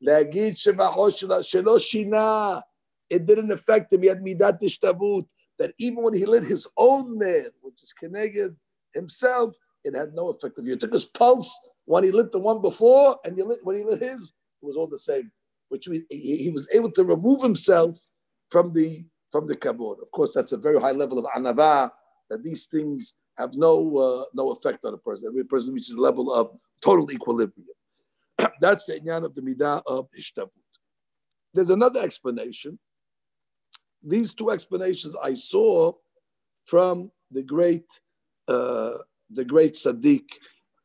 להגיד 0.03 0.57
שלא 0.57 1.79
שינה 1.79 2.61
it 3.09 3.25
didn't 3.25 3.51
affect 3.51 3.93
him. 3.93 4.01
He 4.01 4.07
had 4.07 4.21
midat 4.21 4.61
ishtabut. 4.61 5.25
That 5.57 5.73
even 5.77 6.03
when 6.03 6.13
he 6.13 6.25
lit 6.25 6.43
his 6.43 6.67
own 6.75 7.17
man, 7.17 7.47
which 7.61 7.81
is 7.81 7.93
connected 7.93 8.55
himself, 8.94 9.56
it 9.84 9.94
had 9.94 10.12
no 10.14 10.28
effect. 10.30 10.58
If 10.58 10.66
you 10.66 10.76
took 10.76 10.92
his 10.92 11.04
pulse 11.04 11.58
when 11.84 12.04
he 12.04 12.10
lit 12.10 12.32
the 12.32 12.38
one 12.38 12.60
before, 12.60 13.18
and 13.24 13.36
you 13.36 13.44
lit 13.44 13.60
when 13.62 13.76
he 13.76 13.84
lit 13.84 14.02
his, 14.02 14.32
it 14.62 14.66
was 14.66 14.76
all 14.76 14.88
the 14.88 14.98
same. 14.98 15.30
Which 15.68 15.86
he, 15.86 16.04
he 16.10 16.50
was 16.50 16.68
able 16.74 16.90
to 16.92 17.04
remove 17.04 17.42
himself 17.42 17.98
from 18.50 18.72
the 18.72 19.04
from 19.30 19.46
the 19.46 19.56
kabod. 19.56 20.02
Of 20.02 20.10
course, 20.10 20.34
that's 20.34 20.52
a 20.52 20.56
very 20.56 20.80
high 20.80 20.92
level 20.92 21.18
of 21.18 21.26
anava. 21.36 21.90
That 22.28 22.42
these 22.42 22.66
things 22.66 23.14
have 23.38 23.54
no 23.54 23.96
uh, 23.96 24.24
no 24.34 24.50
effect 24.50 24.84
on 24.84 24.94
a 24.94 24.98
person. 24.98 25.28
Every 25.28 25.44
person 25.44 25.74
reaches 25.74 25.96
a 25.96 26.00
level 26.00 26.32
of 26.32 26.50
total 26.82 27.10
equilibrium. 27.10 27.68
that's 28.60 28.86
the 28.86 29.00
inyan 29.00 29.24
of 29.24 29.34
the 29.34 29.42
midah 29.42 29.82
of 29.86 30.08
hishtavut. 30.16 30.50
There's 31.54 31.70
another 31.70 32.00
explanation 32.00 32.78
these 34.02 34.32
two 34.32 34.50
explanations 34.50 35.14
I 35.22 35.34
saw 35.34 35.92
from 36.64 37.10
the 37.30 37.42
great 37.42 37.86
uh, 38.48 38.90
the 39.30 39.44
great 39.44 39.74
Sadiq 39.74 40.24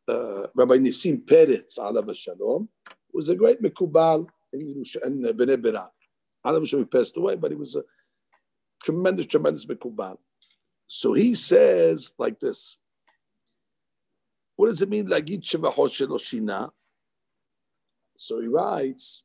uh, 0.07 0.47
Rabbi 0.53 0.77
Nisim 0.77 1.23
Peretz 1.25 1.79
Alav 1.79 2.15
Shalom 2.15 2.69
was 3.13 3.29
a 3.29 3.35
great 3.35 3.61
Mekubal 3.61 4.27
in, 4.53 4.83
in 5.03 5.23
Bnei 5.23 5.61
Brak. 5.61 5.91
Alav 6.45 6.67
Shalom 6.67 6.85
he 6.85 6.97
passed 6.97 7.17
away, 7.17 7.35
but 7.35 7.51
he 7.51 7.57
was 7.57 7.75
a 7.75 7.83
tremendous, 8.83 9.25
tremendous 9.25 9.65
Mekubal. 9.65 10.17
So 10.87 11.13
he 11.13 11.33
says 11.35 12.13
like 12.17 12.39
this. 12.39 12.77
What 14.55 14.67
does 14.67 14.81
it 14.81 14.89
mean? 14.89 15.09
So 18.17 18.41
he 18.41 18.47
writes 18.47 19.23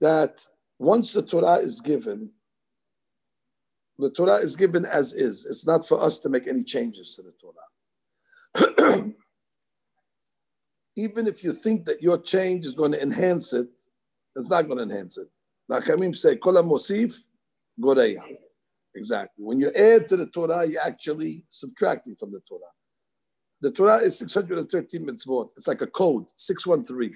that 0.00 0.46
once 0.78 1.12
the 1.12 1.22
Torah 1.22 1.56
is 1.56 1.80
given, 1.80 2.30
the 3.98 4.10
Torah 4.10 4.36
is 4.36 4.54
given 4.54 4.84
as 4.84 5.12
is. 5.12 5.44
It's 5.46 5.66
not 5.66 5.86
for 5.86 6.00
us 6.00 6.20
to 6.20 6.28
make 6.28 6.46
any 6.46 6.62
changes 6.62 7.16
to 7.16 7.22
the 7.22 7.32
Torah. 7.40 9.12
Even 10.96 11.26
if 11.26 11.42
you 11.42 11.52
think 11.52 11.84
that 11.86 12.02
your 12.02 12.18
change 12.18 12.64
is 12.64 12.74
going 12.74 12.92
to 12.92 13.02
enhance 13.02 13.52
it, 13.52 13.68
it's 14.36 14.50
not 14.50 14.66
going 14.66 14.78
to 14.78 14.84
enhance 14.84 15.18
it. 15.18 15.28
Nachamim 15.70 16.14
say, 16.14 16.36
Kol 16.36 16.54
mosif 16.54 17.22
goreya. 17.80 18.22
Exactly. 18.94 19.44
When 19.44 19.60
you 19.60 19.70
add 19.72 20.08
to 20.08 20.16
the 20.16 20.26
Torah, 20.26 20.66
you're 20.66 20.82
actually 20.82 21.44
subtracting 21.48 22.16
from 22.16 22.32
the 22.32 22.40
Torah. 22.48 22.62
The 23.60 23.70
Torah 23.72 23.96
is 23.96 24.18
613 24.18 25.04
mitzvot. 25.06 25.50
It's 25.56 25.68
like 25.68 25.82
a 25.82 25.86
code, 25.86 26.26
613. 26.36 27.12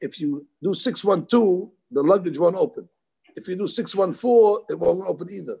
If 0.00 0.20
you 0.20 0.46
do 0.62 0.74
612, 0.74 1.70
the 1.90 2.02
luggage 2.02 2.38
won't 2.38 2.56
open. 2.56 2.88
If 3.34 3.48
you 3.48 3.56
do 3.56 3.66
614, 3.66 4.64
it 4.70 4.78
won't 4.78 5.02
open 5.06 5.30
either. 5.30 5.56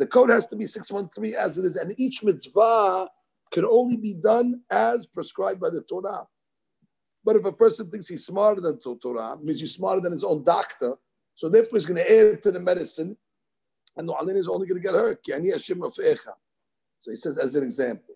The 0.00 0.06
code 0.06 0.30
has 0.30 0.46
to 0.46 0.56
be 0.56 0.64
613 0.64 1.34
as 1.34 1.58
it 1.58 1.66
is, 1.66 1.76
and 1.76 1.94
each 2.00 2.24
mitzvah 2.24 3.06
can 3.52 3.66
only 3.66 3.98
be 3.98 4.14
done 4.14 4.62
as 4.70 5.04
prescribed 5.04 5.60
by 5.60 5.68
the 5.68 5.82
Torah. 5.82 6.26
But 7.22 7.36
if 7.36 7.44
a 7.44 7.52
person 7.52 7.90
thinks 7.90 8.08
he's 8.08 8.24
smarter 8.24 8.62
than 8.62 8.78
Torah, 8.78 9.36
means 9.42 9.60
he's 9.60 9.74
smarter 9.74 10.00
than 10.00 10.12
his 10.12 10.24
own 10.24 10.42
doctor, 10.42 10.96
so 11.34 11.50
therefore 11.50 11.78
he's 11.78 11.84
going 11.84 12.02
to 12.02 12.30
add 12.32 12.42
to 12.44 12.50
the 12.50 12.60
medicine, 12.60 13.14
and 13.94 14.08
the 14.08 14.14
Alin 14.14 14.36
is 14.36 14.48
only 14.48 14.66
going 14.66 14.80
to 14.80 14.88
get 14.88 14.98
hurt. 14.98 15.20
So 15.26 17.10
he 17.10 17.16
says, 17.16 17.36
as 17.36 17.54
an 17.56 17.62
example, 17.62 18.14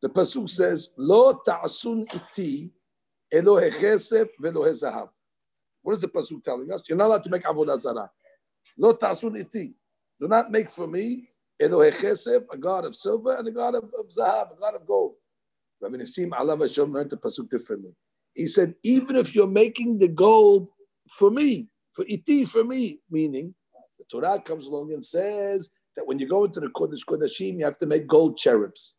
the 0.00 0.08
pasuk 0.08 0.48
says, 0.48 0.90
"Lo 0.96 1.32
ta'asun 1.44 2.06
iti 2.14 2.70
Elohe 3.34 3.72
chesef 3.72 4.28
velohe 4.40 4.70
zahav. 4.70 5.08
What 5.82 5.94
is 5.94 6.00
the 6.00 6.06
pasuk 6.06 6.44
telling 6.44 6.70
us? 6.70 6.88
You're 6.88 6.96
not 6.96 7.06
allowed 7.06 7.24
to 7.24 7.30
make 7.30 7.42
avodah 7.42 7.76
zarah. 7.76 8.08
Lo 8.76 8.92
ta'asun 8.92 9.36
iti. 9.36 9.74
Do 10.20 10.28
not 10.28 10.50
make 10.50 10.70
for 10.70 10.86
me 10.86 11.28
Elohe 11.60 11.92
chesef, 11.92 12.42
a 12.52 12.56
god 12.56 12.84
of 12.84 12.94
silver, 12.94 13.36
and 13.36 13.48
a 13.48 13.50
god 13.50 13.74
of, 13.74 13.84
of 13.98 14.06
zahav, 14.08 14.52
a 14.52 14.60
god 14.60 14.74
of 14.74 14.86
gold. 14.86 15.14
Rabbi 15.80 15.96
Nisim 15.96 16.30
Alav 16.30 16.60
Hashem 16.60 16.92
learned 16.92 17.10
the 17.10 17.16
pasuk 17.16 17.50
differently. 17.50 17.92
He 18.34 18.46
said, 18.46 18.74
even 18.84 19.16
if 19.16 19.34
you're 19.34 19.48
making 19.48 19.98
the 19.98 20.08
gold 20.08 20.68
for 21.10 21.30
me, 21.30 21.68
for 21.94 22.04
iti, 22.08 22.44
for 22.44 22.62
me, 22.62 23.00
meaning 23.10 23.54
the 23.98 24.04
Torah 24.10 24.40
comes 24.40 24.66
along 24.66 24.92
and 24.92 25.04
says 25.04 25.70
that 25.96 26.06
when 26.06 26.18
you 26.18 26.28
go 26.28 26.44
into 26.44 26.60
the 26.60 26.68
Kodesh 26.68 27.04
Kodashim, 27.04 27.58
you 27.58 27.64
have 27.64 27.78
to 27.78 27.86
make 27.86 28.06
gold 28.06 28.36
cherubs. 28.36 28.94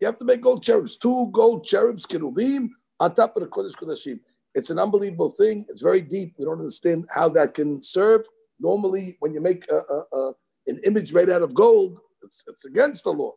You 0.00 0.06
have 0.06 0.18
to 0.18 0.24
make 0.24 0.42
gold 0.42 0.62
cherubs, 0.62 0.96
two 0.96 1.30
gold 1.32 1.64
cherubs, 1.64 2.06
kerubim, 2.06 2.68
on 3.00 3.14
top 3.14 3.36
of 3.36 3.42
the 3.42 3.48
Kodesh 3.48 3.74
Kodashim. 3.74 4.20
It's 4.54 4.70
an 4.70 4.78
unbelievable 4.78 5.30
thing. 5.30 5.66
It's 5.68 5.82
very 5.82 6.02
deep. 6.02 6.34
We 6.38 6.44
don't 6.44 6.60
understand 6.60 7.06
how 7.12 7.28
that 7.30 7.54
can 7.54 7.82
serve. 7.82 8.26
Normally, 8.60 9.16
when 9.20 9.34
you 9.34 9.40
make 9.40 9.66
a, 9.70 9.76
a, 9.76 10.16
a, 10.16 10.32
an 10.66 10.80
image 10.84 11.12
made 11.12 11.30
out 11.30 11.42
of 11.42 11.54
gold, 11.54 12.00
it's, 12.22 12.44
it's 12.48 12.64
against 12.64 13.04
the 13.04 13.10
law. 13.10 13.32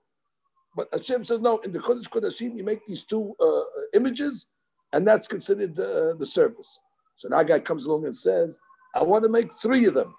But 0.76 0.88
Hashem 0.94 1.24
says, 1.24 1.39
no, 1.42 1.58
in 1.60 1.72
the 1.72 1.80
Kodesh 1.80 2.08
Kodashim, 2.10 2.56
you 2.56 2.63
make 2.63 2.86
these 2.86 3.04
two 3.04 3.36
uh, 3.39 3.62
images, 3.94 4.48
and 4.94 5.08
that's 5.08 5.28
considered 5.28 5.76
the, 5.76 6.15
the 6.18 6.26
service. 6.26 6.80
So 7.15 7.28
that 7.30 7.48
guy 7.48 7.60
comes 7.60 7.86
along 7.86 8.06
and 8.06 8.15
says, 8.15 8.60
I 8.96 9.04
want 9.04 9.24
to 9.24 9.30
make 9.30 9.52
three 9.54 9.86
of 9.86 9.94
them. 9.94 10.13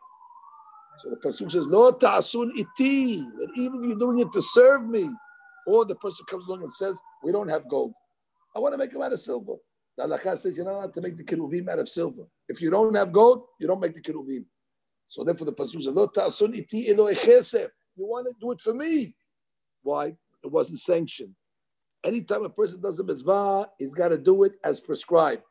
So 0.99 1.11
the 1.11 1.16
Pasuk 1.16 1.51
says, 1.51 1.66
Lo 1.66 1.92
ta'asun 1.92 2.51
iti, 2.57 3.20
that 3.20 3.49
even 3.57 3.81
if 3.81 3.88
you're 3.88 3.99
doing 3.99 4.18
it 4.20 4.33
to 4.33 4.42
serve 4.42 4.87
me, 4.87 5.11
or 5.66 5.85
the 5.85 5.94
person 5.94 6.27
comes 6.29 6.46
along 6.46 6.62
and 6.62 6.73
says, 6.73 7.01
we 7.23 7.33
don't 7.33 7.49
have 7.49 7.68
gold. 7.68 7.94
I 8.55 8.59
want 8.59 8.75
to 8.75 8.79
make 8.79 8.92
them 8.92 9.03
out 9.03 9.12
of 9.12 9.18
silver. 9.18 9.55
The 9.96 10.05
halakha 10.05 10.37
says 10.37 10.57
you're 10.57 10.66
not 10.66 10.75
allowed 10.75 10.94
to 10.94 11.01
make 11.01 11.16
the 11.16 11.25
kiruvim 11.25 11.68
out 11.68 11.79
of 11.79 11.88
silver. 11.88 12.25
If 12.49 12.61
you 12.61 12.70
don't 12.70 12.94
have 12.96 13.12
gold, 13.12 13.44
you 13.59 13.66
don't 13.66 13.81
make 13.81 13.94
the 13.94 14.01
kiruvim. 14.01 14.44
So 15.11 15.25
therefore 15.25 15.46
the 15.46 15.53
pasuk 15.53 15.83
says, 15.83 15.88
"Lo 15.88 16.07
ta'asun 16.07 16.57
iti 16.57 16.88
elo 16.88 17.09
You 17.09 18.07
want 18.07 18.27
to 18.29 18.35
do 18.40 18.53
it 18.53 18.61
for 18.61 18.73
me? 18.73 19.14
Why? 19.83 20.16
It 20.42 20.51
wasn't 20.51 20.79
sanctioned. 20.79 21.35
Anytime 22.05 22.44
a 22.44 22.49
person 22.49 22.81
does 22.81 22.99
a 23.01 23.05
mitzvah, 23.05 23.68
he's 23.79 23.92
got 23.92 24.09
to 24.09 24.18
do 24.18 24.44
it 24.44 24.53
as 24.64 24.81
prescribed. 24.81 25.42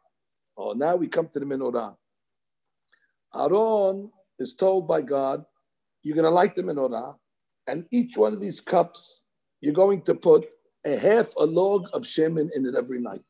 Oh, 0.57 0.71
now 0.71 0.95
we 0.95 1.07
come 1.07 1.27
to 1.33 1.39
the 1.39 1.45
menorah. 1.45 1.95
Aaron 3.35 4.09
is 4.39 4.53
told 4.53 4.87
by 4.87 5.01
God, 5.01 5.45
you're 6.03 6.15
going 6.15 6.23
to 6.23 6.31
light 6.31 6.55
the 6.55 6.63
menorah, 6.63 7.15
and 7.67 7.85
each 7.91 8.17
one 8.17 8.33
of 8.33 8.39
these 8.39 8.61
cups, 8.61 9.21
you're 9.61 9.73
going 9.73 10.01
to 10.03 10.15
put 10.15 10.47
a 10.85 10.97
half 10.97 11.35
a 11.35 11.45
log 11.45 11.87
of 11.93 12.03
shemen 12.03 12.49
in 12.55 12.65
it 12.65 12.75
every 12.75 12.99
night. 12.99 13.23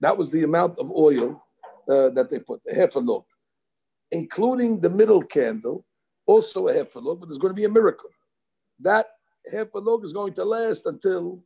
That 0.00 0.16
was 0.16 0.30
the 0.30 0.44
amount 0.44 0.78
of 0.78 0.90
oil 0.90 1.42
uh, 1.88 2.10
that 2.10 2.28
they 2.30 2.38
put, 2.38 2.60
a 2.70 2.74
half 2.74 2.94
a 2.94 3.00
log, 3.00 3.24
including 4.12 4.78
the 4.78 4.90
middle 4.90 5.22
candle, 5.22 5.84
also 6.26 6.68
a 6.68 6.74
half 6.74 6.94
a 6.94 7.00
log, 7.00 7.20
but 7.20 7.28
there's 7.28 7.38
going 7.38 7.52
to 7.52 7.60
be 7.60 7.64
a 7.64 7.70
miracle. 7.70 8.10
That 8.78 9.06
half 9.50 9.68
a 9.74 9.78
log 9.78 10.04
is 10.04 10.12
going 10.12 10.34
to 10.34 10.44
last 10.44 10.86
until 10.86 11.42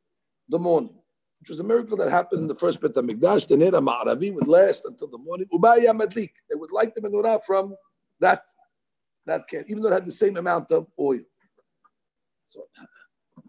the 0.48 0.58
morning, 0.58 0.94
which 1.40 1.48
was 1.48 1.60
a 1.60 1.64
miracle 1.64 1.96
that 1.96 2.10
happened 2.10 2.42
in 2.42 2.48
the 2.48 2.54
first 2.54 2.80
Beit 2.80 2.92
HaMikdash. 2.92 3.48
The 3.48 3.56
Nera 3.56 3.80
Ma'aravi 3.80 4.34
would 4.34 4.48
last 4.48 4.84
until 4.84 5.08
the 5.08 5.18
morning. 5.18 5.46
Ubaya 5.52 5.92
Madlik, 5.98 6.32
they 6.50 6.56
would 6.56 6.72
light 6.72 6.94
the 6.94 7.00
menorah 7.00 7.42
from 7.44 7.74
that, 8.20 8.42
that 9.24 9.46
candle, 9.48 9.70
even 9.70 9.82
though 9.82 9.88
it 9.88 9.94
had 9.94 10.06
the 10.06 10.12
same 10.12 10.36
amount 10.36 10.70
of 10.72 10.86
oil. 10.98 11.20
So 12.44 12.62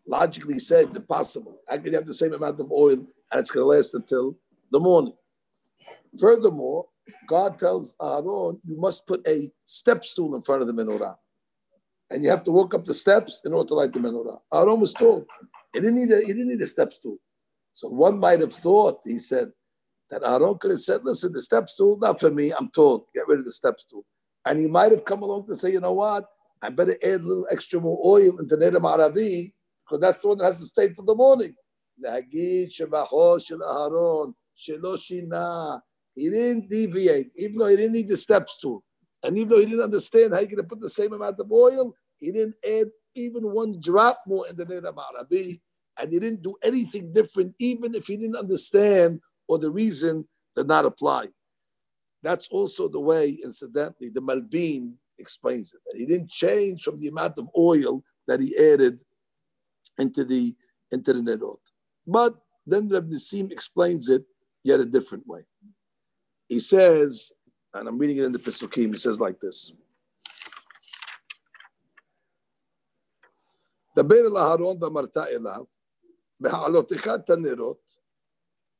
logically 0.08 0.60
said 0.60 0.95
impossible. 0.95 1.60
Can 1.69 1.86
you 1.86 1.93
have 1.93 2.06
the 2.06 2.13
same 2.13 2.34
amount 2.34 2.60
of 2.60 2.71
oil 2.71 2.93
and 2.93 3.39
it's 3.39 3.51
going 3.51 3.63
to 3.63 3.67
last 3.67 3.93
until 3.93 4.38
the 4.71 4.80
morning? 4.80 5.13
Furthermore, 6.19 6.88
God 7.27 7.59
tells 7.59 7.95
Aaron, 8.01 8.59
you 8.63 8.79
must 8.79 9.05
put 9.05 9.27
a 9.27 9.51
step 9.65 10.03
stool 10.03 10.35
in 10.35 10.41
front 10.41 10.61
of 10.61 10.67
the 10.67 10.73
menorah. 10.73 11.15
And 12.09 12.23
you 12.23 12.29
have 12.29 12.43
to 12.43 12.51
walk 12.51 12.73
up 12.73 12.85
the 12.85 12.93
steps 12.93 13.41
in 13.43 13.53
order 13.53 13.67
to 13.67 13.73
light 13.73 13.93
the 13.93 13.99
menorah. 13.99 14.39
Aaron 14.53 14.79
was 14.79 14.93
told 14.93 15.25
he 15.73 15.81
didn't 15.81 15.95
need 15.95 16.11
a, 16.11 16.21
he 16.21 16.27
didn't 16.27 16.49
need 16.49 16.61
a 16.61 16.67
step 16.67 16.93
stool. 16.93 17.17
So 17.73 17.89
one 17.89 18.17
might 18.17 18.39
have 18.39 18.53
thought, 18.53 19.01
he 19.03 19.19
said, 19.19 19.51
that 20.09 20.23
Aaron 20.23 20.57
could 20.57 20.71
have 20.71 20.79
said, 20.79 21.01
listen, 21.03 21.33
the 21.33 21.41
step 21.41 21.67
stool, 21.67 21.97
not 21.97 22.19
for 22.19 22.31
me, 22.31 22.51
I'm 22.57 22.69
told, 22.69 23.05
get 23.13 23.27
rid 23.27 23.39
of 23.39 23.45
the 23.45 23.51
step 23.51 23.79
stool. 23.79 24.05
And 24.45 24.57
he 24.57 24.67
might 24.67 24.93
have 24.93 25.03
come 25.03 25.21
along 25.21 25.47
to 25.47 25.55
say, 25.55 25.73
you 25.73 25.81
know 25.81 25.91
what, 25.93 26.25
I 26.61 26.69
better 26.69 26.95
add 27.03 27.21
a 27.21 27.27
little 27.27 27.47
extra 27.51 27.79
more 27.79 27.99
oil 28.03 28.39
into 28.39 28.55
Neder 28.55 28.77
Maravi 28.77 29.51
because 29.85 30.01
that's 30.01 30.21
the 30.21 30.29
one 30.29 30.37
that 30.37 30.45
has 30.45 30.59
to 30.59 30.65
stay 30.65 30.93
till 30.93 31.05
the 31.05 31.13
morning. 31.13 31.53
He 36.17 36.32
didn't 36.32 36.67
deviate, 36.67 37.32
even 37.36 37.60
though 37.60 37.67
he 37.67 37.75
didn't 37.75 37.93
need 37.93 38.10
the 38.10 38.17
steps 38.17 38.58
to. 38.62 38.84
And 39.23 39.38
even 39.38 39.49
though 39.49 39.60
he 39.60 39.65
didn't 39.65 39.84
understand 39.84 40.34
how 40.34 40.39
you're 40.39 40.47
going 40.47 40.58
to 40.58 40.63
put 40.63 40.82
the 40.82 40.89
same 40.89 41.13
amount 41.13 41.39
of 41.39 41.51
oil, 41.51 41.93
he 42.19 42.32
didn't 42.32 42.56
add 42.67 42.88
even 43.13 43.51
one 43.51 43.80
drop 43.80 44.23
more 44.25 44.47
in 44.47 44.56
the 44.56 44.65
Arabi. 44.65 45.62
And 45.99 46.12
he 46.12 46.19
didn't 46.19 46.41
do 46.41 46.56
anything 46.63 47.13
different, 47.13 47.53
even 47.60 47.93
if 47.93 48.08
he 48.08 48.17
didn't 48.17 48.36
understand 48.36 49.21
or 49.47 49.60
the 49.60 49.69
reason 49.69 50.27
did 50.56 50.67
not 50.67 50.86
apply. 50.86 51.27
That's 52.23 52.47
also 52.49 52.88
the 52.88 52.99
way, 52.99 53.38
incidentally, 53.43 54.10
the 54.10 54.21
Malbim 54.21 54.93
explains 55.19 55.75
it. 55.75 55.97
He 55.97 56.06
didn't 56.08 56.32
change 56.32 56.82
from 56.82 56.99
the 56.99 57.10
amount 57.10 57.38
of 57.38 57.47
oil 57.56 58.03
that 58.27 58.41
he 58.41 58.58
added 58.58 59.03
into 59.99 60.23
the 60.23 60.56
into 60.91 61.13
the 61.13 61.19
Nerot. 61.19 61.60
But 62.08 62.36
then 62.65 62.89
Reb 62.89 63.10
Nisim 63.10 63.51
explains 63.51 64.10
it 64.10 64.23
yet 64.63 64.80
a 64.80 64.86
different 64.86 65.27
way 65.27 65.41
he 66.47 66.60
says, 66.60 67.31
and 67.73 67.88
I'm 67.88 67.97
reading 67.97 68.17
it 68.17 68.23
in 68.23 68.31
the 68.31 68.39
Pesukim, 68.39 68.93
he 68.93 68.99
says 68.99 69.19
like 69.19 69.39
this. 69.39 69.71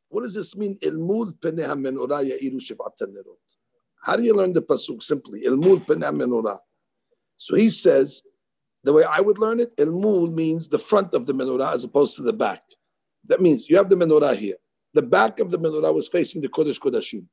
What 0.10 0.22
does 0.24 0.36
this 0.36 0.56
mean? 0.56 0.78
How 4.02 4.16
do 4.16 4.24
you 4.24 4.34
learn 4.36 4.54
the 4.54 4.62
pasuk 4.62 5.02
simply? 5.02 5.42
So 7.38 7.56
he 7.56 7.70
says, 7.72 8.24
the 8.84 8.94
way 8.94 9.04
I 9.04 9.20
would 9.22 9.40
learn 9.40 9.60
it, 9.60 9.76
ilmul 9.78 10.32
means 10.34 10.68
the 10.70 10.78
front 10.78 11.16
of 11.16 11.26
the 11.26 11.34
menorah 11.34 11.74
as 11.74 11.84
opposed 11.84 12.16
to 12.18 12.22
the 12.22 12.32
back. 12.32 12.62
That 13.26 13.42
means 13.42 13.68
you 13.68 13.76
have 13.78 13.90
the 13.90 13.96
menorah 13.96 14.38
here. 14.38 14.58
The 14.94 15.02
back 15.02 15.40
of 15.40 15.50
the 15.50 15.58
menorah 15.58 15.94
was 15.94 16.08
facing 16.08 16.42
the 16.42 16.48
Kodesh 16.48 16.80
Kodashim. 16.80 17.26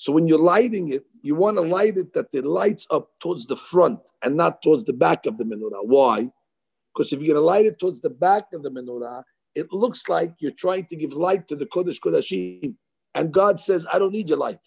So 0.00 0.12
when 0.12 0.26
you're 0.26 0.38
lighting 0.38 0.88
it, 0.88 1.04
you 1.20 1.34
want 1.34 1.58
to 1.58 1.62
light 1.62 1.98
it 1.98 2.14
that 2.14 2.28
it 2.32 2.46
lights 2.46 2.86
up 2.90 3.10
towards 3.20 3.46
the 3.46 3.54
front 3.54 4.00
and 4.24 4.34
not 4.34 4.62
towards 4.62 4.86
the 4.86 4.94
back 4.94 5.26
of 5.26 5.36
the 5.36 5.44
menorah. 5.44 5.84
Why? 5.84 6.30
Because 6.94 7.12
if 7.12 7.20
you're 7.20 7.34
going 7.34 7.42
to 7.42 7.46
light 7.46 7.66
it 7.66 7.78
towards 7.78 8.00
the 8.00 8.08
back 8.08 8.44
of 8.54 8.62
the 8.62 8.70
menorah, 8.70 9.24
it 9.54 9.70
looks 9.74 10.08
like 10.08 10.32
you're 10.38 10.52
trying 10.52 10.86
to 10.86 10.96
give 10.96 11.12
light 11.12 11.46
to 11.48 11.54
the 11.54 11.66
Kodesh 11.66 12.00
Kodashim. 12.00 12.76
And 13.14 13.30
God 13.30 13.60
says, 13.60 13.84
I 13.92 13.98
don't 13.98 14.14
need 14.14 14.30
your 14.30 14.38
light. 14.38 14.60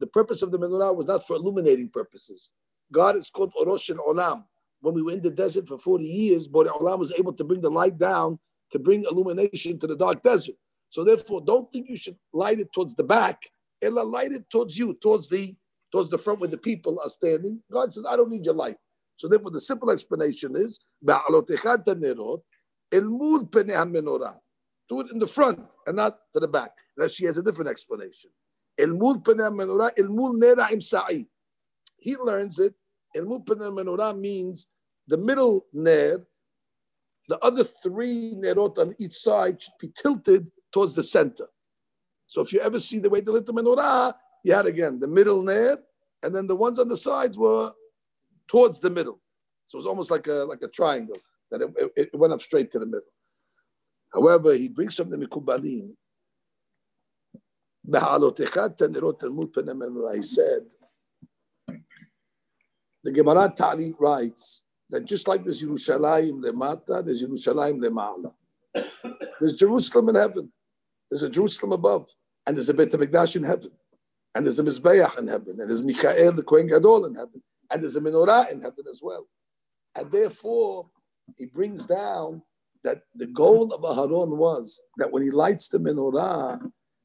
The 0.00 0.06
purpose 0.06 0.42
of 0.42 0.50
the 0.50 0.58
menorah 0.58 0.94
was 0.94 1.06
not 1.06 1.26
for 1.26 1.36
illuminating 1.36 1.88
purposes. 1.88 2.50
God 2.92 3.16
is 3.16 3.30
called 3.30 3.54
Orosh 3.58 3.88
and 3.88 4.00
Olam 4.00 4.44
when 4.82 4.94
we 4.94 5.00
were 5.00 5.12
in 5.12 5.22
the 5.22 5.30
desert 5.30 5.66
for 5.66 5.78
40 5.78 6.04
years, 6.04 6.46
but 6.46 6.68
Allah 6.68 6.98
was 6.98 7.10
able 7.12 7.32
to 7.32 7.44
bring 7.44 7.62
the 7.62 7.70
light 7.70 7.96
down 7.96 8.38
to 8.72 8.78
bring 8.78 9.04
illumination 9.10 9.78
to 9.78 9.86
the 9.86 9.96
dark 9.96 10.22
desert. 10.22 10.56
So 10.90 11.04
therefore, 11.04 11.40
don't 11.40 11.72
think 11.72 11.88
you 11.88 11.96
should 11.96 12.18
light 12.34 12.60
it 12.60 12.70
towards 12.74 12.94
the 12.94 13.04
back. 13.04 13.44
Ella 13.84 14.02
light 14.02 14.32
it 14.32 14.48
towards 14.50 14.78
you, 14.78 14.94
towards 14.94 15.28
the 15.28 15.54
towards 15.92 16.10
the 16.10 16.18
front 16.18 16.40
where 16.40 16.48
the 16.48 16.58
people 16.58 16.98
are 17.00 17.08
standing. 17.08 17.62
God 17.70 17.92
says, 17.92 18.04
I 18.08 18.16
don't 18.16 18.30
need 18.30 18.44
your 18.44 18.54
light. 18.54 18.76
So 19.16 19.28
therefore, 19.28 19.52
the 19.52 19.60
simple 19.60 19.92
explanation 19.92 20.56
is 20.56 20.80
do 24.88 25.00
it 25.00 25.10
in 25.12 25.18
the 25.18 25.26
front 25.26 25.60
and 25.86 25.96
not 25.96 26.16
to 26.32 26.40
the 26.40 26.48
back. 26.48 26.72
Now 26.96 27.06
she 27.06 27.26
has 27.26 27.36
a 27.38 27.42
different 27.42 27.70
explanation. 27.70 28.30
He 28.76 28.86
learns 32.16 32.58
it. 32.58 32.74
Means 34.16 34.66
the 35.06 35.16
middle 35.16 35.66
ner, 35.72 36.26
the 37.28 37.38
other 37.38 37.62
three 37.64 38.34
nerot 38.36 38.78
on 38.78 38.94
each 38.98 39.14
side 39.14 39.62
should 39.62 39.78
be 39.80 39.88
tilted 39.96 40.50
towards 40.72 40.94
the 40.94 41.02
center. 41.02 41.46
So 42.26 42.42
if 42.42 42.52
you 42.52 42.60
ever 42.60 42.78
see 42.78 42.98
the 42.98 43.10
way 43.10 43.20
they 43.20 43.30
lit 43.30 43.46
the 43.46 43.52
menorah, 43.52 44.14
you 44.44 44.54
had 44.54 44.66
again 44.66 45.00
the 45.00 45.08
middle 45.08 45.42
ner, 45.42 45.78
and 46.22 46.34
then 46.34 46.46
the 46.46 46.56
ones 46.56 46.78
on 46.78 46.88
the 46.88 46.96
sides 46.96 47.38
were 47.38 47.72
towards 48.48 48.80
the 48.80 48.90
middle. 48.90 49.20
So 49.66 49.76
it 49.76 49.80
was 49.80 49.86
almost 49.86 50.10
like 50.10 50.26
a 50.26 50.44
like 50.44 50.62
a 50.62 50.68
triangle 50.68 51.16
that 51.50 51.62
it, 51.62 51.70
it, 51.96 52.10
it 52.12 52.18
went 52.18 52.32
up 52.32 52.42
straight 52.42 52.70
to 52.72 52.78
the 52.78 52.86
middle. 52.86 53.02
However, 54.12 54.54
he 54.54 54.68
brings 54.68 54.96
the 54.96 55.04
Mikubalim. 55.04 55.90
He 60.14 60.22
said, 60.22 60.62
the 63.02 63.12
Gemara 63.12 63.52
Tali 63.54 63.94
writes 63.98 64.62
that 64.88 65.04
just 65.04 65.28
like 65.28 65.44
there's 65.44 65.62
Yerushalayim 65.62 66.42
lemata, 66.42 67.04
there's 67.04 67.22
Yerushalayim 67.22 67.80
lema'ala. 67.80 68.32
There's 69.40 69.54
Jerusalem 69.54 70.10
in 70.10 70.14
heaven. 70.14 70.52
There's 71.10 71.22
a 71.22 71.30
Jerusalem 71.30 71.72
above. 71.72 72.10
And 72.46 72.56
there's 72.56 72.68
a 72.68 72.74
Beit 72.74 72.90
HaMikdash 72.90 73.36
in 73.36 73.44
heaven. 73.44 73.70
And 74.34 74.44
there's 74.44 74.58
a 74.58 74.64
Mizbeach 74.64 75.18
in 75.18 75.28
heaven. 75.28 75.60
And 75.60 75.68
there's 75.68 75.82
Michael, 75.82 76.32
the 76.32 76.42
Kohen 76.42 76.66
Gadol 76.66 77.06
in 77.06 77.14
heaven. 77.14 77.42
And 77.70 77.82
there's 77.82 77.96
a 77.96 78.00
menorah 78.00 78.50
in 78.50 78.60
heaven 78.60 78.84
as 78.90 79.00
well. 79.02 79.26
And 79.94 80.10
therefore, 80.10 80.90
he 81.36 81.46
brings 81.46 81.86
down 81.86 82.42
that 82.82 83.02
the 83.14 83.26
goal 83.26 83.72
of 83.72 83.80
Aharon 83.82 84.36
was 84.36 84.82
that 84.98 85.10
when 85.10 85.22
he 85.22 85.30
lights 85.30 85.68
the 85.68 85.78
menorah, 85.78 86.60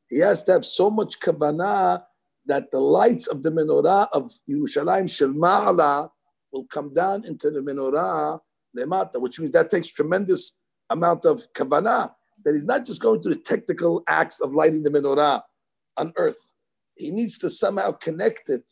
he 0.10 0.20
has 0.20 0.44
to 0.44 0.54
have 0.54 0.66
so 0.66 0.90
much 0.90 1.20
kavanah 1.20 2.04
that 2.46 2.72
the 2.72 2.80
lights 2.80 3.28
of 3.28 3.44
the 3.44 3.52
menorah 3.52 4.08
of 4.12 4.32
Yerushalayim 4.50 5.10
Shel 5.10 6.12
will 6.52 6.66
come 6.66 6.94
down 6.94 7.26
into 7.26 7.52
the 7.52 7.60
menorah 7.60 8.40
lemata, 8.78 9.22
which 9.22 9.40
means 9.40 9.54
that 9.54 9.70
takes 9.70 9.90
tremendous 9.90 10.58
amount 10.90 11.26
of 11.26 11.46
kavanah. 11.54 12.12
That 12.46 12.54
he's 12.54 12.66
not 12.66 12.86
just 12.86 13.02
going 13.02 13.22
through 13.22 13.36
the 13.36 13.42
technical 13.42 14.04
acts 14.08 14.40
of 14.42 14.54
lighting 14.54 14.84
the 14.84 14.90
menorah 14.90 15.42
on 15.98 16.14
earth. 16.18 16.54
He 16.96 17.12
needs 17.12 17.38
to 17.40 17.50
somehow 17.50 17.92
connect 17.92 18.50
it 18.50 18.64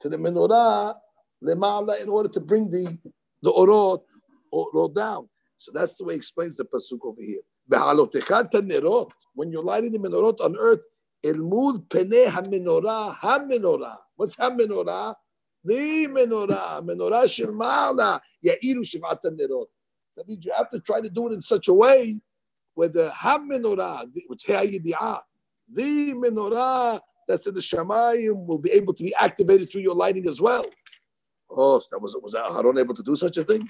to 0.00 0.08
the 0.08 0.16
menorah 0.16 0.94
lemala 1.44 2.00
in 2.00 2.08
order 2.08 2.28
to 2.28 2.40
bring 2.40 2.70
the 2.70 2.98
the 3.42 3.52
orot, 3.52 4.02
orot 4.52 4.94
down. 4.94 5.28
So 5.58 5.72
that's 5.72 5.96
the 5.96 6.04
way 6.04 6.14
he 6.14 6.18
explains 6.18 6.56
the 6.56 6.64
pasuk 6.64 6.98
over 7.04 7.20
here. 7.20 7.40
When 9.34 9.50
you're 9.52 9.62
lighting 9.62 9.92
the 9.92 9.98
menorot 9.98 10.40
on 10.40 10.56
earth, 10.58 10.84
ilmul 11.24 11.88
pene 11.88 12.28
ha-menorah, 12.28 13.14
ha-menorah. 13.14 13.96
What's 14.16 14.36
ha-menorah? 14.36 15.14
The 15.64 16.06
menorah, 16.08 16.82
menorah 16.82 17.32
shel 17.32 17.48
ma'ala, 17.48 18.20
ya'iru 18.44 18.82
shivat 18.84 19.24
nerot. 19.24 19.66
That 20.16 20.28
means 20.28 20.44
you 20.44 20.52
have 20.56 20.68
to 20.68 20.80
try 20.80 21.00
to 21.00 21.08
do 21.08 21.28
it 21.28 21.34
in 21.34 21.40
such 21.40 21.68
a 21.68 21.74
way 21.74 22.20
where 22.79 22.89
the 22.89 23.11
ha-menorah, 23.11 24.09
which 24.27 24.43
the 24.45 26.13
menorah 26.13 26.99
that's 27.27 27.47
in 27.47 27.53
the 27.55 27.59
Shamayim 27.59 28.45
will 28.45 28.59
be 28.59 28.71
able 28.71 28.93
to 28.93 29.03
be 29.03 29.13
activated 29.19 29.71
through 29.71 29.81
your 29.81 29.95
lighting 29.95 30.27
as 30.27 30.41
well. 30.41 30.65
Oh, 31.49 31.81
that 31.91 31.99
was 31.99 32.15
was 32.21 32.35
Aaron 32.35 32.77
able 32.77 32.93
to 32.93 33.03
do 33.03 33.15
such 33.15 33.37
a 33.37 33.43
thing? 33.43 33.67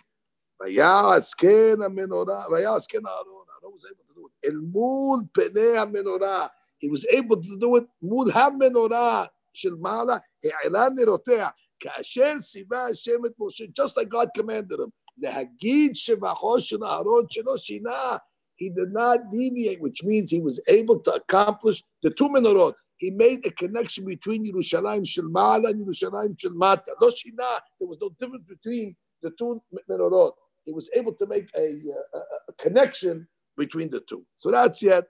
Vayasken 0.62 1.78
menorah, 1.78 2.49
vayasken 2.49 3.04
Aaron. 3.06 3.45
Aaron 3.62 3.71
was 3.71 3.86
able 3.86 4.04
to 4.08 4.13
do 4.15 4.28
it. 4.28 4.51
El 4.51 4.62
mul 4.62 5.30
penei 5.34 5.86
menorah. 5.91 6.49
He 6.78 6.89
was 6.89 7.06
able 7.06 7.41
to 7.41 7.60
do 7.60 7.75
it 7.78 7.86
mul 8.01 8.30
ha-menorah 8.32 9.30
של 9.56 9.75
מעלה, 9.75 10.17
העלה 10.43 10.88
נרותיה, 10.95 11.47
כאשר 11.80 12.39
ציווה 12.39 12.88
השם 12.88 13.25
את 13.25 13.32
משה, 13.39 13.65
just 13.80 13.97
like 13.97 14.10
God 14.10 14.28
commanded 14.38 14.80
him, 14.80 14.89
להגיד 15.17 15.95
שבחו 15.95 16.60
של 16.60 16.84
אהרון 16.84 17.25
שלא 17.30 17.58
שינה, 17.58 18.17
he 18.61 18.70
did 18.70 18.92
not 18.92 19.18
deviate, 19.33 19.81
which 19.81 20.05
means 20.05 20.31
he 20.31 20.40
was 20.40 20.61
able 20.68 21.01
to 21.01 21.12
accomplish 21.14 21.83
the 22.05 22.11
two 22.11 22.29
menorot 22.29 22.75
he 23.01 23.11
made 23.11 23.44
a 23.46 23.51
connection 23.51 24.05
between 24.05 24.44
Yerushalayim 24.44 25.07
Shel 25.07 25.25
and 25.25 25.87
Yerushalayim 25.87 26.38
Shel 26.38 26.53
Mata. 26.53 26.92
Lo 27.01 27.09
shina, 27.09 27.59
there 27.79 27.88
was 27.88 27.96
no 27.99 28.11
difference 28.11 28.46
between 28.46 28.94
the 29.23 29.31
two 29.31 29.61
menorot. 29.88 30.33
He 30.66 30.73
was 30.73 30.90
able 30.94 31.14
to 31.14 31.27
make 31.27 31.49
a, 31.57 31.79
a, 32.14 32.18
a, 32.49 32.53
connection 32.59 33.27
between 33.57 33.88
the 33.88 34.01
two. 34.01 34.27
So 34.37 34.51
that's 34.51 34.83
yet 34.83 35.05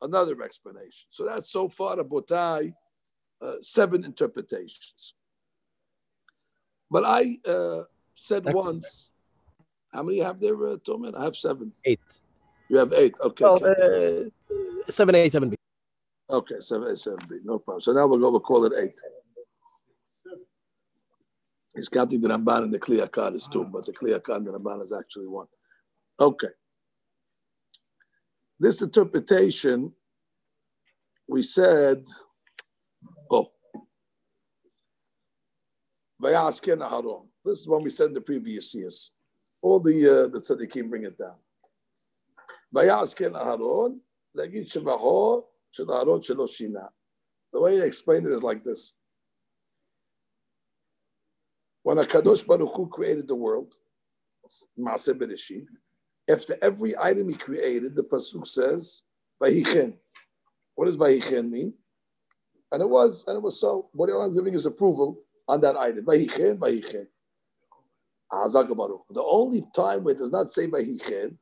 another 0.00 0.42
explanation. 0.42 1.08
So 1.10 1.26
that's 1.26 1.50
so 1.50 1.68
far 1.68 1.96
Botai, 1.96 2.72
uh, 3.42 3.56
seven 3.60 4.06
interpretations. 4.06 5.12
But 6.90 7.04
I 7.04 7.38
uh, 7.46 7.82
said 8.14 8.44
once, 8.46 9.10
how 9.92 10.04
many 10.04 10.20
have 10.20 10.40
there, 10.40 10.54
uh, 10.54 10.76
Toman? 10.76 11.14
I 11.14 11.24
have 11.24 11.36
seven. 11.36 11.72
Eight. 11.84 12.00
You 12.68 12.78
have 12.78 12.92
eight. 12.92 13.14
Okay. 13.20 13.44
Well, 13.44 13.64
okay. 13.64 14.30
Uh, 14.50 14.90
seven 14.90 15.14
A, 15.14 15.28
seven 15.28 15.50
B. 15.50 15.56
Okay, 16.28 16.56
seven 16.60 16.88
A, 16.88 16.96
seven 16.96 17.20
B. 17.28 17.36
No 17.44 17.58
problem. 17.58 17.80
So 17.80 17.92
now 17.92 18.06
we'll 18.06 18.18
go. 18.18 18.30
We'll 18.30 18.40
call 18.40 18.64
it 18.64 18.72
eight. 18.78 19.00
He's 21.74 21.88
counting 21.90 22.22
the 22.22 22.28
Ramban 22.28 22.64
and 22.64 22.72
the 22.72 22.78
Kli 22.78 23.06
Yakar 23.06 23.34
is 23.34 23.46
two, 23.52 23.64
but 23.64 23.84
the 23.84 23.92
Kli 23.92 24.18
Yakar 24.18 24.36
and 24.36 24.46
the 24.46 24.52
Ramban 24.52 24.82
is 24.82 24.92
actually 24.98 25.26
one. 25.26 25.46
Okay. 26.18 26.48
This 28.58 28.80
interpretation, 28.80 29.92
we 31.28 31.42
said, 31.42 32.06
oh. 33.30 33.52
This 36.18 37.60
is 37.60 37.68
what 37.68 37.82
we 37.82 37.90
said 37.90 38.06
in 38.08 38.14
the 38.14 38.22
previous 38.22 38.74
years. 38.74 39.12
All 39.60 39.78
the 39.78 40.24
uh, 40.24 40.28
the 40.28 40.38
tzaddikim 40.38 40.88
bring 40.88 41.04
it 41.04 41.18
down. 41.18 41.34
Legit 42.76 44.66
Shevahor, 44.68 45.44
Shel 45.70 45.86
Shelo 45.86 46.88
The 47.52 47.60
way 47.60 47.78
they 47.78 47.86
explain 47.86 48.26
it 48.26 48.32
is 48.32 48.42
like 48.42 48.62
this. 48.62 48.92
When 51.82 51.96
Kadosh 51.98 52.46
Baruch 52.46 52.74
Hu 52.74 52.88
created 52.88 53.28
the 53.28 53.34
world, 53.34 53.78
Maaseh 54.78 55.66
after 56.28 56.56
every 56.60 56.98
item 56.98 57.28
he 57.28 57.36
created, 57.36 57.94
the 57.94 58.02
pasuk 58.02 58.46
says, 58.46 59.04
"Vayichen." 59.40 59.96
What 60.74 60.86
does 60.86 60.96
Vayichen 60.96 61.48
mean? 61.50 61.74
And 62.72 62.82
it 62.82 62.88
was, 62.88 63.24
and 63.28 63.36
it 63.36 63.42
was 63.42 63.60
so. 63.60 63.88
What 63.92 64.10
I'm 64.10 64.34
giving 64.34 64.52
his 64.52 64.66
approval 64.66 65.22
on 65.46 65.60
that 65.60 65.76
item. 65.76 66.04
Vayichen, 66.04 66.58
Vayichen. 66.58 67.06
The 68.28 69.22
only 69.22 69.62
time 69.72 70.02
where 70.02 70.14
it 70.14 70.18
does 70.18 70.32
not 70.32 70.52
say 70.52 70.66
Vayichen 70.66 71.38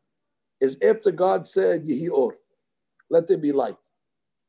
is 0.60 0.78
after 0.82 1.10
God 1.10 1.46
said 1.46 1.84
Yehi 1.84 2.08
Or, 2.10 2.36
let 3.10 3.26
there 3.28 3.38
be 3.38 3.52
light. 3.52 3.76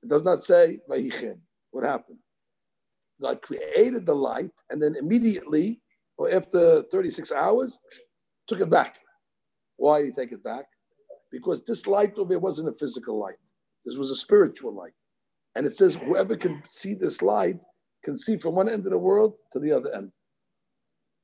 It 0.04 0.10
does 0.10 0.24
not 0.24 0.44
say 0.44 0.80
Vayichin. 0.90 1.40
What 1.72 1.84
happened? 1.84 2.20
God 3.22 3.42
created 3.42 4.06
the 4.06 4.16
light 4.16 4.52
and 4.70 4.82
then 4.82 4.96
immediately, 4.96 5.82
or 6.18 6.32
after 6.32 6.82
36 6.84 7.32
hours, 7.32 7.78
took 8.48 8.62
it 8.62 8.70
back. 8.70 9.00
Why 9.78 10.00
did 10.00 10.08
he 10.08 10.12
take 10.14 10.32
it 10.32 10.44
back? 10.44 10.66
Because 11.32 11.64
this 11.64 11.88
light 11.88 12.18
over 12.18 12.30
there 12.30 12.40
wasn't 12.40 12.70
a 12.70 12.78
physical 12.78 13.20
light. 13.20 13.36
This 13.84 13.98
was 13.98 14.12
a 14.12 14.16
spiritual 14.16 14.74
light. 14.74 14.94
And 15.56 15.66
it 15.66 15.72
says 15.72 15.96
whoever 15.96 16.36
can 16.36 16.62
see 16.66 16.94
this 16.94 17.22
light 17.22 17.60
can 18.04 18.16
see 18.16 18.38
from 18.38 18.56
one 18.56 18.70
end 18.70 18.86
of 18.86 18.92
the 18.92 18.98
world 18.98 19.36
to 19.52 19.60
the 19.60 19.72
other 19.72 19.94
end. 19.96 20.12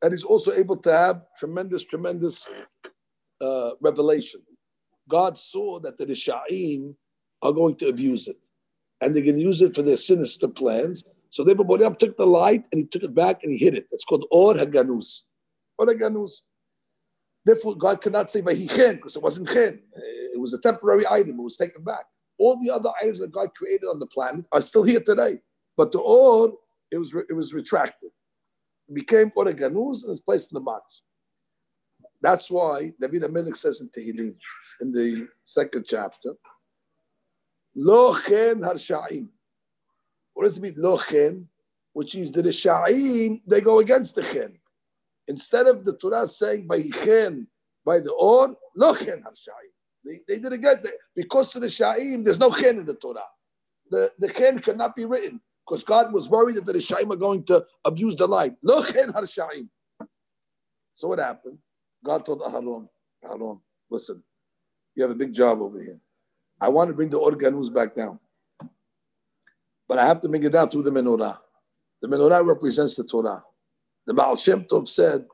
And 0.02 0.12
he's 0.12 0.24
also 0.24 0.54
able 0.54 0.78
to 0.78 0.92
have 0.92 1.22
tremendous, 1.38 1.84
tremendous 1.84 2.48
uh, 3.40 3.72
revelation. 3.80 4.42
God 5.12 5.38
saw 5.38 5.78
that 5.82 5.98
the 5.98 6.06
Risha'im 6.06 6.96
are 7.42 7.52
going 7.52 7.76
to 7.76 7.90
abuse 7.90 8.30
it 8.30 8.38
and 9.02 9.14
they're 9.14 9.24
going 9.24 9.36
to 9.36 9.42
use 9.42 9.62
it 9.62 9.76
for 9.76 9.82
their 9.82 9.98
sinister 9.98 10.48
plans. 10.48 11.04
So 11.32 11.44
therefore, 11.44 11.66
Boream 11.66 11.98
took 11.98 12.16
the 12.16 12.26
light 12.26 12.66
and 12.72 12.80
he 12.80 12.86
took 12.88 13.04
it 13.04 13.14
back 13.14 13.44
and 13.44 13.52
he 13.52 13.58
hid 13.58 13.76
it. 13.76 13.88
It's 13.92 14.06
called 14.06 14.26
Or 14.32 14.54
Haganus. 14.54 15.24
Or 15.78 15.86
Haganus. 15.86 16.44
Therefore, 17.46 17.76
God 17.76 18.02
cannot 18.02 18.30
say 18.30 18.42
Vahichen 18.42 18.94
because 18.94 19.18
it 19.18 19.24
wasn't 19.24 19.50
Chen. 19.50 19.82
It 20.34 20.40
was 20.40 20.54
a 20.54 20.60
temporary 20.60 21.06
item. 21.10 21.40
It 21.40 21.44
was 21.44 21.58
taken 21.58 21.84
back. 21.84 22.06
All 22.40 22.58
the 22.62 22.72
other 22.72 22.92
items 23.02 23.20
that 23.20 23.34
God 23.34 23.50
created 23.54 23.88
on 23.88 24.00
the 24.00 24.08
planet 24.08 24.46
are 24.54 24.62
still 24.62 24.84
here 24.84 25.02
today. 25.06 25.40
But 25.76 25.92
the 25.92 26.00
Or, 26.00 26.54
it 26.90 26.98
was, 26.98 27.14
it 27.30 27.34
was 27.34 27.54
retracted. 27.54 28.12
It 28.88 28.96
became 28.96 29.32
Or 29.36 29.44
Haganus 29.44 30.04
and 30.04 30.12
it's 30.12 30.22
placed 30.22 30.54
in 30.54 30.56
the 30.56 30.62
box. 30.62 31.02
That's 32.22 32.52
why 32.52 32.94
David 33.00 33.24
HaMelech 33.24 33.56
says 33.56 33.82
in 33.82 33.90
Tehillim, 33.90 34.36
in 34.80 34.92
the 34.92 35.28
second 35.46 35.86
chapter, 35.88 36.34
Lo 37.76 38.14
chen 38.14 38.62
harshaim. 38.62 39.28
What 40.34 40.44
does 40.44 40.58
it 40.58 40.62
mean, 40.62 40.76
lo 40.78 40.98
chen? 40.98 41.48
Which 41.94 42.16
means 42.16 42.32
the 42.32 42.44
sha'im, 42.44 43.42
they 43.46 43.62
go 43.62 43.80
against 43.80 44.16
the 44.16 44.24
chen. 44.24 44.58
Instead 45.28 45.68
of 45.68 45.84
the 45.84 45.98
Torah 45.98 46.28
saying 46.28 46.68
by 46.68 46.82
chen, 46.82 47.48
by 47.86 48.00
the 48.00 48.12
or, 48.12 48.56
lo 48.76 48.94
chen 48.94 49.24
harshaim. 49.24 49.72
They, 50.06 50.20
they 50.28 50.40
didn't 50.40 50.62
get 50.62 50.84
that. 50.84 50.94
Because 51.16 51.56
of 51.56 51.62
the 51.62 51.68
sha'im, 51.68 52.24
there's 52.24 52.40
no 52.40 52.52
chen 52.52 52.80
in 52.80 52.86
the 52.86 52.96
Torah. 52.96 53.22
The, 53.90 54.12
the 54.20 54.30
chen 54.30 54.60
cannot 54.60 54.96
be 54.96 55.06
written 55.06 55.42
because 55.66 55.84
God 55.84 56.14
was 56.14 56.30
worried 56.30 56.56
that 56.56 56.66
the 56.66 56.74
Rishayim 56.74 57.12
are 57.12 57.18
going 57.18 57.44
to 57.46 57.66
abuse 57.86 58.16
the 58.16 58.28
light. 58.28 58.56
Lo 58.64 58.84
chen 58.84 59.12
harshaim. 59.12 59.68
So 60.96 61.10
what 61.10 61.20
happened? 61.20 61.58
God 62.04 62.26
told 62.26 62.42
Aharon, 62.42 62.88
Aharon, 63.24 63.60
listen, 63.90 64.24
you 64.96 65.04
have 65.04 65.12
a 65.12 65.16
big 65.16 65.34
job 65.34 65.62
over 65.62 65.82
here. 65.82 66.00
I 66.60 66.70
want 66.70 66.90
to 66.90 66.94
bring 66.94 67.10
the 67.10 67.18
organus 67.18 67.70
back 67.70 67.96
down. 67.96 68.20
But 69.88 70.00
I 70.00 70.06
have 70.06 70.22
to 70.22 70.30
bring 70.30 70.44
it 70.44 70.52
down 70.52 70.70
through 70.70 70.84
the 70.84 70.92
menorah. 70.92 71.38
The 72.02 72.08
menorah 72.08 72.46
represents 72.46 72.96
the 72.96 73.04
Torah. 73.04 73.44
The 74.06 74.14
Baal 74.14 74.36
Shem 74.36 74.64
Tov 74.64 74.88
said 74.88 75.26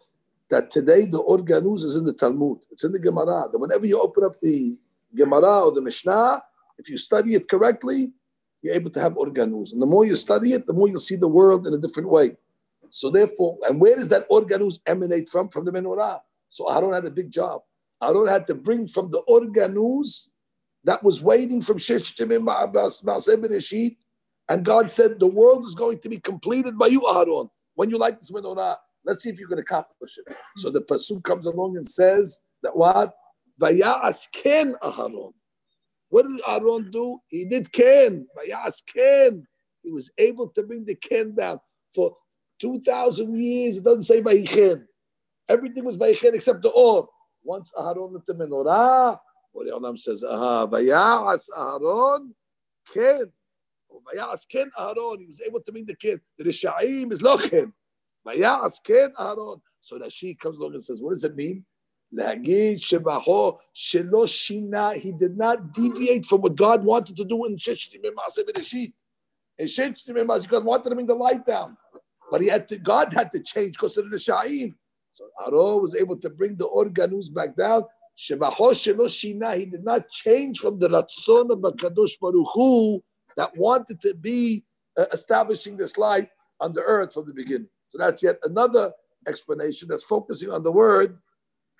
that 0.49 0.71
today 0.71 1.05
the 1.05 1.19
organus 1.19 1.83
is 1.83 1.95
in 1.95 2.05
the 2.05 2.13
Talmud. 2.13 2.59
It's 2.71 2.83
in 2.83 2.91
the 2.91 2.99
Gemara. 2.99 3.49
That 3.51 3.59
whenever 3.59 3.85
you 3.85 3.99
open 3.99 4.23
up 4.23 4.39
the 4.41 4.75
Gemara 5.15 5.65
or 5.65 5.71
the 5.71 5.81
Mishnah, 5.81 6.41
if 6.77 6.89
you 6.89 6.97
study 6.97 7.35
it 7.35 7.49
correctly, 7.49 8.13
you're 8.61 8.75
able 8.75 8.89
to 8.91 8.99
have 8.99 9.15
organus. 9.17 9.73
And 9.73 9.81
the 9.81 9.85
more 9.85 10.05
you 10.05 10.15
study 10.15 10.53
it, 10.53 10.65
the 10.65 10.73
more 10.73 10.87
you'll 10.87 10.99
see 10.99 11.15
the 11.15 11.27
world 11.27 11.67
in 11.67 11.73
a 11.73 11.77
different 11.77 12.09
way. 12.09 12.35
So 12.89 13.09
therefore, 13.09 13.57
and 13.67 13.79
where 13.79 13.95
does 13.95 14.09
that 14.09 14.25
organus 14.29 14.79
emanate 14.85 15.29
from? 15.29 15.49
From 15.49 15.65
the 15.65 15.71
menorah. 15.71 16.21
So 16.49 16.71
Aaron 16.71 16.93
had 16.93 17.05
a 17.05 17.11
big 17.11 17.31
job. 17.31 17.61
Aaron 18.01 18.27
had 18.27 18.47
to 18.47 18.55
bring 18.55 18.87
from 18.87 19.09
the 19.11 19.19
organus 19.27 20.29
that 20.83 21.03
was 21.03 21.21
waiting 21.21 21.61
from 21.61 21.77
Shishtimim 21.77 22.45
Bereshit. 22.45 23.97
And 24.49 24.63
God 24.63 24.89
said, 24.89 25.19
the 25.19 25.27
world 25.27 25.65
is 25.65 25.75
going 25.75 25.99
to 25.99 26.09
be 26.09 26.19
completed 26.19 26.77
by 26.77 26.87
you, 26.87 27.05
Aaron. 27.07 27.49
When 27.75 27.89
you 27.89 27.97
like 27.97 28.17
this 28.17 28.31
menorah, 28.31 28.77
let's 29.03 29.23
see 29.23 29.29
if 29.29 29.39
you 29.39 29.47
can 29.47 29.59
accomplish 29.59 30.17
it. 30.17 30.35
So 30.57 30.69
the 30.69 30.81
Pasuk 30.81 31.23
comes 31.23 31.45
along 31.45 31.75
and 31.75 31.85
says 31.85 32.43
that 32.63 32.75
what? 32.75 33.13
Vayas 33.59 34.31
ken 34.31 34.75
Aaron. 34.81 35.33
What 36.09 36.27
did 36.27 36.41
Aaron 36.47 36.89
do? 36.91 37.19
He 37.29 37.45
did 37.45 37.71
ken. 37.71 38.27
Vayas 38.37 38.81
ken. 38.85 39.45
He 39.83 39.91
was 39.91 40.09
able 40.17 40.47
to 40.49 40.63
bring 40.63 40.85
the 40.85 40.95
ken 40.95 41.35
down. 41.35 41.59
For 41.93 42.15
2,000 42.61 43.37
years, 43.37 43.77
it 43.77 43.83
doesn't 43.83 44.03
say 44.03 44.21
Vayichen. 44.21 44.85
Everything 45.48 45.84
was 45.84 45.96
Vayichen 45.96 46.34
except 46.34 46.62
the 46.62 46.70
or. 46.70 47.08
Once 47.44 47.72
Aharon 47.76 48.12
lit 48.12 48.24
the 48.24 48.34
menorah, 48.34 49.18
what 49.50 49.66
Olam 49.66 49.98
says, 49.98 50.22
Aha, 50.22 50.66
Vayas 50.66 51.48
Aharon 51.56 52.30
ken. 52.92 53.32
Vayas 54.14 54.48
ken 54.48 54.70
Aharon. 54.78 55.18
He 55.18 55.26
was 55.26 55.40
able 55.40 55.60
to 55.60 55.72
bring 55.72 55.84
the 55.84 55.96
ken. 55.96 56.20
The 56.38 56.44
Rishaim 56.44 57.12
is 57.12 57.20
lochen. 57.20 57.72
Vayas 58.26 58.82
ken 58.84 59.12
Aharon. 59.18 59.60
So 59.80 59.98
that 59.98 60.12
she 60.12 60.34
comes 60.34 60.58
along 60.58 60.74
and 60.74 60.84
says, 60.84 61.02
what 61.02 61.10
does 61.10 61.24
it 61.24 61.34
mean? 61.34 61.64
להגיד 62.12 62.78
שבחו 62.78 63.58
שלא 63.72 64.26
שינה, 64.26 64.90
he 64.94 65.12
did 65.12 65.36
not 65.36 65.72
deviate 65.72 66.24
from 66.26 66.42
what 66.42 66.54
God 66.54 66.84
wanted 66.84 67.16
to 67.16 67.24
do 67.24 67.46
in 67.46 67.56
ששת 67.58 67.94
ימי 67.94 68.10
מעשה 68.10 68.42
בראשית. 68.46 68.92
In 69.60 69.66
ששת 69.66 70.08
ימי 70.08 70.22
מעשה, 70.22 70.48
God 70.48 70.64
wanted 70.64 70.90
to 70.90 70.94
bring 70.94 71.06
the 71.06 71.14
light 71.14 71.46
down. 71.46 71.76
But 72.30 72.40
he 72.42 72.48
had 72.48 72.68
to, 72.68 72.78
God 72.78 73.12
had 73.12 73.32
to 73.32 73.40
change 73.40 73.72
because 73.72 73.96
of 73.96 74.10
the 74.10 74.16
Sha'im. 74.16 74.74
So 75.17 75.29
Aro 75.47 75.81
was 75.81 75.95
able 75.95 76.15
to 76.17 76.29
bring 76.29 76.57
the 76.57 76.67
organus 76.67 77.29
back 77.29 77.55
down. 77.55 77.81
Shina, 78.15 79.57
he 79.57 79.65
did 79.65 79.83
not 79.83 80.07
change 80.11 80.59
from 80.59 80.77
the 80.77 80.87
Ratzon 80.87 81.49
of 81.49 81.73
Kadosh 81.75 82.19
Baruch 82.21 82.47
Hu 82.53 83.03
that 83.35 83.57
wanted 83.57 83.99
to 84.01 84.13
be 84.13 84.63
uh, 84.95 85.05
establishing 85.11 85.75
this 85.75 85.97
light 85.97 86.29
on 86.59 86.73
the 86.73 86.83
earth 86.83 87.15
from 87.15 87.25
the 87.25 87.33
beginning. 87.33 87.69
So 87.89 87.97
that's 87.97 88.21
yet 88.21 88.37
another 88.43 88.91
explanation 89.27 89.87
that's 89.89 90.03
focusing 90.03 90.51
on 90.51 90.61
the 90.61 90.71
word 90.71 91.17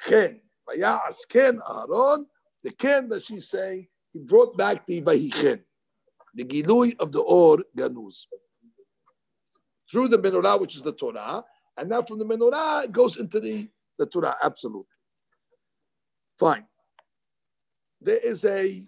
ken. 0.01 0.41
Vayas 0.67 1.17
ken 1.29 1.59
Aaron, 1.69 2.25
the 2.63 2.71
ken 2.71 3.07
that 3.09 3.23
she's 3.23 3.49
saying, 3.49 3.87
he 4.13 4.19
brought 4.19 4.57
back 4.57 4.87
the 4.87 5.01
vahichen, 5.03 5.61
the 6.33 6.43
gilui 6.43 6.95
of 6.99 7.11
the 7.11 7.21
or 7.21 7.59
ganus 7.77 8.25
through 9.91 10.07
the 10.07 10.17
menorah, 10.17 10.59
which 10.59 10.75
is 10.75 10.81
the 10.81 10.91
Torah, 10.91 11.43
and 11.77 11.89
now 11.89 12.01
from 12.01 12.19
the 12.19 12.25
menorah 12.25 12.85
it 12.85 12.91
goes 12.91 13.17
into 13.17 13.39
the, 13.39 13.69
the 13.97 14.05
Torah, 14.05 14.35
absolutely. 14.43 14.85
Fine. 16.39 16.65
There 18.01 18.19
is 18.23 18.45
a 18.45 18.83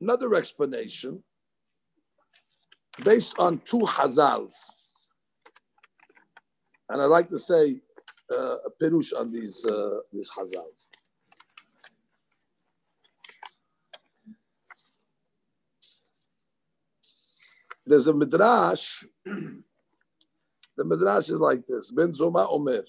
another 0.00 0.34
explanation 0.34 1.22
based 3.04 3.38
on 3.38 3.60
two 3.64 3.78
Hazals. 3.78 4.54
And 6.88 7.00
I 7.00 7.06
like 7.06 7.28
to 7.30 7.38
say 7.38 7.80
uh, 8.30 8.56
a 8.66 8.70
perush 8.80 9.12
on 9.18 9.30
these, 9.30 9.64
uh, 9.64 10.00
these 10.12 10.30
Hazals. 10.30 10.88
There's 17.86 18.06
a 18.06 18.14
midrash 18.14 19.04
the 20.76 20.84
Midrash 20.84 21.30
is 21.30 21.32
like 21.32 21.66
this. 21.66 21.90
Ben 21.90 22.12
Zoma 22.12 22.46
Omer. 22.50 22.84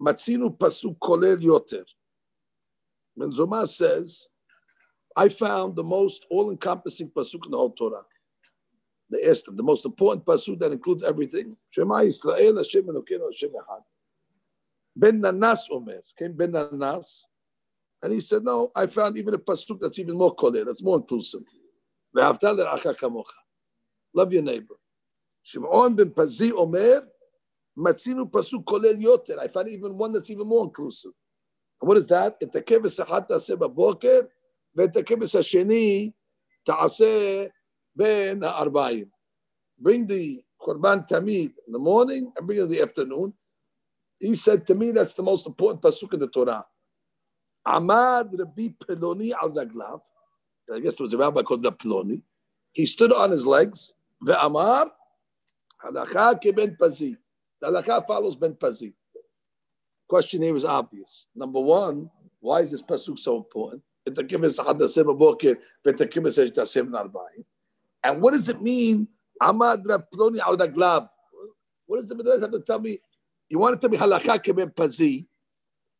Matzinu 0.00 0.56
pasuk 0.56 0.98
kolel 0.98 1.40
yoter. 1.40 1.84
Ben 3.16 3.30
Zoma 3.30 3.66
says, 3.66 4.28
I 5.16 5.28
found 5.28 5.76
the 5.76 5.84
most 5.84 6.26
all-encompassing 6.30 7.10
pasuk 7.10 7.46
in 7.46 7.50
the 7.50 7.56
whole 7.56 7.72
Torah. 7.72 8.02
Asked 9.26 9.48
him, 9.48 9.56
the 9.56 9.62
most 9.62 9.84
important 9.84 10.24
pasuk 10.24 10.58
that 10.60 10.72
includes 10.72 11.02
everything. 11.02 11.56
Shema 11.70 12.00
Yisrael 12.00 12.58
Hashem 12.58 12.84
Elokeinu 12.84 13.26
Hashem 13.30 13.50
Echad. 13.50 13.82
Ben 14.94 15.20
Nanas 15.20 15.68
Omer. 15.70 16.00
Came 16.16 16.32
Ben 16.32 16.52
Nanas. 16.52 17.24
And 18.02 18.12
he 18.12 18.20
said, 18.20 18.44
no, 18.44 18.70
I 18.74 18.86
found 18.86 19.18
even 19.18 19.34
a 19.34 19.38
pasuk 19.38 19.80
that's 19.80 19.98
even 19.98 20.16
more 20.16 20.34
kolel, 20.34 20.64
that's 20.64 20.82
more 20.82 20.96
inclusive. 20.96 21.42
Love 22.14 22.38
your 24.32 24.42
neighbor. 24.42 24.74
Shimon 25.43 25.95
ben 25.95 26.09
Pazi 26.09 26.51
Omer, 26.51 27.01
Matzinu 27.77 28.29
Pasuk 28.29 28.63
Kolel 28.63 29.01
Yoter. 29.01 29.39
I 29.39 29.47
find 29.47 29.69
even 29.69 29.97
one 29.97 30.13
that's 30.13 30.29
even 30.31 30.47
more 30.47 30.63
inclusive. 30.63 31.11
And 31.81 31.87
what 31.87 31.97
is 31.97 32.07
that? 32.07 32.37
את 32.43 32.55
הכבש 32.55 32.99
אחד 32.99 33.21
תעשה 33.21 33.55
בבוקר, 33.55 34.19
ואת 34.75 34.95
הכבש 34.97 35.35
השני 35.35 36.11
תעשה 36.63 37.45
בין 37.95 38.43
הארבעים. 38.43 39.09
Bring 39.77 40.07
the 40.07 40.41
Korban 40.61 41.05
Tamid 41.07 41.53
in 41.67 41.73
the 41.73 41.79
morning 41.79 42.31
and 42.35 42.47
bring 42.47 42.59
it 42.59 42.63
in 42.63 42.69
the 42.69 42.81
afternoon. 42.81 43.33
He 44.19 44.35
said 44.35 44.65
to 44.67 44.75
me, 44.75 44.91
that's 44.91 45.13
the 45.13 45.23
most 45.23 45.45
important 45.45 45.81
pasuk 45.81 46.13
in 46.13 46.19
the 46.21 46.27
Torah. 46.27 46.65
Amad 47.67 48.37
Rabbi 48.37 48.69
Peloni 48.81 49.31
al 49.33 49.51
Raglav. 49.51 50.01
I 50.73 50.79
guess 50.79 50.93
it 50.99 51.03
was 51.03 51.13
a 51.13 51.17
rabbi 51.17 51.41
called 51.41 51.61
the 51.61 51.71
Peloni. 51.71 52.23
He 52.71 52.85
stood 52.85 53.13
on 53.13 53.31
his 53.31 53.45
legs. 53.45 53.93
Ve'amar, 54.25 54.89
Halacha 55.84 56.40
ke 56.40 56.54
ben 56.54 56.76
pazi. 56.76 57.16
The 57.60 57.68
halacha 57.68 58.06
follows 58.06 58.36
ben 58.36 58.54
pazi. 58.54 58.92
Question 60.08 60.42
here 60.42 60.56
is 60.56 60.64
obvious. 60.64 61.26
Number 61.34 61.60
one, 61.60 62.10
why 62.40 62.60
is 62.60 62.70
this 62.72 62.82
pasuk 62.82 63.18
so 63.18 63.36
important? 63.36 63.82
And 64.06 64.16
what 68.22 68.32
does 68.32 68.48
it 68.48 68.62
mean? 68.62 69.08
What 69.38 69.84
does 71.96 72.08
the 72.08 72.14
Midrash 72.14 72.40
have 72.40 72.50
to 72.50 72.60
tell 72.60 72.80
me? 72.80 72.98
You 73.48 73.58
want 73.58 73.80
to 73.80 73.80
tell 73.80 73.90
me 73.90 73.98
halacha 73.98 74.38
ke 74.38 74.56
ben 74.56 74.70
pazi? 74.70 75.26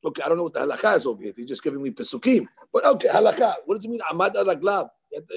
Okay, 0.03 0.23
I 0.23 0.29
don't 0.29 0.39
know 0.39 0.45
what 0.45 0.55
the 0.55 0.61
halacha 0.61 0.97
is 0.97 1.07
over 1.07 1.23
here. 1.23 1.33
He's 1.37 1.47
just 1.47 1.63
giving 1.63 1.83
me 1.83 1.91
pesukim. 1.91 2.49
But 2.73 2.87
okay, 2.87 3.09
halacha. 3.09 3.55
What 3.67 3.75
does 3.75 3.85
it 3.85 3.91
mean? 3.91 4.01
Amad 4.11 4.35
al 4.35 4.91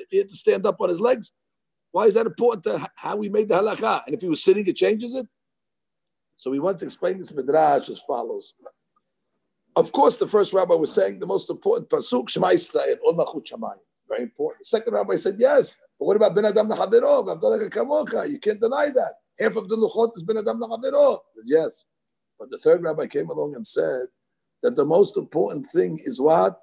He 0.10 0.18
had 0.18 0.30
to 0.30 0.36
stand 0.36 0.66
up 0.66 0.80
on 0.80 0.90
his 0.90 1.02
legs. 1.02 1.34
Why 1.94 2.06
is 2.06 2.16
that 2.16 2.26
important 2.26 2.64
to 2.64 2.90
how 2.96 3.16
we 3.16 3.30
made 3.30 3.48
the 3.50 3.56
halacha? 3.56 4.02
And 4.08 4.16
if 4.16 4.22
he 4.22 4.28
was 4.28 4.44
sitting, 4.44 4.66
it 4.66 4.76
changes 4.76 5.16
it? 5.16 5.28
So 6.38 6.50
we 6.50 6.60
once 6.60 6.82
explained 6.82 7.22
this 7.22 7.32
midrash 7.34 7.88
as 7.88 8.02
follows. 8.02 8.56
Of 9.76 9.92
course, 9.92 10.18
the 10.18 10.28
first 10.28 10.54
rabbi 10.54 10.74
was 10.74 10.92
saying 10.92 11.20
the 11.20 11.28
most 11.28 11.52
important 11.52 11.90
pasuk, 11.90 12.30
Shema 12.30 12.48
Yisrael, 12.48 12.98
Ol 13.06 13.14
Machut. 13.14 13.48
Very 14.10 14.24
important. 14.24 14.62
The 14.62 14.66
second 14.66 14.94
rabbi 14.94 15.16
said, 15.16 15.36
yes, 15.38 15.78
but 16.00 16.08
what 16.08 16.16
about 16.16 16.34
Ben 16.34 16.46
Adam 16.46 16.68
Lachaverov? 16.70 18.30
You 18.30 18.40
can't 18.40 18.60
deny 18.60 18.88
that. 18.96 19.14
Half 19.40 19.56
of 19.56 19.70
the 19.70 19.76
Luchot 19.76 20.18
is 20.18 20.24
Ben 20.24 20.38
Adam 20.38 20.62
Lachaverov. 20.62 21.20
Yes. 21.46 21.86
But 22.40 22.50
the 22.50 22.58
third 22.58 22.82
rabbi 22.82 23.06
came 23.06 23.30
along 23.30 23.54
and 23.54 23.66
said 23.66 24.08
that 24.64 24.76
the 24.76 24.84
most 24.84 25.16
important 25.16 25.68
thing 25.68 26.00
is 26.04 26.20
what? 26.20 26.60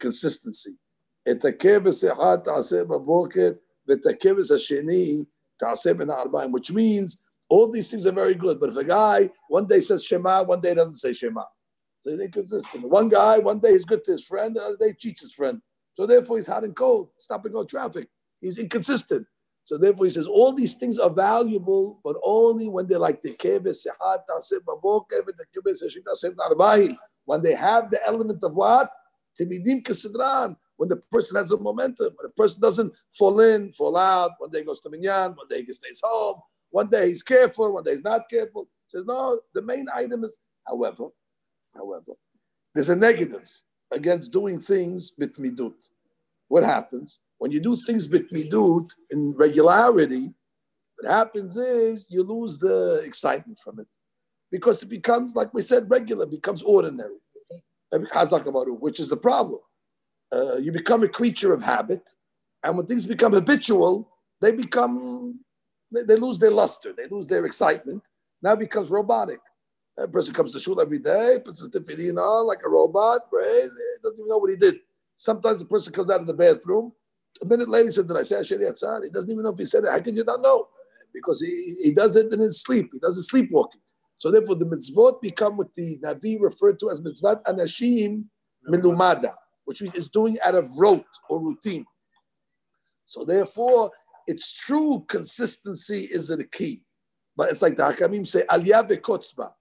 Consistency. 0.00 0.78
Which 6.50 6.72
means 6.72 7.20
all 7.48 7.70
these 7.70 7.90
things 7.90 8.06
are 8.06 8.12
very 8.12 8.34
good. 8.34 8.58
But 8.58 8.70
if 8.70 8.76
a 8.76 8.84
guy 8.84 9.30
one 9.48 9.66
day 9.66 9.80
says 9.80 10.04
Shema, 10.04 10.42
one 10.42 10.60
day 10.60 10.74
doesn't 10.74 10.96
say 10.96 11.12
Shema. 11.12 11.44
So 12.00 12.10
he's 12.10 12.20
inconsistent. 12.20 12.88
One 12.88 13.08
guy, 13.08 13.38
one 13.38 13.60
day 13.60 13.72
he's 13.72 13.84
good 13.84 14.04
to 14.04 14.12
his 14.12 14.24
friend, 14.24 14.56
the 14.56 14.60
other 14.60 14.76
day 14.76 14.92
cheats 14.98 15.22
his 15.22 15.34
friend. 15.34 15.60
So 15.94 16.06
therefore 16.06 16.38
he's 16.38 16.46
hot 16.46 16.64
and 16.64 16.74
cold, 16.74 17.10
stopping 17.16 17.54
all 17.54 17.64
traffic. 17.64 18.08
He's 18.40 18.58
inconsistent. 18.58 19.26
So 19.64 19.78
therefore 19.78 20.06
he 20.06 20.10
says 20.10 20.26
all 20.26 20.52
these 20.52 20.74
things 20.74 20.98
are 20.98 21.10
valuable, 21.10 22.00
but 22.02 22.16
only 22.24 22.68
when 22.68 22.88
they're 22.88 22.98
like 22.98 23.22
the 23.22 23.36
when 27.24 27.42
they 27.42 27.54
have 27.54 27.90
the 27.90 28.06
element 28.06 28.42
of 28.42 28.54
what? 28.54 28.90
Timidim 29.40 29.82
kesidran 29.82 30.56
when 30.76 30.88
the 30.88 30.96
person 30.96 31.36
has 31.36 31.52
a 31.52 31.58
momentum, 31.58 32.14
when 32.16 32.24
the 32.24 32.42
person 32.42 32.60
doesn't 32.60 32.92
fall 33.10 33.40
in, 33.40 33.72
fall 33.72 33.96
out, 33.96 34.32
one 34.38 34.50
day 34.50 34.58
he 34.58 34.64
goes 34.64 34.80
to 34.80 34.90
Minyan, 34.90 35.34
one 35.34 35.48
day 35.48 35.62
he 35.64 35.72
stays 35.72 36.00
home, 36.02 36.40
one 36.70 36.88
day 36.88 37.08
he's 37.08 37.22
careful, 37.22 37.74
one 37.74 37.84
day 37.84 37.94
he's 37.94 38.04
not 38.04 38.28
careful. 38.28 38.68
He 38.88 38.98
says, 38.98 39.06
no, 39.06 39.40
the 39.54 39.62
main 39.62 39.86
item 39.94 40.24
is, 40.24 40.38
however, 40.66 41.08
however, 41.74 42.12
there's 42.74 42.88
a 42.88 42.96
negative 42.96 43.48
against 43.90 44.32
doing 44.32 44.60
things 44.60 45.12
bitmidut. 45.20 45.90
What 46.48 46.64
happens? 46.64 47.20
When 47.38 47.50
you 47.50 47.60
do 47.60 47.76
things 47.76 48.08
bitmidut 48.08 48.90
in 49.10 49.34
regularity, 49.36 50.28
what 50.98 51.10
happens 51.10 51.56
is 51.56 52.06
you 52.08 52.22
lose 52.22 52.58
the 52.58 53.02
excitement 53.04 53.58
from 53.58 53.80
it 53.80 53.86
because 54.50 54.82
it 54.82 54.88
becomes, 54.88 55.34
like 55.34 55.52
we 55.52 55.62
said, 55.62 55.90
regular, 55.90 56.26
becomes 56.26 56.62
ordinary, 56.62 57.16
which 57.90 59.00
is 59.00 59.10
the 59.10 59.16
problem. 59.16 59.60
Uh, 60.32 60.56
you 60.56 60.72
become 60.72 61.02
a 61.02 61.08
creature 61.08 61.52
of 61.52 61.62
habit, 61.62 62.14
and 62.62 62.76
when 62.76 62.86
things 62.86 63.04
become 63.04 63.32
habitual, 63.32 64.08
they 64.40 64.52
become 64.52 65.38
they, 65.92 66.02
they 66.04 66.16
lose 66.16 66.38
their 66.38 66.50
luster, 66.50 66.92
they 66.96 67.06
lose 67.06 67.26
their 67.26 67.44
excitement. 67.44 68.08
Now 68.42 68.56
becomes 68.56 68.90
robotic. 68.90 69.40
A 69.98 70.08
person 70.08 70.32
comes 70.34 70.52
to 70.54 70.60
shul 70.60 70.80
every 70.80 70.98
day, 70.98 71.38
puts 71.44 71.60
his 71.60 71.68
tefillin 71.68 72.16
on 72.16 72.46
like 72.46 72.60
a 72.64 72.68
robot, 72.68 73.30
prays, 73.30 73.70
doesn't 74.02 74.18
even 74.18 74.28
know 74.28 74.38
what 74.38 74.50
he 74.50 74.56
did. 74.56 74.76
Sometimes 75.16 75.60
the 75.60 75.66
person 75.66 75.92
comes 75.92 76.10
out 76.10 76.20
of 76.20 76.26
the 76.26 76.34
bathroom. 76.34 76.92
A 77.40 77.44
minute 77.44 77.68
later, 77.68 77.86
he 77.86 77.92
said, 77.92 78.08
Did 78.08 78.16
I 78.16 78.22
say 78.22 78.36
Asher 78.36 78.58
Yatzar? 78.58 79.04
He 79.04 79.10
doesn't 79.10 79.30
even 79.30 79.44
know 79.44 79.50
if 79.50 79.58
he 79.58 79.64
said 79.64 79.84
it. 79.84 79.90
How 79.90 80.00
can 80.00 80.16
you 80.16 80.24
not 80.24 80.40
know? 80.40 80.68
Because 81.12 81.42
he, 81.42 81.76
he 81.82 81.92
does 81.92 82.16
it 82.16 82.32
in 82.32 82.40
his 82.40 82.60
sleep. 82.60 82.90
He 82.92 82.98
does 82.98 83.18
it 83.18 83.22
sleepwalking. 83.22 83.80
So 84.16 84.30
therefore, 84.30 84.56
the 84.56 84.66
mitzvot 84.66 85.20
become 85.20 85.56
what 85.58 85.74
the 85.74 85.98
Navi 85.98 86.40
referred 86.40 86.80
to 86.80 86.90
as 86.90 87.00
mitzvot 87.00 87.42
anashim 87.44 88.24
milumada, 88.68 89.34
which 89.64 89.82
means 89.82 89.94
it's 89.94 90.08
doing 90.08 90.38
out 90.44 90.54
of 90.54 90.68
rote 90.76 91.04
or 91.28 91.42
routine. 91.42 91.84
So 93.04 93.24
therefore, 93.24 93.90
it's 94.26 94.52
true 94.52 95.04
consistency 95.08 96.08
is 96.10 96.28
the 96.28 96.44
key. 96.44 96.82
But 97.36 97.50
it's 97.50 97.62
like 97.62 97.76
the 97.76 97.84
Hakamim 97.84 98.26
say, 98.26 98.44
aliyah 98.50 98.88
bekotzba. 98.88 99.52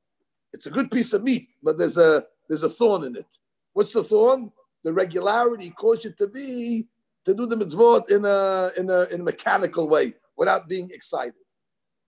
It's 0.54 0.66
a 0.66 0.72
good 0.72 0.91
piece 0.91 1.14
of 1.14 1.24
meat, 1.24 1.56
but 1.64 1.78
there's 1.78 1.97
a 1.97 2.26
there's 2.49 2.64
a 2.64 2.70
thorn 2.70 3.06
in 3.06 3.16
it. 3.16 3.38
What's 3.74 3.93
the 3.93 4.04
thorn? 4.04 4.52
The 4.84 4.91
regularity 4.91 5.70
causes 5.70 6.06
you 6.06 6.12
to 6.12 6.28
be 6.28 6.88
to 7.26 7.34
do 7.34 7.45
the 7.45 7.56
mitzvot 7.56 8.10
in 8.12 8.26
a 8.26 8.72
in 8.78 8.89
a 8.89 9.04
in 9.14 9.22
a 9.22 9.24
mechanical 9.24 9.88
way 9.88 10.16
without 10.36 10.68
being 10.68 10.89
excited. 10.91 11.36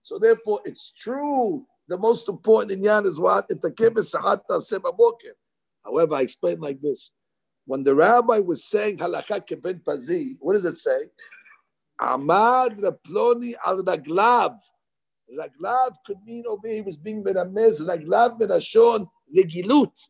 So 0.02 0.18
therefore, 0.18 0.60
it's 0.64 0.92
true. 0.92 1.66
The 1.88 1.96
most 1.96 2.28
important 2.28 2.72
in 2.72 2.82
Yan 2.82 3.06
is 3.06 3.20
what? 3.20 3.48
However, 5.84 6.14
I 6.14 6.20
explain 6.20 6.60
like 6.60 6.80
this. 6.80 7.12
When 7.66 7.82
the 7.82 7.94
rabbi 7.94 8.40
was 8.40 8.64
saying 8.64 8.98
halakha 8.98 9.46
keben 9.46 9.82
pazi, 9.82 10.36
what 10.38 10.54
does 10.54 10.64
it 10.66 10.78
say? 10.78 11.08
Amad 12.00 12.78
Raploni 12.78 13.54
al 13.64 13.82
Raglav. 13.82 14.58
Raglav 15.38 15.94
could 16.04 16.18
mean 16.26 16.44
over 16.46 16.68
he 16.68 16.82
was 16.82 16.96
being 16.96 17.24
meramez. 17.24 17.80
Raglav 17.80 18.38
menashon 18.38 19.08
regilut. 19.34 20.08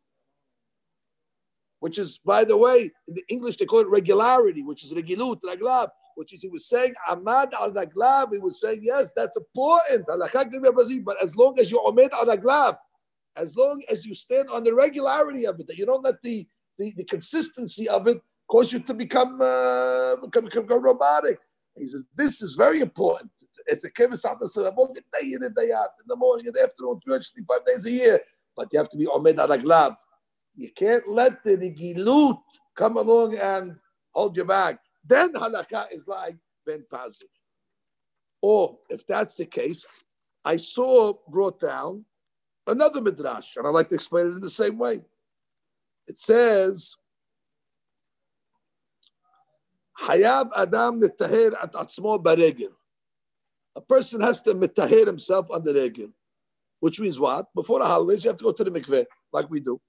Which 1.79 1.99
is, 1.99 2.19
by 2.19 2.45
the 2.45 2.57
way, 2.57 2.91
in 3.07 3.15
the 3.15 3.23
English 3.29 3.59
they 3.59 3.67
call 3.67 3.81
it 3.81 3.89
regularity, 3.89 4.63
which 4.63 4.83
is 4.85 4.93
regilut, 4.93 5.41
raglav, 5.43 5.89
which 6.17 6.33
is 6.33 6.43
he 6.43 6.49
was 6.49 6.67
saying 6.67 6.95
amad 7.09 7.53
al 7.53 7.71
raglav. 7.71 8.33
He 8.33 8.39
was 8.39 8.61
saying 8.61 8.81
yes, 8.83 9.13
that's 9.15 9.37
important. 9.37 10.07
But 10.07 11.23
as 11.23 11.37
long 11.37 11.59
as 11.61 11.71
you 11.71 11.79
omid 11.87 12.11
al 12.13 12.27
raglav, 12.27 12.79
as 13.37 13.55
long 13.57 13.83
as 13.91 14.07
you 14.07 14.15
stand 14.15 14.49
on 14.49 14.65
the 14.65 14.75
regularity 14.75 15.45
of 15.47 15.61
it, 15.61 15.67
that 15.67 15.77
you 15.77 15.87
don't 15.87 16.03
let 16.03 16.23
the, 16.23 16.47
the, 16.79 16.93
the 16.97 17.05
consistency 17.05 17.89
of 17.89 18.07
it 18.09 18.18
cause 18.49 18.72
you 18.72 18.81
to 18.81 18.95
become, 18.95 19.41
uh, 19.41 20.16
become, 20.16 20.45
become 20.45 20.83
robotic. 20.83 21.39
He 21.77 21.87
says, 21.87 22.05
this 22.14 22.41
is 22.41 22.55
very 22.55 22.81
important. 22.81 23.31
It's 23.66 23.85
a 23.85 23.91
kibbutz 23.91 24.22
day 24.22 25.33
in 25.33 25.43
and 25.43 25.55
day 25.55 25.72
out, 25.72 25.89
in 26.01 26.07
the 26.07 26.16
morning, 26.16 26.47
in 26.47 26.53
the 26.53 26.62
afternoon, 26.62 27.01
365 27.05 27.64
days 27.64 27.87
a 27.87 27.91
year. 27.91 28.20
But 28.57 28.68
you 28.72 28.79
have 28.79 28.89
to 28.91 28.97
be 28.97 29.07
omed 29.07 29.37
araglav. 29.37 29.97
You 30.55 30.70
can't 30.70 31.09
let 31.09 31.43
the 31.43 31.57
gilut 31.57 32.39
come 32.77 32.97
along 32.97 33.37
and 33.37 33.77
hold 34.12 34.37
you 34.37 34.45
back. 34.45 34.79
Then 35.05 35.33
halakha 35.35 35.93
is 35.93 36.07
like 36.07 36.37
ben 36.64 36.85
pazik. 36.91 37.25
Or 38.41 38.79
if 38.89 39.07
that's 39.07 39.37
the 39.37 39.47
case, 39.47 39.85
I 40.45 40.59
saw 40.59 41.14
brought 41.29 41.59
down 41.59 42.05
another 42.66 43.01
midrash, 43.01 43.57
and 43.57 43.66
I 43.66 43.70
like 43.70 43.89
to 43.89 43.95
explain 43.95 44.27
it 44.27 44.35
in 44.35 44.41
the 44.41 44.51
same 44.51 44.79
way. 44.79 45.01
It 46.07 46.19
says 46.19 46.97
Hayab 50.01 50.51
Adam 50.57 51.01
netaher 51.01 51.55
at 51.63 51.73
atzmo 51.73 52.23
baregel. 52.23 52.73
A 53.77 53.81
person 53.81 54.21
has 54.21 54.43
to 54.43 54.55
metaher 54.55 55.07
himself 55.07 55.51
on 55.51 55.63
the 55.63 55.75
regel, 55.75 56.09
which 56.81 57.01
means 57.01 57.19
what? 57.19 57.47
Before 57.55 57.81
the 57.81 57.87
holidays, 57.87 58.25
you 58.25 58.31
have 58.31 58.37
to 58.39 58.45
go 58.45 58.53
to 58.53 58.65
the 58.65 58.71
mikveh, 58.71 59.05
like 59.33 59.51
we 59.51 59.61
do. 59.61 59.81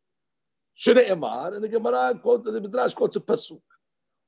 Shene 0.78 1.08
Emar, 1.08 1.54
and 1.56 1.64
the 1.64 1.70
Gemara 1.70 2.18
quotes 2.20 2.50
the 2.50 2.60
Midrash 2.60 2.94
quotes 2.94 3.16
a 3.16 3.20
pasuk. 3.20 3.62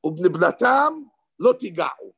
Ubniblatam 0.06 1.06
lo 1.40 1.54
tiga'u. 1.54 2.12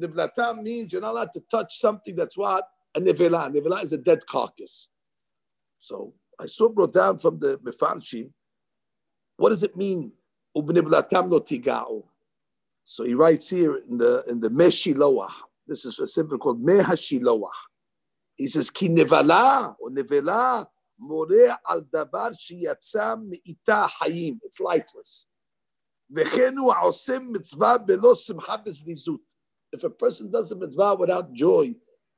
Niblatam 0.00 0.62
means 0.62 0.92
you're 0.92 1.02
not 1.02 1.12
allowed 1.12 1.32
to 1.34 1.40
touch 1.50 1.78
something 1.78 2.16
that's 2.16 2.36
what? 2.36 2.66
A 2.94 3.00
nevela. 3.00 3.54
Nevela 3.54 3.82
is 3.82 3.92
a 3.92 3.98
dead 3.98 4.26
carcass. 4.26 4.88
So 5.78 6.14
I 6.40 6.46
saw 6.46 6.68
brought 6.68 6.92
down 6.92 7.18
from 7.18 7.38
the 7.38 7.58
Mefarshim, 7.58 8.30
what 9.36 9.50
does 9.50 9.62
it 9.62 9.76
mean? 9.76 10.12
So 12.84 13.04
he 13.04 13.14
writes 13.14 13.50
here 13.50 13.76
in 13.76 13.98
the 13.98 14.24
in 14.28 14.40
the 14.40 14.50
Meshiloah. 14.50 15.32
This 15.66 15.84
is 15.84 15.98
a 15.98 16.06
symbol 16.06 16.38
called 16.38 16.62
Mei 16.62 16.78
HaShiloach. 16.78 17.50
He 18.36 18.46
says, 18.46 18.70
Ki 18.70 18.88
nevala 18.88 19.74
or 19.80 19.90
nevela 19.90 20.66
more 20.98 21.26
al 21.68 21.82
dabar 21.82 22.32
sheyatza 22.32 23.16
meita 23.16 23.88
hayim. 23.88 24.38
It's 24.42 24.60
lifeless. 24.60 25.26
If 29.72 29.84
a 29.84 29.90
person 29.90 30.30
does 30.30 30.52
a 30.52 30.56
mitzvah 30.56 30.94
without 30.94 31.32
joy, 31.32 31.74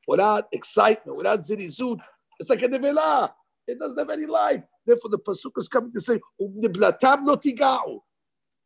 without 0.06 0.48
excitement, 0.52 1.16
without 1.16 1.40
zirizut, 1.40 2.00
it's 2.38 2.50
like 2.50 2.62
a 2.62 2.68
nevela. 2.68 3.32
It 3.66 3.78
doesn't 3.78 3.98
have 3.98 4.10
any 4.10 4.26
life. 4.26 4.62
Therefore, 4.86 5.10
the 5.10 5.18
pasuk 5.18 5.52
is 5.56 5.68
coming 5.68 5.92
to 5.92 6.00
say, 6.00 6.14
um 6.14 6.20
"Ubniblatam 6.40 7.26
lo. 7.26 8.04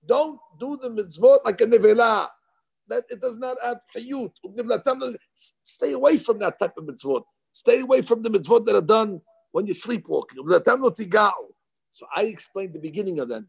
Don't 0.07 0.40
do 0.59 0.76
the 0.76 0.90
mitzvot 0.90 1.44
like 1.44 1.61
a 1.61 1.66
nevela. 1.66 2.28
That 2.88 3.05
it 3.09 3.20
does 3.20 3.38
not 3.38 3.57
have 3.62 3.80
hayut. 3.96 4.32
Um 4.44 5.16
stay 5.34 5.92
away 5.92 6.16
from 6.16 6.38
that 6.40 6.59
type 6.59 6.76
of 6.76 6.84
mitzvot. 6.84 7.22
Stay 7.53 7.80
away 7.80 8.03
from 8.03 8.22
the 8.22 8.30
mitzvot 8.30 8.64
that 8.66 8.76
are 8.76 8.80
done 8.80 9.20
when 9.53 9.66
you're 9.66 9.74
sleepwalking. 9.74 10.38
Um 10.40 11.42
so 11.92 12.07
I 12.14 12.24
explained 12.24 12.74
the 12.74 12.78
beginning 12.78 13.18
of 13.18 13.28
that. 13.30 13.44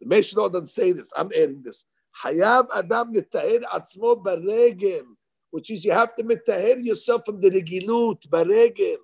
The 0.00 0.06
Mishnah 0.06 0.50
doesn't 0.50 0.68
say 0.68 0.92
this. 0.92 1.12
I'm 1.16 1.30
adding 1.36 1.62
this. 1.62 1.84
Hayab 2.24 2.68
Adam 2.74 3.12
netaher 3.12 3.62
atzmo 3.64 4.22
baregel, 4.22 5.02
which 5.50 5.70
is 5.70 5.84
you 5.84 5.92
have 5.92 6.14
to 6.16 6.22
metaher 6.22 6.82
yourself 6.84 7.22
from 7.26 7.40
the 7.40 7.50
regilut 7.50 8.26
baregel. 8.28 8.96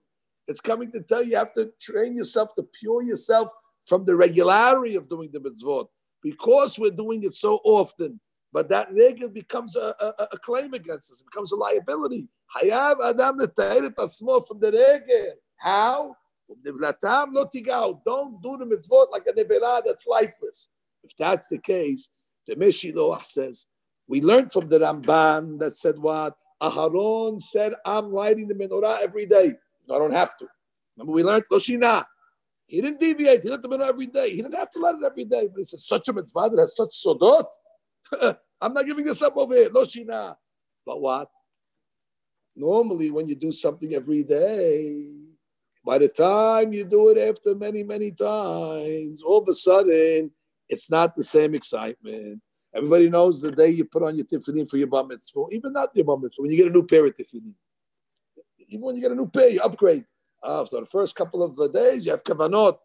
It's 0.46 0.60
coming 0.60 0.92
to 0.92 1.00
tell 1.00 1.22
you 1.22 1.30
you 1.30 1.36
have 1.36 1.54
to 1.54 1.72
train 1.80 2.16
yourself 2.16 2.54
to 2.56 2.62
pure 2.62 3.02
yourself 3.02 3.50
from 3.86 4.04
the 4.04 4.14
regularity 4.16 4.94
of 4.96 5.08
doing 5.08 5.30
the 5.32 5.40
mitzvot 5.40 5.86
because 6.22 6.78
we're 6.78 6.90
doing 6.90 7.22
it 7.22 7.34
so 7.34 7.60
often. 7.64 8.20
But 8.52 8.68
that 8.68 8.92
regel 8.92 9.28
becomes 9.28 9.74
a, 9.74 9.94
a, 10.00 10.28
a 10.32 10.38
claim 10.38 10.74
against 10.74 11.10
us, 11.10 11.20
it 11.20 11.26
becomes 11.30 11.52
a 11.52 11.56
liability. 11.56 12.28
Hayav 12.56 12.96
Adam 13.04 13.38
from 13.38 14.60
the. 14.60 15.36
How? 15.56 16.16
Don't 16.62 18.42
do 18.42 18.56
the 18.58 18.66
mitzvot 18.66 19.10
like 19.10 19.26
a 19.26 19.32
nebelah 19.32 19.82
that's 19.84 20.06
lifeless. 20.06 20.68
If 21.02 21.16
that's 21.18 21.48
the 21.48 21.58
case, 21.58 22.10
the 22.46 22.54
Meshiloach 22.56 23.24
says, 23.24 23.66
we 24.06 24.20
learned 24.20 24.52
from 24.52 24.68
the 24.68 24.78
Ramban 24.78 25.58
that 25.58 25.74
said 25.74 25.98
what? 25.98 26.36
Aharon 26.62 27.42
said, 27.42 27.74
I'm 27.84 28.12
lighting 28.12 28.48
the 28.48 28.54
menorah 28.54 29.00
every 29.02 29.26
day. 29.26 29.52
I 29.92 29.98
don't 29.98 30.12
have 30.12 30.36
to. 30.38 30.46
Remember, 30.96 31.12
we 31.12 31.22
learned 31.22 31.44
Loshina. 31.50 32.04
He 32.66 32.80
didn't 32.80 33.00
deviate. 33.00 33.42
He 33.42 33.50
let 33.50 33.62
them 33.62 33.72
in 33.74 33.82
every 33.82 34.06
day. 34.06 34.30
He 34.30 34.36
didn't 34.36 34.54
have 34.54 34.70
to 34.70 34.78
let 34.78 34.96
it 34.96 35.04
every 35.04 35.24
day. 35.24 35.48
But 35.48 35.58
he 35.58 35.64
said, 35.64 35.80
such 35.80 36.08
a 36.08 36.12
mitzvah 36.12 36.50
that 36.50 36.60
has 36.60 36.76
such 36.76 36.90
sodot. 36.90 37.46
I'm 38.60 38.72
not 38.72 38.86
giving 38.86 39.04
this 39.04 39.20
up 39.22 39.36
over 39.36 39.54
here. 39.54 39.70
No 39.72 39.82
shina. 39.82 40.36
But 40.86 41.00
what? 41.00 41.28
Normally, 42.56 43.10
when 43.10 43.26
you 43.26 43.34
do 43.34 43.52
something 43.52 43.94
every 43.94 44.22
day, 44.22 45.08
by 45.84 45.98
the 45.98 46.08
time 46.08 46.72
you 46.72 46.84
do 46.84 47.10
it 47.10 47.18
after 47.18 47.54
many, 47.54 47.82
many 47.82 48.10
times, 48.12 49.22
all 49.22 49.42
of 49.42 49.48
a 49.48 49.54
sudden, 49.54 50.30
it's 50.68 50.90
not 50.90 51.14
the 51.14 51.24
same 51.24 51.54
excitement. 51.54 52.40
Everybody 52.74 53.10
knows 53.10 53.40
the 53.40 53.52
day 53.52 53.70
you 53.70 53.84
put 53.84 54.02
on 54.02 54.16
your 54.16 54.24
tefillin 54.24 54.68
for 54.68 54.78
your 54.78 54.86
bar 54.86 55.04
mitzvah, 55.04 55.44
even 55.52 55.72
not 55.72 55.90
your 55.94 56.04
bar 56.04 56.16
mitzvah, 56.16 56.42
when 56.42 56.50
you 56.50 56.56
get 56.56 56.68
a 56.68 56.70
new 56.70 56.86
pair 56.86 57.06
of 57.06 57.14
tefillin. 57.14 57.54
Even 58.74 58.86
when 58.86 58.96
you 58.96 59.02
get 59.02 59.12
a 59.12 59.14
new 59.14 59.28
pay, 59.28 59.50
you 59.50 59.60
upgrade. 59.60 60.04
Uh, 60.42 60.64
so 60.64 60.80
the 60.80 60.86
first 60.86 61.14
couple 61.14 61.44
of 61.44 61.56
uh, 61.60 61.68
days, 61.68 62.04
you 62.04 62.10
have 62.10 62.24
kavanot. 62.24 62.76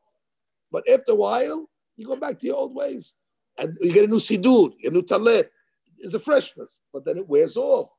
But 0.72 0.88
after 0.88 1.14
a 1.14 1.16
while, 1.16 1.68
you 1.98 2.06
go 2.06 2.16
back 2.16 2.38
to 2.40 2.46
your 2.46 2.58
old 2.58 2.76
ways. 2.76 3.16
And 3.58 3.76
you 3.82 3.92
get 3.92 4.06
a 4.06 4.08
new 4.08 4.18
sidur, 4.18 4.72
a 4.84 4.92
new 4.92 5.02
talet. 5.02 5.50
It's 5.98 6.14
a 6.14 6.20
freshness, 6.20 6.80
but 6.94 7.06
then 7.06 7.18
it 7.18 7.28
wears 7.28 7.58
off. 7.58 7.90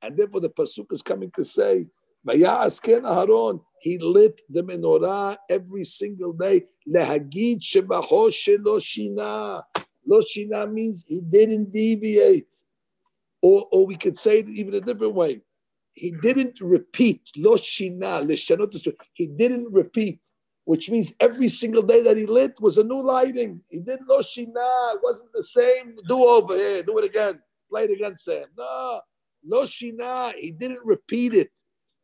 And 0.00 0.16
therefore, 0.16 0.40
the 0.40 0.50
pasuk 0.50 0.86
is 0.92 1.02
coming 1.02 1.32
to 1.34 1.42
say, 1.42 1.88
Aharon, 2.24 3.60
he 3.80 3.98
lit 3.98 4.40
the 4.48 4.62
menorah 4.62 5.36
every 5.50 5.82
single 5.82 6.32
day. 6.32 6.62
Lehagid 6.88 7.60
shebaho 7.60 8.30
shelo 8.30 8.78
shina. 8.78 9.64
Lo 10.06 10.20
shina 10.20 10.72
means 10.72 11.04
he 11.08 11.20
didn't 11.20 11.72
deviate. 11.72 12.56
Or, 13.42 13.66
or 13.72 13.84
we 13.84 13.96
could 13.96 14.16
say 14.16 14.38
it 14.38 14.48
even 14.48 14.74
a 14.74 14.80
different 14.80 15.14
way. 15.14 15.40
He 15.94 16.12
didn't 16.22 16.60
repeat. 16.60 17.30
Lo 17.36 17.56
shina, 17.56 18.96
He 19.12 19.26
didn't 19.26 19.72
repeat, 19.72 20.20
which 20.64 20.90
means 20.90 21.14
every 21.20 21.48
single 21.48 21.82
day 21.82 22.02
that 22.02 22.16
he 22.16 22.26
lit 22.26 22.60
was 22.60 22.78
a 22.78 22.84
new 22.84 23.02
lighting. 23.02 23.60
He 23.68 23.80
did 23.80 24.00
lo 24.08 24.20
shina. 24.20 24.94
It 24.94 25.00
wasn't 25.02 25.32
the 25.34 25.42
same. 25.42 25.96
Do 26.08 26.24
over 26.24 26.56
here. 26.56 26.82
Do 26.82 26.98
it 26.98 27.04
again. 27.04 27.40
Play 27.70 27.84
it 27.84 27.90
again, 27.90 28.16
Sam. 28.16 28.44
No. 28.56 29.00
Lo 29.44 29.64
shina. 29.64 30.34
He 30.34 30.52
didn't 30.52 30.80
repeat 30.84 31.34
it 31.34 31.50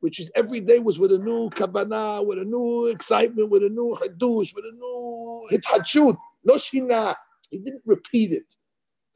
which 0.00 0.20
is 0.20 0.30
every 0.34 0.60
day 0.60 0.78
was 0.78 0.98
with 0.98 1.12
a 1.12 1.18
new 1.18 1.50
kabbalah, 1.50 2.22
with 2.22 2.38
a 2.38 2.44
new 2.44 2.86
excitement, 2.86 3.50
with 3.50 3.62
a 3.62 3.68
new 3.68 3.96
hadush, 4.00 4.54
with 4.54 4.64
a 4.64 4.72
new 4.72 5.48
hitachut. 5.50 6.16
No 6.44 6.54
shina. 6.54 7.14
He 7.50 7.58
didn't 7.58 7.82
repeat 7.84 8.32
it. 8.32 8.54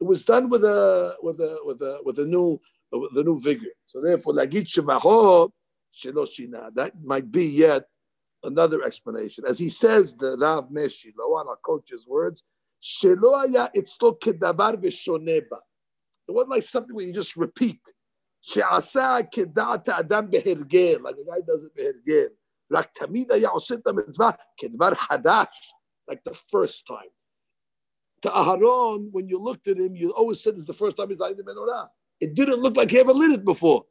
It 0.01 0.03
was 0.03 0.25
done 0.25 0.49
with 0.49 0.63
a 0.63 1.15
with 1.21 1.39
a 1.39 1.59
with 1.63 1.81
a 1.81 1.99
with 2.03 2.19
a 2.19 2.25
new 2.25 2.59
with 2.92 3.16
a 3.16 3.22
new 3.22 3.40
vigor. 3.40 3.66
So 3.86 4.00
therefore, 4.00 4.34
lagit 4.34 4.66
shemaho 4.66 5.50
shelo 5.94 6.26
shina. 6.26 6.74
That 6.74 6.92
might 7.02 7.30
be 7.30 7.44
yet 7.44 7.84
another 8.42 8.82
explanation. 8.82 9.44
As 9.46 9.58
he 9.58 9.68
says, 9.68 10.16
the 10.16 10.36
Rav 10.38 10.68
Meshi, 10.70 11.12
on 11.18 11.48
our 11.48 11.56
coach's 11.56 12.06
words, 12.06 12.44
shelo 12.82 13.38
haya 13.38 13.70
itzlo 13.76 14.18
kedavar 14.18 14.74
v'shoneba. 14.82 15.58
It 16.28 16.32
wasn't 16.32 16.50
like 16.50 16.62
something 16.62 16.94
where 16.94 17.04
you 17.04 17.12
just 17.12 17.36
repeat. 17.36 17.80
שעשה 18.40 19.16
כדעת 19.32 19.88
האדם 19.88 20.30
בהרגל, 20.30 21.00
like 21.02 21.16
a 21.16 21.24
guy 21.24 21.40
does 21.40 21.64
it 21.64 21.74
בהרגל, 21.74 22.28
רק 22.72 22.90
תמיד 22.94 23.32
היה 23.32 23.48
עושה 23.48 23.74
את 23.74 23.86
המצווה 23.86 24.30
כדבר 24.56 24.94
חדש, 24.94 25.74
like 26.10 26.22
the 26.24 26.34
first 26.34 26.86
time. 26.86 27.10
To 28.22 28.30
Aharon, 28.30 29.10
when 29.12 29.28
you 29.28 29.38
looked 29.38 29.68
at 29.68 29.76
him, 29.76 29.94
you 29.94 30.10
always 30.12 30.40
said 30.40 30.54
it's 30.54 30.66
the 30.66 30.72
first 30.72 30.96
time 30.96 31.08
he's 31.08 31.18
lighting 31.18 31.36
the 31.36 31.44
menorah. 31.44 31.88
It 32.23 32.35
didn't 32.35 32.61
look 32.61 32.77
like 32.77 32.89
he 32.89 32.99
ever 32.99 33.11
lit 33.11 33.31
it 33.31 33.43
before. 33.43 33.83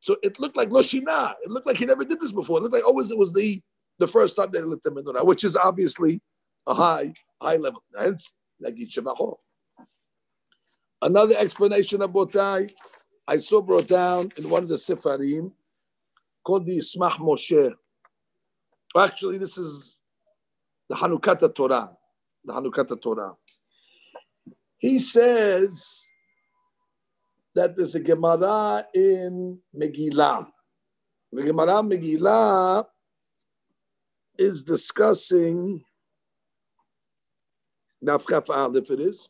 So 0.00 0.16
it 0.24 0.40
looked 0.40 0.56
like 0.56 0.70
Loshina. 0.70 1.34
It 1.44 1.50
looked 1.50 1.66
like 1.66 1.76
he 1.76 1.86
never 1.86 2.04
did 2.04 2.20
this 2.20 2.32
before. 2.32 2.58
It 2.58 2.62
looked 2.62 2.74
like 2.74 2.84
always 2.84 3.12
it 3.12 3.18
was 3.18 3.32
the, 3.32 3.62
the 4.00 4.08
first 4.08 4.34
time 4.34 4.48
they 4.50 4.60
lit 4.60 4.82
the 4.82 4.90
menorah, 4.90 5.24
which 5.24 5.44
is 5.44 5.54
obviously 5.54 6.20
a 6.66 6.74
high, 6.74 7.12
high 7.40 7.54
level. 7.56 7.84
Hence, 7.96 8.34
Nagid 8.60 8.92
Another 11.00 11.36
explanation 11.38 12.02
of 12.02 12.10
Botai 12.10 12.68
I 13.28 13.36
saw 13.36 13.62
brought 13.62 13.86
down 13.86 14.32
in 14.36 14.50
one 14.50 14.64
of 14.64 14.68
the 14.68 14.74
Sifarim 14.74 15.52
called 16.44 16.66
the 16.66 16.78
Yismach 16.78 17.18
Moshe. 17.18 17.74
Actually, 18.96 19.38
this 19.38 19.56
is 19.56 20.00
the 20.88 20.96
Hanukkah 20.96 21.54
Torah. 21.54 21.90
The 22.44 22.52
Hanukkah 22.52 23.00
Torah. 23.00 23.34
He 24.78 24.98
says 24.98 26.08
that 27.58 27.76
there's 27.76 27.94
a 27.94 28.00
Gemara 28.00 28.86
in 28.94 29.58
Megillah. 29.76 30.46
The 31.32 31.42
Gemara 31.42 31.82
Megillah 31.82 32.84
is 34.38 34.62
discussing 34.62 35.82
Nafkaf 38.04 38.48
Aleph, 38.48 38.90
it 38.90 39.00
is 39.00 39.28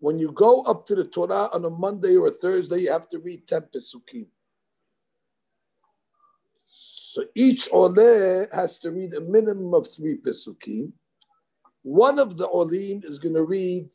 when 0.00 0.18
you 0.18 0.32
go 0.32 0.62
up 0.62 0.86
to 0.86 0.94
the 0.94 1.04
Torah 1.04 1.50
on 1.52 1.64
a 1.64 1.70
Monday 1.70 2.16
or 2.16 2.26
a 2.26 2.30
Thursday, 2.30 2.80
you 2.80 2.92
have 2.92 3.08
to 3.10 3.18
read 3.18 3.46
10 3.46 3.68
Pesukim. 3.72 4.26
So 6.66 7.24
each 7.34 7.68
Oleh 7.70 8.52
has 8.52 8.78
to 8.80 8.90
read 8.90 9.14
a 9.14 9.20
minimum 9.20 9.74
of 9.74 9.86
three 9.86 10.16
Pesukim. 10.16 10.92
One 11.82 12.18
of 12.18 12.36
the 12.36 12.48
Olim 12.48 13.02
is 13.04 13.18
going 13.18 13.34
to 13.34 13.42
read 13.42 13.90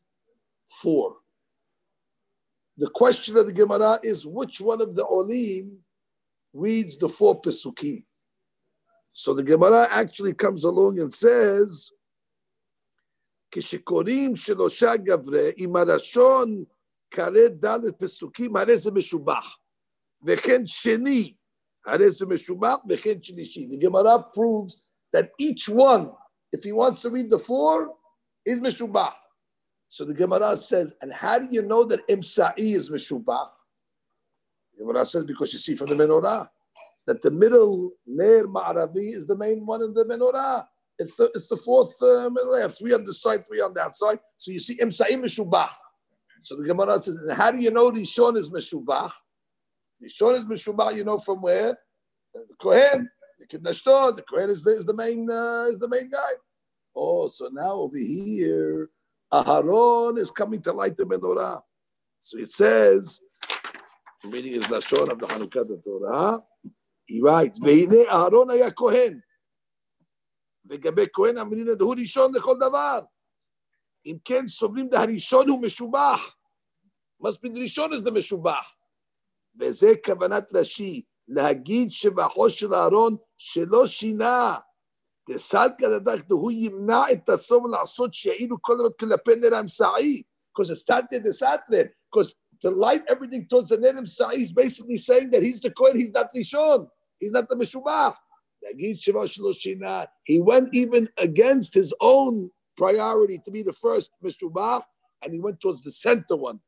four. 0.67 1.15
The 2.76 2.88
question 2.88 3.36
of 3.36 3.46
the 3.46 3.52
Gemara 3.52 3.98
is 4.02 4.26
which 4.26 4.60
one 4.60 4.80
of 4.80 4.94
the 4.94 5.04
Olim 5.04 5.78
reads 6.52 6.96
the 6.96 7.08
four 7.08 7.40
Pesukim? 7.40 8.04
So 9.12 9.34
the 9.34 9.42
Gemara 9.42 9.86
actually 9.90 10.34
comes 10.34 10.64
along 10.64 10.98
and 11.00 11.12
says, 11.12 11.92
כשקוראים 13.50 14.36
שלושה 14.36 14.96
גברי, 14.96 15.50
אם 15.58 15.76
הלשון 15.76 16.64
קרא 17.08 17.48
ד' 17.64 17.90
פסוקים, 17.98 18.56
הרי 18.56 18.78
זה 18.78 18.90
משובח. 18.90 19.56
וכן 20.22 20.66
שני, 20.66 21.34
הרי 21.86 22.10
זה 22.10 22.26
משובח, 22.26 22.76
וכן 22.88 23.22
שלישי. 23.22 23.68
The 23.70 23.76
Gemara 23.76 24.24
proves 24.32 24.82
that 25.12 25.30
each 25.38 25.68
one, 25.68 26.12
if 26.52 26.62
he 26.62 26.72
wants 26.72 27.02
to 27.02 27.10
read 27.10 27.30
the 27.30 27.38
four, 27.38 27.88
is 28.46 28.60
משובח. 28.60 29.14
So 29.89 30.03
the 30.05 30.13
Gemara 30.13 30.57
says, 30.57 30.93
and 31.01 31.13
how 31.13 31.39
do 31.39 31.47
you 31.49 31.61
know 31.61 31.83
that 31.85 32.07
Imsa'i 32.07 32.75
is 32.75 32.89
Meshubach? 32.89 33.49
The 34.73 34.83
Gemara 34.83 35.05
says, 35.05 35.23
because 35.23 35.53
you 35.53 35.59
see 35.59 35.75
from 35.75 35.89
the 35.89 35.95
menorah 35.95 36.49
that 37.07 37.21
the 37.21 37.31
middle 37.31 37.91
Ner 38.05 38.45
Ma'aravi 38.45 39.13
is 39.13 39.25
the 39.25 39.37
main 39.37 39.65
one 39.65 39.81
in 39.83 39.93
the 39.93 40.03
menorah. 40.05 40.67
It's 40.97 41.15
the 41.15 41.29
it's 41.35 41.49
the 41.49 41.57
fourth 41.57 41.93
uh, 42.01 42.29
middle 42.29 42.69
Three 42.69 42.93
on 42.93 43.03
the 43.03 43.13
side, 43.13 43.45
three 43.45 43.61
on 43.61 43.73
the 43.73 43.81
outside. 43.81 44.19
So 44.37 44.51
you 44.51 44.59
see 44.59 44.77
Imsa'im 44.77 45.23
Meshubah. 45.23 45.69
So 46.41 46.55
the 46.55 46.63
Gemara 46.63 46.99
says, 46.99 47.15
and 47.17 47.31
how 47.31 47.51
do 47.51 47.57
you 47.57 47.71
know 47.71 47.91
Rishon 47.91 48.37
is 48.37 48.49
Meshubah? 48.49 49.11
Rishon 50.03 50.35
is 50.35 50.43
Meshubah, 50.45 50.95
you 50.95 51.03
know 51.03 51.17
from 51.17 51.41
where? 51.41 51.77
The 52.33 52.55
Kohen, 52.61 53.09
the 53.39 53.57
Kidnashto, 53.57 54.15
the 54.15 54.21
Kohen 54.21 54.49
is 54.49 54.63
the, 54.63 54.71
is 54.71 54.85
the 54.85 54.93
main 54.93 55.29
uh, 55.29 55.65
is 55.69 55.79
the 55.79 55.89
main 55.89 56.09
guy. 56.09 56.33
Oh, 56.95 57.27
so 57.27 57.49
now 57.51 57.71
over 57.71 57.97
here, 57.97 58.89
Aharon 59.31 60.17
is 60.17 60.31
coming 60.31 60.61
to 60.61 60.71
light 60.71 60.95
the 60.95 61.03
menorah. 61.05 61.61
So 62.21 62.37
it 62.37 62.49
says, 62.49 63.21
meaning 64.23 64.53
is 64.53 64.63
Lashon 64.65 65.09
of 65.11 65.19
the 65.19 65.27
Hanukkah 65.27 65.67
the 65.67 65.81
Torah. 65.83 66.41
He 67.05 67.21
writes, 67.21 67.59
"Ve'ine 67.59 68.05
Aharon 68.07 68.51
היה 68.51 68.71
Kohen." 68.71 69.21
לגבי 70.69 71.05
כהן 71.13 71.37
אמרינא 71.37 71.73
דהוא 71.73 71.95
ראשון 71.99 72.35
לכל 72.35 72.55
דבר. 72.59 72.99
אם 74.05 74.17
כן, 74.25 74.47
סובלים 74.47 74.89
דהראשון 74.89 75.49
הוא 75.49 75.61
משובח. 75.61 76.35
מספיק 77.19 77.51
ראשון 77.55 78.03
זה 78.03 78.11
משובח. 78.11 78.71
וזה 79.59 79.87
כוונת 80.05 80.53
רש"י, 80.53 81.03
להגיד 81.27 81.91
שבחו 81.91 82.49
של 82.49 82.73
אהרון 82.73 83.17
שלא 83.37 83.87
שינה. 83.87 84.55
דסלקא 85.28 85.98
דדך 85.98 86.20
דהוא 86.28 86.52
ימנע 86.52 87.02
את 87.12 87.28
הסום 87.28 87.70
לעשות 87.70 88.14
שיעילו 88.14 88.56
כל 88.60 88.80
עוד 88.80 88.92
כלפי 89.00 89.36
נר 89.36 89.54
האמצעי. 89.54 90.22
Because 90.52 90.70
it's 90.70 90.82
Tante 90.82 91.20
de 91.20 91.30
Satre. 91.30 91.90
Because 92.12 92.34
to 92.60 92.70
light 92.70 93.02
everything 93.08 93.46
towards 93.48 93.70
the 93.70 93.78
Ner 93.78 94.04
Sa'i 94.06 94.42
is 94.42 94.52
basically 94.52 94.96
saying 94.96 95.30
that 95.30 95.42
he's 95.42 95.60
the 95.60 95.70
Kohen, 95.70 95.96
he's 95.96 96.12
not 96.12 96.32
Rishon. 96.34 96.88
He's 97.18 97.32
not 97.32 97.48
the 97.48 97.56
Meshubach. 97.56 98.14
He 100.24 100.40
went 100.40 100.68
even 100.74 101.08
against 101.16 101.74
his 101.74 101.94
own 102.00 102.50
priority 102.76 103.40
to 103.44 103.50
be 103.50 103.62
the 103.62 103.72
first 103.72 104.10
Mishubach, 104.22 104.82
and 105.22 105.32
he 105.32 105.40
went 105.40 105.60
towards 105.60 105.82
the 105.82 105.92
center 105.92 106.36
one. 106.36 106.60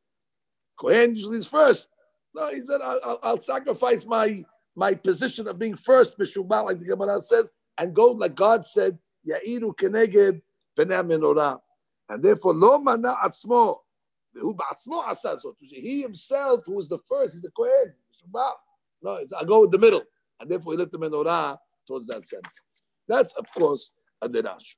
Kohen 0.80 1.14
usually 1.14 1.38
is 1.38 1.48
first. 1.48 1.88
No, 2.34 2.48
he 2.48 2.62
said, 2.64 2.80
I'll, 2.82 3.18
I'll 3.22 3.40
sacrifice 3.40 4.06
my, 4.06 4.42
my 4.74 4.94
position 4.94 5.48
of 5.48 5.58
being 5.58 5.76
first 5.76 6.18
Mishubach, 6.18 6.64
like 6.64 6.78
the 6.78 6.86
Gemara 6.86 7.20
says, 7.20 7.44
and 7.77 7.93
go 7.93 8.11
like 8.11 8.35
God 8.35 8.65
said, 8.65 8.97
Ya'iru 9.27 9.75
keneged 9.75 10.41
pnei 10.77 11.03
menorah. 11.03 11.59
And 12.09 12.23
therefore, 12.23 12.53
lo 12.53 12.79
mana 12.79 13.15
atzmo, 13.23 13.79
he 15.59 16.01
himself, 16.01 16.61
who 16.65 16.73
was 16.73 16.87
the 16.87 16.99
first, 17.09 17.33
he's 17.33 17.41
the 17.41 17.49
Kohen. 17.51 17.93
No, 19.01 19.19
I 19.37 19.43
go 19.43 19.61
with 19.61 19.71
the 19.71 19.79
middle. 19.79 20.03
And 20.39 20.49
therefore, 20.49 20.73
he 20.73 20.77
lit 20.77 20.91
the 20.91 20.99
menorah 20.99 21.57
towards 21.87 22.07
that 22.07 22.25
center. 22.27 22.49
That's, 23.07 23.33
of 23.33 23.45
course, 23.53 23.91
a 24.21 24.29
derash. 24.29 24.75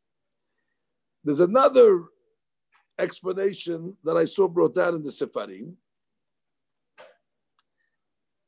There's 1.23 1.39
another 1.39 2.05
explanation 2.97 3.97
that 4.03 4.17
I 4.17 4.25
saw 4.25 4.47
brought 4.47 4.75
down 4.75 4.95
in 4.95 5.03
the 5.03 5.09
Sefarim. 5.09 5.73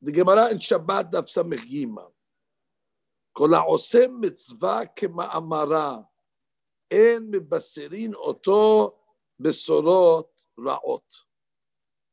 The 0.00 0.12
Gemara 0.12 0.50
in 0.50 0.58
Shabbat 0.58 1.10
daf 1.12 1.28
samech 1.28 1.68
gima. 1.70 2.11
כל 3.31 3.53
העושה 3.53 4.07
מצווה 4.07 4.85
כמאמרה, 4.85 5.97
אין 6.91 7.27
מבשרין 7.31 8.13
אותו 8.13 8.95
בשורות 9.39 10.45
רעות. 10.65 11.13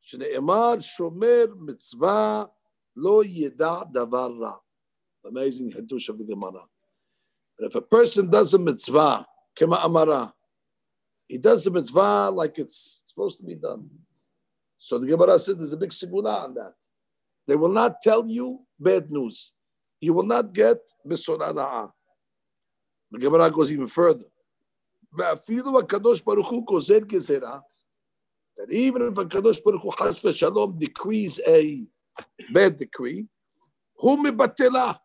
שנאמר, 0.01 0.81
שומר 0.81 1.45
מצווה 1.57 2.45
לא 2.97 3.23
ידע 3.25 3.75
דבר 3.93 4.31
רע 4.41 4.57
amazing 5.27 5.71
hadush 5.71 6.09
of 6.09 6.19
the 6.19 6.25
Gemara. 6.25 6.63
And 7.59 7.69
if 7.69 7.75
a 7.75 7.81
person 7.81 8.31
does 8.31 8.55
a 8.55 8.59
mitzvah, 8.59 9.27
kema 9.57 9.85
amara, 9.85 10.35
he 11.29 11.39
does 11.39 11.65
the 11.65 11.71
mitzvah 11.71 12.31
like 12.31 12.59
it's 12.59 13.03
supposed 13.07 13.39
to 13.39 13.45
be 13.45 13.55
done. 13.55 13.89
So 14.79 14.99
the 14.99 15.07
Gemara 15.07 15.39
said 15.39 15.59
there's 15.59 15.73
a 15.73 15.79
big 15.79 15.91
siguna 15.91 16.45
on 16.45 16.55
that. 16.55 16.75
They 17.47 17.57
will 17.57 17.73
not 17.73 18.03
tell 18.03 18.27
you 18.27 18.61
bad 18.79 19.11
news. 19.11 19.53
you 20.02 20.14
will 20.14 20.26
not 20.26 20.54
get 20.54 20.78
bisunana'a. 21.08 21.92
The 23.12 23.20
Gemara 23.20 23.50
goes 23.50 23.72
even 23.72 23.88
further. 23.88 24.26
That 25.18 25.40
even 28.70 29.02
if 29.04 29.18
a 29.18 29.26
Kadosh 29.26 29.64
Baruch 29.64 29.82
Hu 29.82 29.92
has 29.98 30.20
for 30.20 30.32
shalom 30.32 30.78
decrees 30.78 31.40
a 31.48 31.88
bad 32.54 32.76
decree, 32.76 33.28
humibatela, 34.02 35.00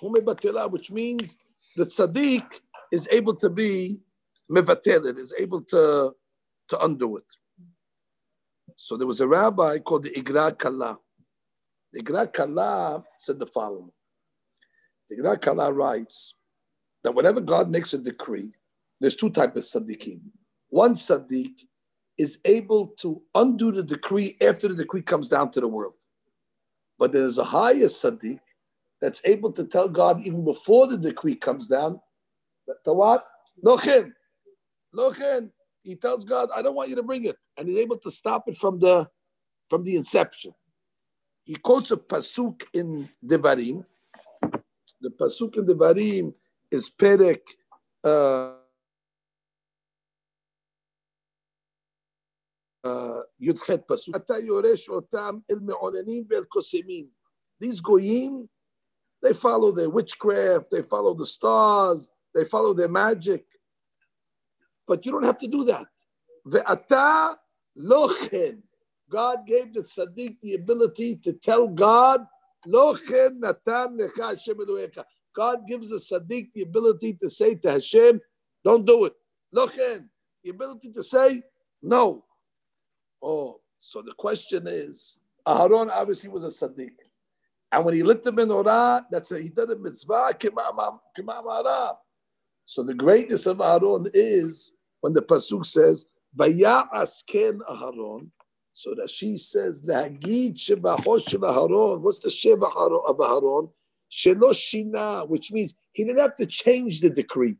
humibatela, 0.00 0.70
which 0.70 0.90
means 0.90 1.38
the 1.76 1.84
tzaddik 1.84 2.44
is 2.90 3.06
able 3.12 3.34
to 3.36 3.48
be 3.50 4.00
mevatel, 4.50 5.16
is 5.16 5.32
able 5.38 5.62
to 5.62 6.14
to 6.68 6.84
undo 6.84 7.16
it. 7.18 7.24
So 8.76 8.96
there 8.96 9.06
was 9.06 9.20
a 9.20 9.28
rabbi 9.28 9.78
called 9.78 10.04
the 10.04 10.10
Igra 10.10 10.58
Kalla. 10.58 10.98
The 11.92 12.02
Igra 12.02 12.32
Kala 12.32 13.04
said 13.16 13.38
the 13.38 13.46
following. 13.46 13.90
The 15.08 15.16
Igra 15.16 15.40
Kala 15.40 15.72
writes 15.72 16.34
that 17.04 17.14
whenever 17.14 17.40
God 17.40 17.70
makes 17.70 17.92
a 17.92 17.98
decree, 17.98 18.52
there's 19.00 19.16
two 19.16 19.30
types 19.30 19.74
of 19.74 19.82
tzaddikim. 19.82 20.20
One 20.68 20.94
tzaddik 20.94 21.66
is 22.16 22.38
able 22.44 22.88
to 22.98 23.20
undo 23.34 23.72
the 23.72 23.82
decree 23.82 24.36
after 24.40 24.68
the 24.68 24.74
decree 24.74 25.02
comes 25.02 25.28
down 25.28 25.50
to 25.50 25.60
the 25.60 25.68
world. 25.68 25.94
But 26.98 27.12
there's 27.12 27.38
a 27.38 27.44
higher 27.44 27.86
tzaddik 27.86 28.40
that's 29.00 29.20
able 29.24 29.52
to 29.52 29.64
tell 29.64 29.88
God 29.88 30.20
even 30.22 30.44
before 30.44 30.86
the 30.86 30.96
decree 30.96 31.34
comes 31.34 31.66
down, 31.66 32.00
to 32.84 32.92
what? 32.92 33.26
Lochin. 33.64 34.12
Lochin. 34.94 35.50
He 35.82 35.96
tells 35.96 36.24
God, 36.24 36.48
I 36.54 36.62
don't 36.62 36.76
want 36.76 36.88
you 36.88 36.96
to 36.96 37.02
bring 37.02 37.24
it. 37.24 37.36
And 37.58 37.68
he's 37.68 37.78
able 37.78 37.98
to 37.98 38.10
stop 38.10 38.44
it 38.46 38.56
from 38.56 38.78
the 38.78 39.08
from 39.68 39.82
the 39.82 39.96
inception 39.96 40.54
He 41.45 41.55
quotes 41.55 41.91
a 41.91 41.97
pasuk 41.97 42.63
in 42.73 43.07
Devarim. 43.25 43.85
The 45.01 45.09
pasuk 45.09 45.57
in 45.57 45.65
Devarim 45.65 46.33
is 46.71 46.89
Perek 46.89 47.41
uh, 48.03 48.53
י"ח 53.39 53.69
פסוק, 53.87 54.15
אתה 54.15 54.37
יורש 54.37 54.89
אותם 54.89 55.39
אל 55.51 55.59
מעוננים 55.59 56.23
ואל 56.29 56.43
קוסמים. 56.43 57.07
These 57.63 57.81
goyim, 57.81 58.47
they 59.21 59.33
follow 59.33 59.71
their 59.71 59.89
witchcraft, 59.89 60.69
they 60.71 60.83
follow 60.83 61.13
the 61.13 61.25
stars, 61.25 62.11
they 62.35 62.45
follow 62.45 62.73
their 62.73 62.87
magic. 62.89 63.45
But 64.87 65.05
you 65.05 65.11
don't 65.11 65.23
have 65.31 65.39
to 65.39 65.47
do 65.47 65.63
that. 65.65 65.87
Ve'ata 66.47 67.35
lochen. 67.77 68.61
God 69.12 69.46
gave 69.46 69.74
the 69.74 69.82
tzaddik 69.82 70.40
the 70.40 70.54
ability 70.54 71.16
to 71.16 71.34
tell 71.34 71.68
God, 71.68 72.22
God 72.70 72.98
gives 75.68 75.90
the 75.90 75.98
tzaddik 75.98 76.52
the 76.54 76.62
ability 76.62 77.12
to 77.20 77.28
say 77.28 77.54
to 77.56 77.72
Hashem, 77.72 78.20
don't 78.64 78.86
do 78.86 79.04
it. 79.04 79.12
The 79.52 80.02
ability 80.48 80.92
to 80.92 81.02
say, 81.02 81.42
no. 81.82 82.24
Oh, 83.22 83.60
so 83.76 84.00
the 84.00 84.14
question 84.14 84.66
is, 84.66 85.18
Aharon 85.46 85.90
obviously 85.90 86.30
was 86.30 86.44
a 86.44 86.48
tzaddik. 86.48 86.94
And 87.70 87.84
when 87.84 87.94
he 87.94 88.02
lit 88.02 88.22
the 88.22 88.32
menorah, 88.32 89.04
that's 89.10 89.32
a, 89.32 89.40
he 89.40 89.50
did 89.50 89.70
a 89.70 89.76
mitzvah. 89.76 90.30
So 92.64 92.82
the 92.82 92.94
greatness 92.94 93.46
of 93.46 93.58
Aharon 93.58 94.08
is 94.14 94.72
when 95.00 95.12
the 95.12 95.22
pasuk 95.22 95.66
says, 95.66 96.06
"Vaya 96.34 96.84
asken 96.94 97.58
Aharon," 97.68 98.30
so 98.82 98.94
that 98.96 99.10
she 99.10 99.38
says, 99.38 99.82
"Lahagid 99.82 100.56
shebahosh 100.56 101.28
Aharon." 101.28 102.00
What's 102.00 102.18
the 102.18 102.30
sheba 102.30 102.66
of 102.66 103.16
Aharon? 103.18 103.70
Shelo 104.10 104.52
shina, 104.52 105.26
which 105.28 105.52
means 105.52 105.74
he 105.92 106.04
didn't 106.04 106.18
have 106.18 106.36
to 106.36 106.46
change 106.46 107.00
the 107.00 107.08
decree. 107.08 107.56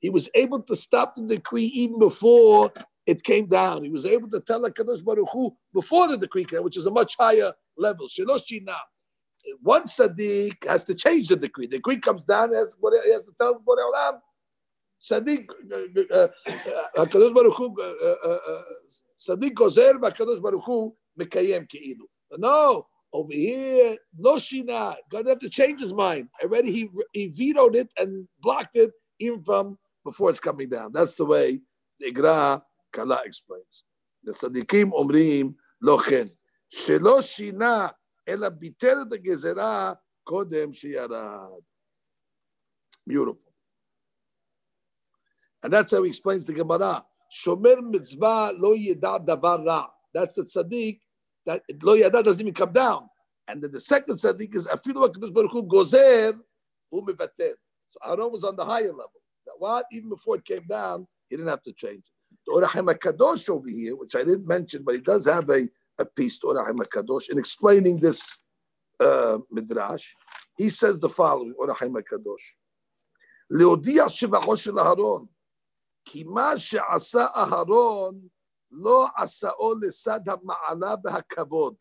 He 0.00 0.10
was 0.10 0.28
able 0.34 0.62
to 0.62 0.76
stop 0.76 1.16
the 1.16 1.22
decree 1.22 1.64
even 1.64 1.98
before 1.98 2.72
it 3.06 3.22
came 3.24 3.46
down. 3.46 3.84
He 3.84 3.90
was 3.90 4.06
able 4.06 4.28
to 4.30 4.40
tell 4.40 4.62
Hakadosh 4.62 5.04
Baruch 5.04 5.28
Hu 5.32 5.56
before 5.72 6.06
the 6.08 6.18
decree 6.18 6.44
came, 6.44 6.62
which 6.62 6.76
is 6.76 6.86
a 6.86 6.90
much 6.90 7.16
higher 7.18 7.52
level. 7.76 8.06
Shelo 8.06 8.38
shina. 8.38 8.76
One 9.62 9.84
tzaddik 9.84 10.66
has 10.66 10.84
to 10.84 10.94
change 10.94 11.28
the 11.28 11.36
decree. 11.36 11.66
The 11.66 11.78
decree 11.78 11.98
comes 11.98 12.24
down, 12.24 12.50
he 12.50 12.56
has, 12.56 12.76
he 13.04 13.12
has 13.12 13.26
to 13.26 13.32
tell 13.38 13.62
Borei 13.66 13.84
Olam, 13.92 14.20
צדיק, 15.03 15.51
הקדוש 16.97 17.31
ברוך 17.33 17.59
הוא, 17.59 17.77
צדיק 19.17 19.53
גוזר 19.53 19.91
והקדוש 20.01 20.39
ברוך 20.39 20.67
הוא 20.67 20.95
מקיים 21.17 21.65
כאילו. 21.69 22.05
No, 22.33 22.83
over 23.13 23.33
here, 23.33 23.97
לא 24.19 24.39
שינה. 24.39 24.93
God 25.09 25.27
have 25.27 25.39
to 25.39 25.49
change 25.49 25.81
his 25.81 25.93
mind. 25.93 26.29
Already 26.43 26.71
he, 26.71 26.89
he 27.13 27.27
vetoed 27.27 27.75
it 27.75 27.91
and 27.99 28.27
blocked 28.39 28.75
it 28.75 28.91
even 29.19 29.43
from 29.43 29.77
before 30.05 30.29
it's 30.29 30.39
coming 30.39 30.69
down. 30.69 30.91
That's 30.93 31.15
the 31.15 31.25
way 31.25 31.61
the 31.99 32.11
Igra 32.11 32.61
Kala 32.93 33.21
explains. 33.25 33.83
The 34.23 34.33
tzadikim 34.33 34.91
אומרים 34.91 35.53
לא 35.81 35.97
כן. 35.97 36.27
שלא 36.69 37.21
שינה, 37.21 37.87
אלא 38.27 38.49
ביטל 38.49 38.97
את 39.07 39.13
הגזרה 39.13 39.93
קודם 40.23 40.73
שירד. 40.73 41.11
Beautiful. 43.09 43.51
And 45.66 45.72
that's 45.72 45.90
how 45.90 46.04
he 46.04 46.10
explains 46.10 46.44
the 46.44 46.52
Gemara. 46.52 47.04
Shomer 47.28 47.82
mitzvah 47.82 48.52
lo 48.56 48.76
yeda 48.76 49.18
davar 49.26 49.66
ra. 49.66 49.84
That's 50.14 50.34
the 50.34 50.42
tzaddik 50.42 51.00
that 51.44 51.60
lo 51.82 51.96
yeda 51.96 52.22
doesn't 52.22 52.40
even 52.40 52.54
come 52.54 52.72
down. 52.72 53.08
And 53.48 53.60
then 53.60 53.72
the 53.72 53.80
second 53.80 54.14
tzaddik 54.14 54.54
is 54.54 54.68
afilu 54.68 55.08
hakadosh 55.08 55.34
baruch 55.34 55.50
hu 55.50 55.64
gozer 55.64 56.38
umivater. 56.94 57.54
So 57.88 57.98
Aaron 58.06 58.30
was 58.30 58.44
on 58.44 58.54
the 58.54 58.64
higher 58.64 58.92
level. 58.92 59.20
That 59.44 59.54
what 59.58 59.86
even 59.90 60.08
before 60.08 60.36
it 60.36 60.44
came 60.44 60.68
down, 60.68 61.08
he 61.28 61.34
didn't 61.34 61.48
have 61.48 61.62
to 61.62 61.72
change. 61.72 62.04
The 62.46 62.52
Ohr 62.52 62.62
HaChaim 62.62 62.94
Kadosh 62.94 63.48
over 63.48 63.68
here, 63.68 63.96
which 63.96 64.14
I 64.14 64.22
didn't 64.22 64.46
mention, 64.46 64.84
but 64.84 64.94
he 64.94 65.00
does 65.00 65.26
have 65.26 65.50
a, 65.50 65.66
a 65.98 66.04
piece 66.04 66.38
to 66.38 66.46
Ohr 66.46 66.64
HaChaim 66.64 66.78
Kadosh 66.86 67.28
in 67.28 67.38
explaining 67.38 67.98
this 67.98 68.38
uh, 69.00 69.38
midrash. 69.50 70.14
He 70.56 70.68
says 70.68 71.00
the 71.00 71.08
following: 71.08 71.54
Ohr 71.58 71.74
HaChaim 71.74 72.00
Kadosh. 72.08 72.54
leodiyah 73.52 74.08
shivachosh 74.08 74.56
של 74.56 74.78
אהרון 74.78 75.26
כי 76.05 76.23
מה 76.23 76.57
שעשה 76.57 77.25
אהרון 77.35 78.19
לא 78.71 79.07
עשאו 79.17 79.73
לצד 79.81 80.19
המעלה 80.27 80.95
והכבוד, 81.03 81.75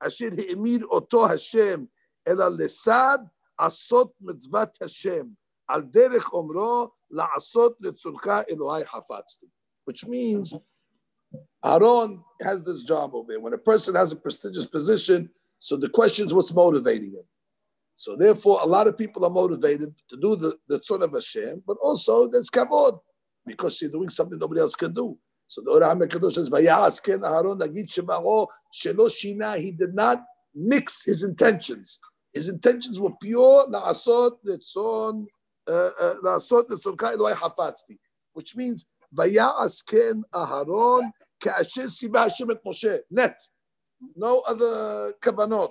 אשר 0.00 0.28
העמיד 0.38 0.82
אותו 0.82 1.26
השם, 1.26 1.84
אלא 2.28 2.48
לצד 2.48 3.18
עשות 3.58 4.12
מצוות 4.20 4.68
השם, 4.82 5.26
על 5.68 5.82
דרך 5.82 6.32
אומרו 6.32 6.90
לעשות 7.10 7.76
לצורך 7.80 8.26
אלוהי 8.50 8.86
חפצתי. 8.86 9.46
Which 9.90 10.06
means 10.06 10.54
Aaron 11.64 12.20
has 12.42 12.64
this 12.64 12.82
job 12.82 13.14
over 13.14 13.32
here. 13.32 13.40
When 13.40 13.54
a 13.54 13.58
person 13.58 13.94
has 13.94 14.12
a 14.12 14.16
prestigious 14.16 14.66
position, 14.66 15.30
so 15.58 15.76
the 15.76 15.88
question 15.88 16.26
is 16.26 16.34
what's 16.34 16.52
motivating 16.52 17.12
him. 17.12 17.26
So 17.96 18.14
therefore, 18.14 18.60
a 18.62 18.66
lot 18.66 18.86
of 18.86 18.96
people 18.96 19.24
are 19.24 19.30
motivated 19.30 19.94
to 20.10 20.16
do 20.16 20.36
the, 20.36 20.56
the 20.68 20.78
tzon 20.78 21.02
of 21.02 21.12
Hashem, 21.12 21.62
but 21.66 21.78
also 21.82 22.28
there's 22.28 22.50
kavod 22.50 23.00
because 23.45 23.81
you're 23.81 23.91
doing 23.91 24.09
something 24.09 24.37
nobody 24.39 24.61
else 24.61 24.75
can 24.75 24.93
do. 24.93 25.17
So 25.47 25.61
the 25.61 25.71
Ora 25.71 25.95
HaMekadosh 25.95 26.33
says, 26.33 26.49
"Vayasken 26.49 27.25
Aaron 27.25 27.59
nagid 27.59 27.87
shebaro 27.87 28.47
shelo 28.73 29.09
shina." 29.09 29.57
He 29.57 29.71
did 29.71 29.93
not 29.93 30.23
mix 30.55 31.03
his 31.05 31.23
intentions. 31.23 31.99
His 32.31 32.49
intentions 32.49 32.99
were 32.99 33.11
pure. 33.21 33.67
Laasot 33.67 34.37
letzon 34.45 35.27
uh, 35.67 35.71
uh, 35.71 36.13
laasot 36.23 36.69
letzon 36.69 37.13
Eloi 37.13 37.33
hafatzti, 37.33 37.97
which 38.33 38.55
means 38.55 38.85
vayasken 39.15 40.23
Aaron 40.33 41.11
kaasher 41.41 41.85
siba 41.85 42.23
Hashem 42.23 42.51
et 42.51 42.63
Moshe. 42.65 42.99
Net, 43.11 43.39
no 44.15 44.39
other 44.41 45.13
kavanot, 45.21 45.69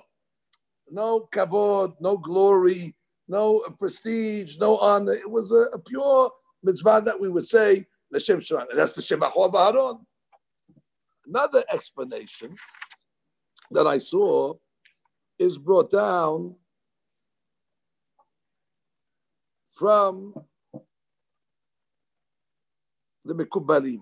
no 0.91 1.27
kavod, 1.31 1.95
no 1.99 2.17
glory, 2.17 2.95
no 3.27 3.59
prestige, 3.77 4.57
no 4.59 4.77
honor. 4.77 5.13
It 5.13 5.29
was 5.29 5.51
a, 5.51 5.65
a 5.73 5.79
pure 5.79 6.31
mitzvah 6.63 7.01
that 7.05 7.19
we 7.19 7.29
would 7.29 7.47
say 7.47 7.85
l'shem 8.11 8.41
shemach. 8.41 8.67
That's 8.73 8.93
the 8.93 9.01
shemach 9.01 9.35
of 9.35 9.99
Another 11.25 11.63
explanation 11.71 12.55
that 13.71 13.87
I 13.87 13.97
saw 13.97 14.55
is 15.39 15.57
brought 15.57 15.89
down 15.89 16.55
from 19.73 20.35
the 23.25 23.33
Mikubalim. 23.33 24.01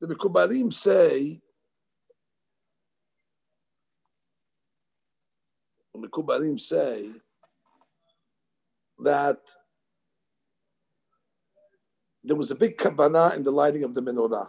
The 0.00 0.06
Mikubalim 0.06 0.72
say, 0.72 1.40
the 5.94 6.08
Mikubalim 6.08 6.58
say 6.60 7.10
that 9.00 9.40
there 12.26 12.36
was 12.36 12.50
a 12.50 12.56
big 12.56 12.76
kavanah 12.78 13.36
in 13.36 13.44
the 13.44 13.52
lighting 13.52 13.84
of 13.84 13.94
the 13.94 14.02
menorah. 14.02 14.48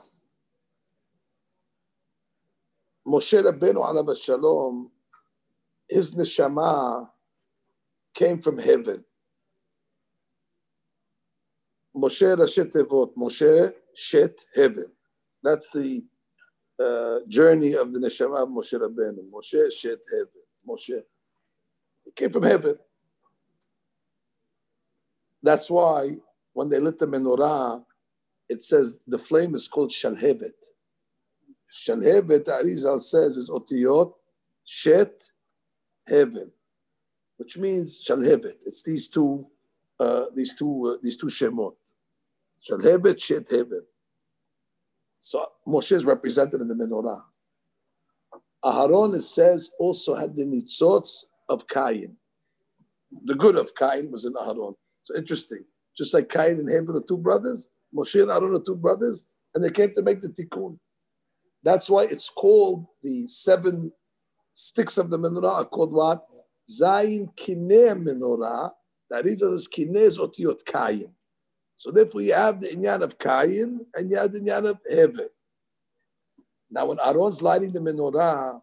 Moshe 3.07 3.41
Rabbeinu 3.43 3.75
alav 3.85 4.21
shalom 4.21 4.91
his 5.89 6.13
neshama 6.15 7.09
came 8.13 8.41
from 8.41 8.57
heaven. 8.57 9.03
Moshe 11.95 12.35
Rashet 12.37 12.71
Tevot, 12.73 13.15
Moshe 13.17 13.73
Shet 13.95 14.45
Hevel. 14.55 14.85
That's 15.43 15.69
the 15.69 16.03
uh, 16.79 17.19
journey 17.27 17.73
of 17.73 17.93
the 17.93 17.99
neshama 17.99 18.43
of 18.43 18.49
Moshe 18.49 18.73
Rabbeinu. 18.79 19.29
Moshe 19.31 19.71
Shet 19.73 19.99
Hevel. 20.13 20.67
Moshe. 20.67 21.01
Came 22.15 22.31
from 22.31 22.43
heaven. 22.43 22.75
That's 25.43 25.69
why 25.69 26.17
when 26.57 26.69
they 26.69 26.79
lit 26.79 26.97
the 26.97 27.07
menorah, 27.07 27.83
it 28.49 28.63
says 28.63 28.97
the 29.05 29.19
flame 29.19 29.53
is 29.53 29.67
called 29.67 29.91
Shalhevet. 29.91 30.59
Shalhevet, 31.71 32.45
Arizal 32.45 32.99
says, 32.99 33.37
is 33.37 33.47
Otiyot 33.47 34.11
Shet 34.65 35.21
Hevel, 36.09 36.49
which 37.37 37.59
means 37.59 38.03
Shalhevet. 38.03 38.55
It's 38.65 38.81
these 38.81 39.07
two, 39.07 39.45
uh, 39.99 40.25
these 40.33 40.55
two, 40.55 40.95
uh, 40.95 40.97
these 41.03 41.15
two 41.15 41.27
Shemot. 41.27 41.75
Shalhevet 42.67 43.21
Shet 43.21 43.47
Hevel. 43.49 43.81
So 45.19 45.45
Moshe 45.67 45.91
is 45.91 46.05
represented 46.05 46.59
in 46.59 46.67
the 46.67 46.73
menorah. 46.73 47.21
Aharon, 48.65 49.15
it 49.15 49.21
says, 49.21 49.69
also 49.77 50.15
had 50.15 50.35
the 50.35 50.43
nitzots 50.43 51.25
of 51.49 51.67
Cain. 51.67 52.17
The 53.25 53.35
good 53.35 53.57
of 53.57 53.75
Cain 53.75 54.09
was 54.11 54.25
in 54.25 54.33
Aharon. 54.33 54.73
So 55.03 55.15
interesting. 55.15 55.63
Just 55.97 56.13
like 56.13 56.29
Cain 56.29 56.59
and 56.59 56.69
Hevel, 56.69 56.93
the 56.93 57.03
two 57.07 57.17
brothers, 57.17 57.69
Moshe 57.95 58.21
and 58.21 58.31
Aaron, 58.31 58.53
the 58.53 58.61
two 58.61 58.75
brothers, 58.75 59.25
and 59.55 59.63
they 59.63 59.69
came 59.69 59.91
to 59.93 60.03
make 60.03 60.19
the 60.21 60.29
tikkun. 60.29 60.77
That's 61.63 61.89
why 61.89 62.03
it's 62.03 62.29
called 62.29 62.85
the 63.01 63.27
seven 63.27 63.91
sticks 64.53 64.97
of 64.97 65.09
the 65.09 65.17
menorah 65.17 65.55
are 65.55 65.65
called 65.65 65.93
what? 65.93 66.25
Zayin 66.69 67.33
kineh 67.35 67.93
menorah. 67.93 68.71
That 69.09 69.25
is, 69.25 69.41
as 69.41 69.67
kineh 69.67 69.95
is 69.95 70.19
otiot 70.19 70.65
Cain. 70.65 71.13
So 71.75 71.91
therefore, 71.91 72.21
you 72.21 72.33
have 72.33 72.59
the 72.59 72.67
inyan 72.67 73.01
of 73.01 73.17
Cain 73.17 73.85
and 73.95 74.11
you 74.11 74.17
have 74.17 74.33
the 74.33 74.39
inyan 74.39 74.69
of 74.69 74.79
Hevel. 74.91 75.27
Now, 76.69 76.87
when 76.87 76.99
Aaron's 76.99 77.41
lighting 77.41 77.71
the 77.71 77.79
menorah, 77.79 78.61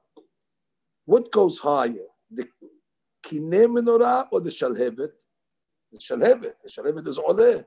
what 1.05 1.33
goes 1.33 1.59
higher? 1.59 2.07
The 2.31 2.47
kineh 3.25 3.67
menorah 3.67 4.29
or 4.31 4.41
the 4.41 4.51
shalhevet? 4.51 5.13
The 5.95 6.01
shalhevet. 6.01 6.55
The 6.65 6.71
shalhevet 6.71 7.07
is 7.07 7.19
oleh, 7.19 7.65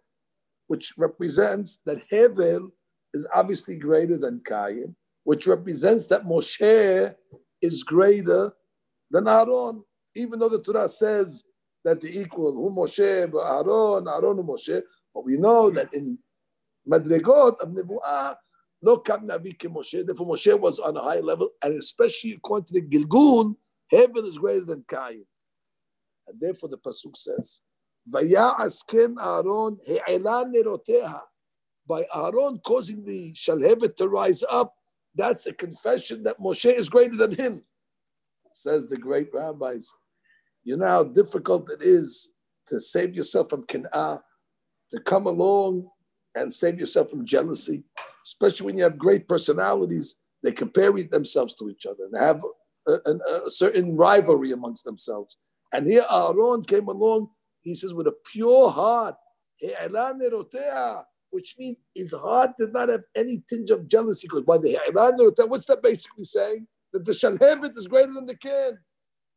which 0.68 0.94
represents 0.98 1.78
that 1.86 2.08
Hevel 2.10 2.72
is 3.14 3.26
obviously 3.34 3.78
greater 3.78 4.18
than 4.18 4.42
Cain, 4.46 4.96
which 5.24 5.48
represents 5.48 6.08
that 6.08 6.26
Moshe 6.26 7.16
is 7.62 7.84
greater 7.84 8.52
than 9.10 9.30
Aaron, 9.30 9.82
even 10.14 10.40
though 10.40 10.50
the 10.50 10.62
Torah 10.62 10.90
says 10.90 11.46
that 11.86 12.02
the 12.02 12.20
equal, 12.20 12.54
who 12.54 12.70
Moshe, 12.70 13.00
Aaron, 13.00 14.08
Aaron, 14.10 14.46
Moshe, 14.46 14.82
but 15.14 15.24
we 15.24 15.38
know 15.38 15.72
that 15.72 15.94
in 15.94 16.20
Madrigot 16.86 17.62
of 17.62 17.70
Nebu'ah, 17.70 18.36
no 18.82 18.98
kam 18.98 19.26
navi 19.26 19.54
ke 19.54 19.72
Moshe. 19.72 20.06
Therefore, 20.06 20.28
Moshe 20.28 20.60
was 20.60 20.80
on 20.80 20.98
a 20.98 21.02
high 21.02 21.22
level, 21.22 21.50
and 21.64 21.80
especially 21.80 22.34
according 22.34 22.66
to 22.66 22.74
the 22.74 22.82
Gilgul, 22.82 23.56
Hevel 23.92 24.28
is 24.28 24.38
greater 24.38 24.66
than 24.66 24.84
Cain. 24.90 25.26
And 26.28 26.42
therefore, 26.42 26.68
the 26.68 26.78
pasuk 26.78 27.16
says, 27.16 27.62
"Vaya'as 28.10 28.84
Aaron 28.94 29.80
he'ela 29.86 30.46
neroteha." 30.46 31.22
By 31.88 32.06
Aaron 32.14 32.60
causing 32.60 33.04
the 33.06 33.34
shalhevet 33.34 33.96
to 33.96 34.08
rise 34.10 34.44
up, 34.50 34.74
that's 35.16 35.48
a 35.48 35.54
confession 35.54 36.24
that 36.24 36.40
Moshe 36.40 36.72
is 36.72 36.90
greater 36.90 37.16
than 37.16 37.32
him. 37.36 37.64
Says 38.52 38.90
the 38.90 38.98
great 38.98 39.30
rabbis. 39.34 39.94
You 40.64 40.78
know 40.78 40.88
how 40.88 41.04
difficult 41.04 41.70
it 41.72 41.82
is 41.82 42.34
to 42.68 42.80
save 42.80 43.16
yourself 43.16 43.50
from 43.50 43.66
kin'ah, 43.66 44.22
to 44.92 45.00
come 45.00 45.26
along 45.26 45.90
and 46.36 46.54
save 46.54 46.80
yourself 46.80 47.10
from 47.10 47.26
jealousy, 47.26 47.84
especially 48.26 48.66
when 48.66 48.78
you 48.78 48.84
have 48.84 48.98
great 48.98 49.28
personalities. 49.28 50.18
They 50.44 50.52
compare 50.52 50.92
themselves 50.92 51.56
to 51.56 51.70
each 51.70 51.86
other 51.86 52.06
and 52.06 52.18
have 52.20 52.44
a, 52.88 52.94
a, 53.06 53.46
a 53.46 53.50
certain 53.50 53.96
rivalry 53.96 54.52
amongst 54.52 54.86
themselves. 54.86 55.38
And 55.74 55.88
here 55.88 56.06
Aaron 56.10 56.64
came 56.64 56.88
along, 56.88 57.30
he 57.68 57.76
says, 57.76 57.94
with 57.94 58.08
a 58.08 58.14
pure 58.32 58.70
heart, 58.70 59.16
which 61.30 61.56
means 61.58 61.78
his 61.94 62.14
heart 62.14 62.52
did 62.58 62.74
not 62.74 62.90
have 62.90 63.02
any 63.16 63.44
tinge 63.50 63.72
of 63.72 63.88
jealousy. 63.88 64.28
Because 64.28 64.48
what's 64.48 65.66
that 65.66 65.84
basically 65.84 66.24
saying? 66.24 66.68
That 66.94 67.06
the 67.06 67.12
Shalhevet 67.12 67.78
is 67.78 67.88
greater 67.88 68.14
than 68.14 68.26
the 68.26 68.38
kin, 68.38 68.78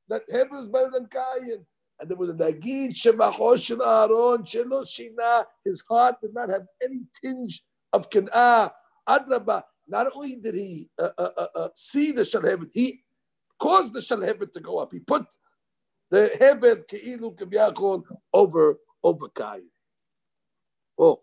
that 0.09 0.23
Hevel 0.29 0.61
is 0.61 0.69
better 0.69 0.91
than 0.93 1.07
Kayin. 1.07 1.65
And 1.99 2.09
there 2.09 2.17
was 2.17 2.31
a 2.31 2.35
Nagid 2.35 2.95
Shemachosh 2.95 3.71
Aaron 3.73 4.45
Shelo 4.45 4.85
Shina. 4.87 5.45
His 5.65 5.83
heart 5.89 6.17
did 6.23 6.33
not 6.33 6.49
have 6.49 6.63
any 6.83 7.01
tinge 7.23 7.63
of 7.93 8.09
Kin'ah. 8.09 8.71
Adraba. 9.09 9.63
Not 9.89 10.07
only 10.15 10.37
did 10.37 10.55
he 10.55 10.89
uh, 10.99 11.09
uh, 11.19 11.29
uh, 11.37 11.47
uh 11.57 11.69
see 11.75 12.13
the 12.13 12.23
Shalhevet, 12.23 12.71
he 12.73 13.03
caused 13.59 13.93
the 13.93 14.01
Shalhevet 14.01 14.53
to 14.53 14.61
go 14.61 14.79
up. 14.79 14.93
He 14.93 15.01
put 15.01 15.27
the 16.11 16.31
Hevet 16.41 16.89
Ke'ilu 16.89 17.37
Kibiyachon 17.37 18.03
over, 18.33 18.79
over 19.03 19.29
Kayin. 19.29 19.69
Oh. 20.99 21.21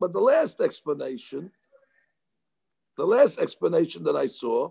But 0.00 0.12
the 0.12 0.20
last 0.20 0.60
explanation, 0.60 1.50
the 2.96 3.06
last 3.06 3.38
explanation 3.38 4.04
that 4.04 4.16
I 4.16 4.26
saw 4.26 4.70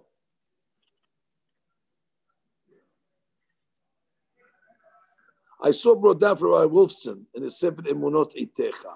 I 5.64 5.72
saw 5.72 5.96
brought 5.96 6.20
down 6.20 6.36
from 6.36 6.52
Rabbi 6.52 6.74
Wolfson 6.74 7.22
in 7.34 7.44
the 7.44 7.50
Sefer 7.50 7.84
Emunot 7.84 8.36
Itecha. 8.36 8.96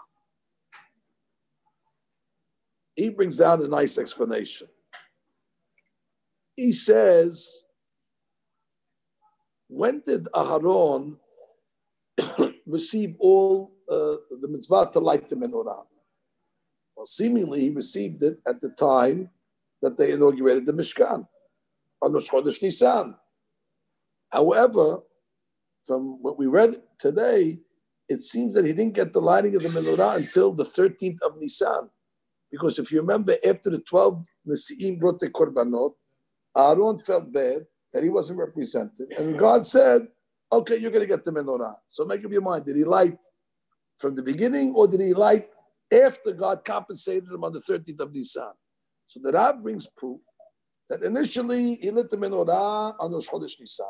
He 2.93 3.09
brings 3.09 3.37
down 3.37 3.63
a 3.63 3.67
nice 3.69 3.97
explanation. 3.97 4.67
He 6.57 6.73
says, 6.73 7.63
when 9.67 10.01
did 10.05 10.25
Aharon 10.33 11.17
receive 12.65 13.15
all 13.19 13.73
uh, 13.89 14.15
the 14.41 14.47
mitzvah 14.47 14.89
to 14.93 14.99
light 14.99 15.27
the 15.29 15.35
menorah? 15.35 15.83
Well, 16.95 17.05
seemingly 17.05 17.61
he 17.61 17.69
received 17.69 18.23
it 18.23 18.39
at 18.47 18.61
the 18.61 18.69
time 18.69 19.29
that 19.81 19.97
they 19.97 20.11
inaugurated 20.11 20.65
the 20.65 20.73
Mishkan 20.73 21.27
on 22.01 22.11
the 22.13 22.19
Chodesh 22.19 22.61
Nisan. 22.61 23.15
However, 24.31 25.01
from 25.85 26.21
what 26.21 26.37
we 26.37 26.47
read 26.47 26.81
today, 26.99 27.59
it 28.09 28.21
seems 28.21 28.55
that 28.55 28.65
he 28.65 28.73
didn't 28.73 28.95
get 28.95 29.13
the 29.13 29.21
lighting 29.21 29.55
of 29.55 29.63
the 29.63 29.69
menorah 29.69 30.15
until 30.15 30.53
the 30.53 30.63
13th 30.63 31.21
of 31.21 31.37
Nisan. 31.37 31.89
Because 32.51 32.79
if 32.79 32.91
you 32.91 33.01
remember, 33.01 33.35
after 33.45 33.69
the 33.69 33.79
12 33.79 34.25
Nesi'im 34.47 34.99
brought 34.99 35.19
the 35.19 35.29
korbanot, 35.29 35.93
Aaron 36.55 36.97
felt 36.97 37.31
bad 37.31 37.65
that 37.93 38.03
he 38.03 38.09
wasn't 38.09 38.39
represented. 38.39 39.11
And 39.17 39.37
God 39.37 39.65
said, 39.65 40.07
okay, 40.51 40.77
you're 40.77 40.91
going 40.91 41.01
to 41.01 41.07
get 41.07 41.23
the 41.23 41.31
menorah. 41.31 41.75
So 41.87 42.05
make 42.05 42.23
up 42.23 42.31
your 42.31 42.41
mind. 42.41 42.65
Did 42.65 42.75
he 42.75 42.83
light 42.83 43.17
from 43.97 44.15
the 44.15 44.23
beginning 44.23 44.73
or 44.75 44.87
did 44.87 45.01
he 45.01 45.13
light 45.13 45.49
after 45.91 46.31
God 46.33 46.63
compensated 46.65 47.29
him 47.29 47.43
on 47.43 47.53
the 47.53 47.61
13th 47.61 47.99
of 47.99 48.13
Nisan? 48.13 48.51
So 49.07 49.19
the 49.21 49.31
Rab 49.31 49.63
brings 49.63 49.87
proof 49.87 50.21
that 50.89 51.03
initially 51.03 51.75
he 51.75 51.91
lit 51.91 52.09
the 52.09 52.17
menorah 52.17 52.95
on 52.99 53.11
the 53.11 53.19
Chodesh 53.19 53.59
Nisan. 53.59 53.87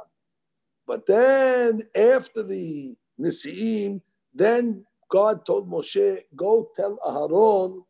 But 0.85 1.05
then 1.05 1.81
after 1.95 2.43
the 2.43 2.95
Nisi'im, 3.19 4.01
then 4.33 4.85
God 5.09 5.45
told 5.45 5.69
Moshe, 5.69 6.19
go 6.35 6.69
tell 6.75 6.97
Aharon 7.05 7.83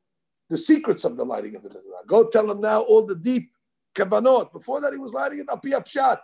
the 0.49 0.57
secrets 0.57 1.03
of 1.03 1.17
the 1.17 1.25
lighting 1.25 1.55
of 1.55 1.63
the 1.63 1.69
menorah. 1.69 2.07
Go 2.07 2.27
tell 2.27 2.49
him 2.49 2.61
now 2.61 2.81
all 2.81 3.05
the 3.05 3.15
deep 3.15 3.51
kavanot. 3.97 4.51
Before 4.53 4.79
that, 4.81 4.93
he 4.93 4.99
was 4.99 5.13
lighting 5.13 5.39
it 5.39 5.47
alpi 5.47 5.71
apshat. 5.71 6.19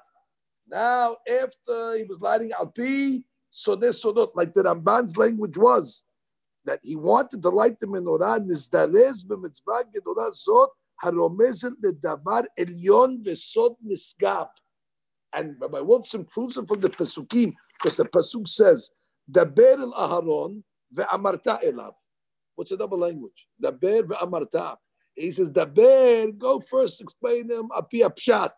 Now, 0.67 1.17
after 1.27 1.97
he 1.97 2.03
was 2.03 2.19
lighting 2.21 2.51
alpi 2.51 3.23
sodes 3.51 4.03
sodot, 4.03 4.29
like 4.35 4.53
the 4.53 4.63
Ramban's 4.63 5.17
language 5.17 5.57
was, 5.57 6.05
that 6.65 6.79
he 6.83 6.95
wanted 6.95 7.41
to 7.41 7.49
light 7.49 7.79
the 7.79 7.87
menorah 7.87 8.39
nizdarez 8.39 9.25
b'mitzvah 9.25 9.83
gedorah 9.93 10.31
zot 10.31 10.69
haromezet 11.03 11.73
ledavar 11.83 12.45
elyon 12.57 13.23
v'sod 13.23 13.75
nisgab. 13.85 14.47
And 15.33 15.55
Rabbi 15.59 15.79
Wolfson 15.79 16.29
proves 16.29 16.57
it 16.57 16.67
from 16.67 16.79
the 16.79 16.89
Pesukim, 16.89 17.53
because 17.81 17.97
the 17.97 18.05
Pasuk 18.05 18.47
says, 18.47 18.91
Daber 19.29 19.79
el 19.81 19.93
Aharon 19.93 20.63
ve'amarta 20.95 21.63
elav. 21.63 21.93
What's 22.55 22.69
the 22.69 22.77
double 22.77 22.99
language? 22.99 23.47
Daber 23.61 24.03
ve'amarta. 24.03 24.77
He 25.15 25.31
says, 25.31 25.51
Daber, 25.51 26.37
go 26.37 26.59
first, 26.59 27.01
explain 27.01 27.49
him, 27.49 27.69
api 27.75 28.01
apshat. 28.01 28.51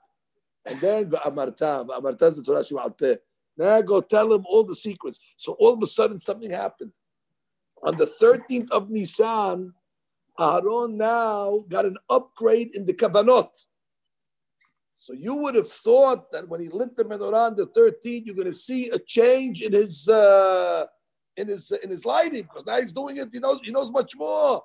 And 0.65 0.79
then 0.81 1.09
ve'amarta. 1.09 1.87
Ve'amarta 1.87 2.29
is 2.29 2.35
the 2.35 2.43
Torah 2.43 3.17
Now 3.57 3.81
go 3.81 4.01
tell 4.01 4.33
him 4.33 4.45
all 4.47 4.63
the 4.63 4.75
secrets. 4.75 5.19
So 5.37 5.53
all 5.59 5.73
of 5.73 5.83
a 5.83 5.87
sudden 5.87 6.19
something 6.19 6.49
happened. 6.49 6.91
On 7.83 7.95
the 7.95 8.05
13th 8.05 8.71
of 8.71 8.89
Nisan, 8.89 9.73
Aaron 10.39 10.97
now 10.97 11.63
got 11.69 11.85
an 11.85 11.97
upgrade 12.09 12.75
in 12.75 12.85
the 12.85 12.93
Kavanot. 12.93 13.49
So 14.95 15.13
you 15.13 15.35
would 15.35 15.55
have 15.55 15.69
thought 15.69 16.31
that 16.31 16.47
when 16.47 16.61
he 16.61 16.69
lit 16.69 16.95
the 16.95 17.03
menorah 17.03 17.51
on 17.51 17.55
the 17.55 17.67
13th, 17.67 18.25
you're 18.25 18.35
going 18.35 18.47
to 18.47 18.53
see 18.53 18.89
a 18.89 18.97
change 18.97 19.61
in 19.61 19.73
his 19.73 20.07
uh, 20.07 20.85
in 21.37 21.49
his 21.49 21.71
in 21.83 21.89
his 21.89 22.05
lighting 22.05 22.43
because 22.43 22.65
now 22.65 22.79
he's 22.79 22.93
doing 22.93 23.17
it. 23.17 23.27
He 23.31 23.39
knows 23.39 23.59
he 23.63 23.71
knows 23.71 23.91
much 23.91 24.15
more. 24.15 24.63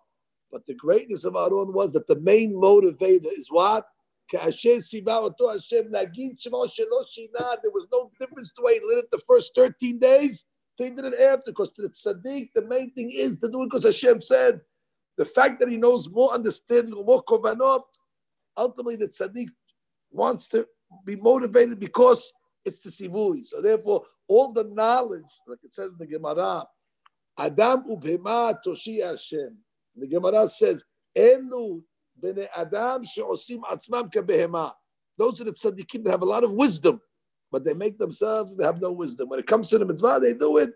But 0.53 0.67
the 0.67 0.75
greatness 0.75 1.25
of 1.25 1.37
Aaron 1.37 1.73
was 1.73 1.93
that 1.93 2.07
the 2.07 2.19
main 2.21 2.55
motivator 2.55 3.33
is 3.37 3.49
what? 3.51 3.87
There 4.33 4.41
was 4.43 4.65
no 7.93 8.11
difference 8.21 8.53
the 8.57 8.63
way 8.63 8.75
he 8.75 8.81
lit 8.85 8.99
it 8.99 9.11
the 9.11 9.21
first 9.27 9.55
13 9.57 9.99
days. 9.99 10.47
They 10.79 10.91
did 10.91 11.05
it 11.05 11.21
after 11.21 11.51
because 11.51 11.73
to 11.73 11.83
the 11.83 11.89
tzaddik, 11.89 12.51
the 12.55 12.65
main 12.67 12.93
thing 12.93 13.11
is 13.11 13.39
to 13.41 13.49
do 13.49 13.63
it 13.63 13.67
because 13.67 13.85
Hashem 13.85 14.21
said. 14.21 14.61
The 15.19 15.25
fact 15.25 15.59
that 15.61 15.69
he 15.69 15.77
knows 15.77 16.09
more 16.09 16.33
understanding, 16.33 16.95
or 16.95 17.05
more 17.05 17.23
kovanot, 17.23 17.83
ultimately 18.57 18.97
the 18.97 19.09
tzaddik 19.09 19.49
wants 20.11 20.49
to 20.49 20.67
be 21.05 21.17
motivated 21.17 21.79
because 21.79 22.33
it's 22.65 22.81
the 22.81 22.91
sivui. 22.91 23.45
So 23.45 23.61
therefore, 23.61 24.07
all 24.29 24.53
the 24.53 24.65
knowledge, 24.65 25.25
like 25.47 25.59
it 25.63 25.75
says 25.75 25.93
in 25.93 25.99
the 25.99 26.07
Gemara, 26.07 26.67
Adam 27.37 27.85
ubhema 27.91 28.55
toshi 28.65 29.03
Hashem. 29.05 29.59
The 30.01 30.09
Gemara 30.09 30.49
says, 30.49 30.85
Elu 31.17 31.83
bene 32.21 32.47
Adam 32.57 33.05
she'osim 33.05 33.61
atzmam 33.71 34.11
kebehema. 34.13 34.73
Those 35.17 35.41
are 35.41 35.45
the 35.45 35.53
tzaddikim 35.53 36.05
that 36.05 36.11
have 36.11 36.23
a 36.23 36.27
lot 36.27 36.45
of 36.45 36.53
wisdom, 36.53 37.01
but 37.53 37.65
they 37.65 37.75
make 37.75 37.99
themselves, 37.99 38.57
they 38.57 38.65
have 38.65 38.81
no 38.81 38.93
wisdom. 38.93 39.29
When 39.29 39.39
it 39.39 39.47
comes 39.47 39.69
to 39.69 39.79
the 39.79 39.85
mitzvah, 39.85 40.19
they 40.21 40.35
do 40.35 40.57
it 40.59 40.71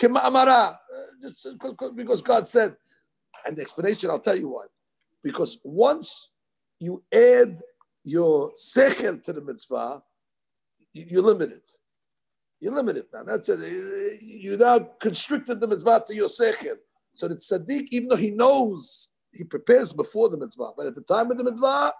kema 0.00 0.24
amara, 0.24 0.52
uh, 0.52 1.28
just 1.28 1.46
uh, 1.46 1.88
because 1.94 2.22
God 2.22 2.46
said. 2.46 2.74
And 3.46 3.56
the 3.56 3.62
explanation, 3.62 4.10
I'll 4.10 4.20
tell 4.20 4.38
you 4.38 4.48
why. 4.48 4.64
Because 5.22 5.58
once 5.64 6.30
you 6.78 7.02
add 7.12 7.60
your 8.04 8.52
sechel 8.52 9.22
to 9.22 9.32
the 9.32 9.40
mitzvah, 9.40 10.02
you, 10.92 11.22
limit 11.22 11.50
it. 11.50 11.70
You 12.60 12.70
limit 12.72 12.96
it 12.96 13.06
now. 13.14 13.22
That's 13.22 13.48
it. 13.48 13.60
Uh, 13.60 14.16
you 14.20 14.56
now 14.56 14.78
constricted 15.00 15.60
the 15.60 15.68
mitzvah 15.68 16.02
to 16.06 16.14
your 16.14 16.28
sechel. 16.28 16.76
So 17.14 17.28
the 17.28 17.34
tzaddik, 17.34 17.88
even 17.90 18.08
though 18.08 18.16
he 18.16 18.30
knows, 18.30 19.10
he 19.32 19.44
prepares 19.44 19.92
before 19.92 20.28
the 20.28 20.36
mitzvah, 20.36 20.70
but 20.76 20.86
at 20.86 20.94
the 20.94 21.02
time 21.02 21.30
of 21.30 21.38
the 21.38 21.44
mitzvah, 21.44 21.92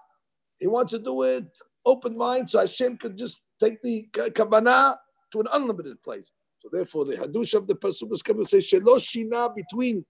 he 0.59 0.67
wants 0.67 0.91
to 0.91 0.99
do 0.99 1.23
it 1.23 1.45
open 1.85 2.17
mind, 2.17 2.49
so 2.49 2.59
Hashem 2.59 2.97
could 2.97 3.17
just 3.17 3.41
take 3.59 3.81
the 3.81 4.07
kavanah 4.13 4.97
to 5.31 5.39
an 5.39 5.47
unlimited 5.53 6.01
place. 6.03 6.31
So 6.59 6.69
therefore, 6.71 7.05
the 7.05 7.15
hadush 7.15 7.53
of 7.55 7.67
the 7.67 7.75
pasuk 7.75 8.11
is 8.11 8.21
coming 8.21 8.43
to 8.43 8.49
say 8.49 8.59
shelosh 8.59 9.07
shina 9.07 9.53
between 9.55 10.05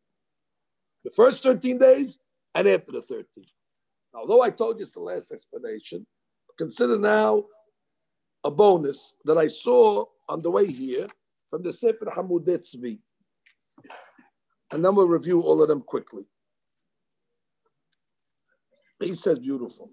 the 1.04 1.12
first 1.12 1.44
13 1.44 1.78
days 1.78 2.20
and 2.54 2.68
after 2.68 2.92
the 2.92 3.02
13. 3.02 3.26
Although 4.14 4.42
I 4.42 4.50
told 4.50 4.78
you 4.78 4.84
it's 4.84 4.94
the 4.94 5.00
last 5.00 5.32
explanation, 5.32 6.06
consider 6.58 6.98
now 6.98 7.46
a 8.44 8.52
bonus 8.52 9.16
that 9.24 9.38
I 9.38 9.48
saw 9.48 10.06
on 10.28 10.42
the 10.42 10.52
way 10.52 10.68
here 10.68 11.08
from 11.50 11.64
the 11.64 11.72
Sefer 11.72 12.06
Hamudei 12.06 12.60
Tzvi. 12.60 13.00
And 14.72 14.84
then 14.84 14.96
we'll 14.96 15.08
review 15.08 15.42
all 15.42 15.62
of 15.62 15.68
them 15.68 15.82
quickly. 15.82 16.26
He 19.00 19.16
says, 19.16 19.40
beautiful. 19.40 19.90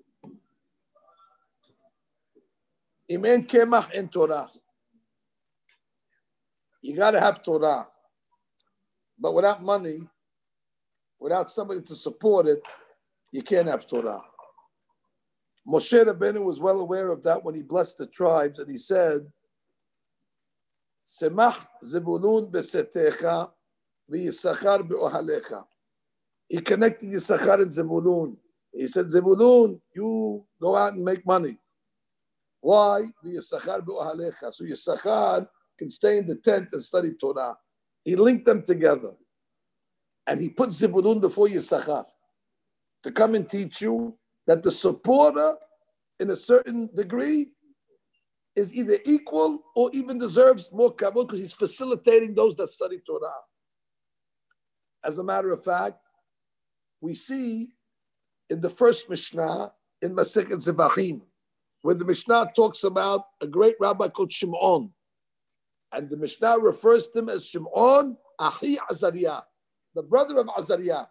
Imen 3.10 3.46
kemach 3.48 4.12
Torah. 4.12 4.48
You 6.82 6.94
got 6.94 7.12
to 7.12 7.20
have 7.20 7.42
Torah. 7.42 7.88
But 9.18 9.34
without 9.34 9.62
money, 9.62 10.00
without 11.18 11.48
somebody 11.48 11.80
to 11.82 11.94
support 11.94 12.46
it, 12.46 12.62
you 13.32 13.42
can't 13.42 13.66
have 13.66 13.86
Torah. 13.86 14.22
Moshe 15.66 16.04
Rabbeinu 16.04 16.44
was 16.44 16.60
well 16.60 16.80
aware 16.80 17.10
of 17.10 17.22
that 17.24 17.42
when 17.42 17.54
he 17.54 17.62
blessed 17.62 17.98
the 17.98 18.06
tribes, 18.06 18.58
and 18.58 18.70
he 18.70 18.76
said, 18.76 19.30
Semach 21.04 21.66
zebulun 21.82 22.50
besetecha 22.50 23.50
v'yisachar 24.10 24.88
be'ohalecha. 24.88 25.64
He 26.48 26.60
connected 26.60 27.10
Yisachar 27.10 27.62
and 27.62 27.72
Zebulun. 27.72 28.36
He 28.72 28.86
said, 28.86 29.10
Zebulun, 29.10 29.80
you 29.94 30.46
go 30.60 30.76
out 30.76 30.94
and 30.94 31.04
make 31.04 31.26
money. 31.26 31.58
Why? 32.60 33.02
V'yisachar 33.24 33.84
be'ohalecha. 33.84 34.52
So 34.52 34.64
Yisachar 34.64 35.46
can 35.76 35.88
stay 35.88 36.18
in 36.18 36.26
the 36.26 36.36
tent 36.36 36.68
and 36.72 36.82
study 36.82 37.12
Torah. 37.20 37.56
He 38.04 38.16
linked 38.16 38.46
them 38.46 38.62
together. 38.62 39.14
And 40.26 40.40
he 40.40 40.48
put 40.48 40.72
Zebulun 40.72 41.20
before 41.20 41.46
Yisachar 41.46 42.04
to 43.02 43.12
come 43.12 43.34
and 43.34 43.48
teach 43.48 43.80
you 43.82 44.16
that 44.46 44.62
the 44.62 44.70
supporter, 44.70 45.56
in 46.18 46.30
a 46.30 46.36
certain 46.36 46.88
degree, 46.94 47.48
is 48.56 48.74
either 48.74 48.96
equal 49.04 49.62
or 49.76 49.90
even 49.92 50.18
deserves 50.18 50.70
more 50.72 50.92
kabul 50.92 51.24
because 51.24 51.40
he's 51.40 51.52
facilitating 51.52 52.34
those 52.34 52.56
that 52.56 52.68
study 52.68 52.98
Torah. 53.06 53.28
As 55.04 55.18
a 55.18 55.24
matter 55.24 55.50
of 55.50 55.64
fact, 55.64 56.08
we 57.00 57.14
see 57.14 57.68
in 58.50 58.60
the 58.60 58.70
first 58.70 59.08
Mishnah 59.08 59.72
in 60.02 60.14
Masechet 60.14 60.52
Zevachim, 60.52 61.20
where 61.82 61.94
the 61.94 62.04
Mishnah 62.04 62.52
talks 62.56 62.84
about 62.84 63.22
a 63.40 63.46
great 63.46 63.76
rabbi 63.80 64.08
called 64.08 64.32
Shimon, 64.32 64.90
and 65.92 66.10
the 66.10 66.16
Mishnah 66.16 66.58
refers 66.58 67.08
to 67.08 67.20
him 67.20 67.28
as 67.28 67.46
Shimon 67.46 68.16
Ahi 68.38 68.78
Azariah, 68.90 69.42
the 69.94 70.02
brother 70.02 70.38
of 70.38 70.48
Azariah. 70.56 71.06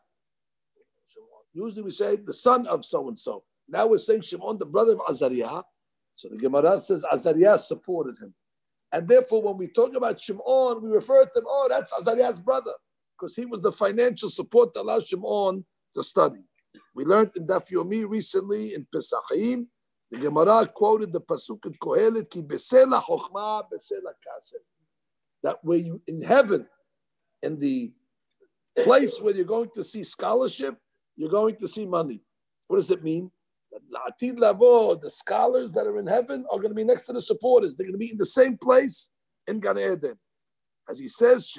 Usually 1.53 1.81
we 1.81 1.91
say 1.91 2.17
the 2.17 2.33
son 2.33 2.67
of 2.67 2.85
so 2.85 3.07
and 3.07 3.17
so. 3.17 3.43
Now 3.67 3.87
we're 3.87 3.97
saying 3.97 4.21
Shimon, 4.21 4.57
the 4.57 4.65
brother 4.65 4.93
of 4.93 5.01
Azariah. 5.09 5.63
So 6.15 6.29
the 6.29 6.37
Gemara 6.37 6.79
says 6.79 7.05
Azariah 7.11 7.57
supported 7.57 8.19
him. 8.19 8.33
And 8.91 9.07
therefore, 9.07 9.41
when 9.41 9.57
we 9.57 9.67
talk 9.67 9.95
about 9.95 10.21
Shimon, 10.21 10.81
we 10.81 10.89
refer 10.89 11.25
to 11.25 11.39
him, 11.39 11.45
oh, 11.47 11.67
that's 11.69 11.93
Azariah's 11.99 12.39
brother, 12.39 12.71
because 13.17 13.35
he 13.35 13.45
was 13.45 13.61
the 13.61 13.71
financial 13.71 14.29
support 14.29 14.73
that 14.73 14.81
allowed 14.81 15.05
Shimon 15.05 15.65
to 15.93 16.03
study. 16.03 16.41
We 16.93 17.05
learned 17.05 17.31
in 17.35 17.47
Daf 17.47 17.71
Yomi 17.71 18.07
recently 18.07 18.73
in 18.73 18.85
Pesachim, 18.93 19.67
the 20.09 20.17
Gemara 20.17 20.67
quoted 20.67 21.11
the 21.11 21.21
Pasuk 21.21 21.65
in 21.65 21.73
Kohelet, 21.73 22.29
Ki 22.29 22.41
besela 22.41 23.01
chokhmah 23.01 23.63
besela 23.71 24.13
kasem. 24.25 24.61
That 25.43 25.57
where 25.63 25.77
you, 25.77 26.01
in 26.07 26.21
heaven, 26.21 26.67
in 27.43 27.59
the 27.59 27.91
place 28.83 29.19
where 29.21 29.35
you're 29.35 29.45
going 29.45 29.69
to 29.75 29.83
see 29.83 30.03
scholarship, 30.03 30.75
you're 31.15 31.29
going 31.29 31.57
to 31.57 31.67
see 31.67 31.85
money. 31.85 32.21
What 32.67 32.77
does 32.77 32.91
it 32.91 33.03
mean? 33.03 33.31
That 33.71 33.81
latid 33.91 34.37
lavod 34.37 35.01
the 35.01 35.11
scholars 35.11 35.73
that 35.73 35.85
are 35.87 35.99
in 35.99 36.07
heaven 36.07 36.45
are 36.51 36.57
going 36.57 36.69
to 36.69 36.75
be 36.75 36.83
next 36.83 37.05
to 37.07 37.13
the 37.13 37.21
supporters. 37.21 37.75
They're 37.75 37.85
going 37.85 37.99
to 37.99 38.05
be 38.05 38.11
in 38.11 38.17
the 38.17 38.25
same 38.25 38.57
place 38.57 39.09
in 39.47 39.59
Gan 39.59 39.77
Eden. 39.77 40.17
As 40.89 40.99
he 40.99 41.07
says, 41.07 41.53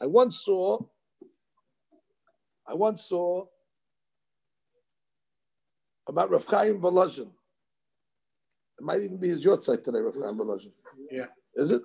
I 0.00 0.06
once 0.06 0.44
saw, 0.44 0.78
I 2.66 2.74
once 2.74 3.04
saw 3.04 3.46
about 6.08 6.30
Rav 6.30 6.44
Chaim 6.46 6.80
Volozhin. 6.80 7.30
It 8.78 8.84
might 8.84 9.02
even 9.02 9.18
be 9.18 9.28
his 9.28 9.44
yahrzeit 9.44 9.84
today, 9.84 10.00
Rav 10.00 10.14
Chaim 10.14 10.36
Volozhin. 10.36 10.72
Yeah. 11.10 11.26
Is 11.54 11.70
it? 11.70 11.82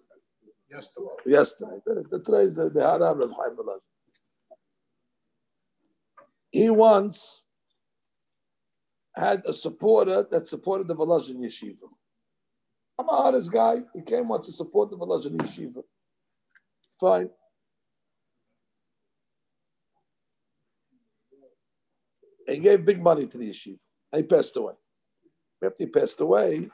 Yesterday. 0.69 1.07
Yesterday. 1.25 1.79
Today 2.09 2.37
is 2.37 2.55
the, 2.55 2.69
the 2.69 2.79
Harav 2.79 3.21
of 3.23 3.31
Chaim 3.31 3.55
Volozhin. 3.55 3.79
He 6.51 6.69
once 6.69 7.45
had 9.15 9.43
a 9.45 9.53
supporter 9.53 10.25
that 10.31 10.47
supported 10.47 10.87
the 10.87 10.95
Volozhin 10.95 11.37
Yeshiva. 11.37 11.87
I'm 12.99 13.09
a 13.09 13.15
hardest 13.15 13.51
guy. 13.51 13.77
He 13.93 14.01
came 14.01 14.27
once 14.27 14.47
to 14.47 14.51
support 14.51 14.89
the 14.89 14.97
Volozhin 14.97 15.37
Yeshiva. 15.37 15.83
Fine. 16.99 17.29
He 22.47 22.59
gave 22.59 22.85
big 22.85 23.01
money 23.01 23.25
to 23.27 23.37
the 23.37 23.49
yeshiva. 23.49 23.79
And 24.11 24.21
he 24.21 24.23
passed 24.23 24.55
away. 24.57 24.73
After 25.63 25.83
he 25.83 25.89
passed 25.89 26.19
away, 26.19 26.67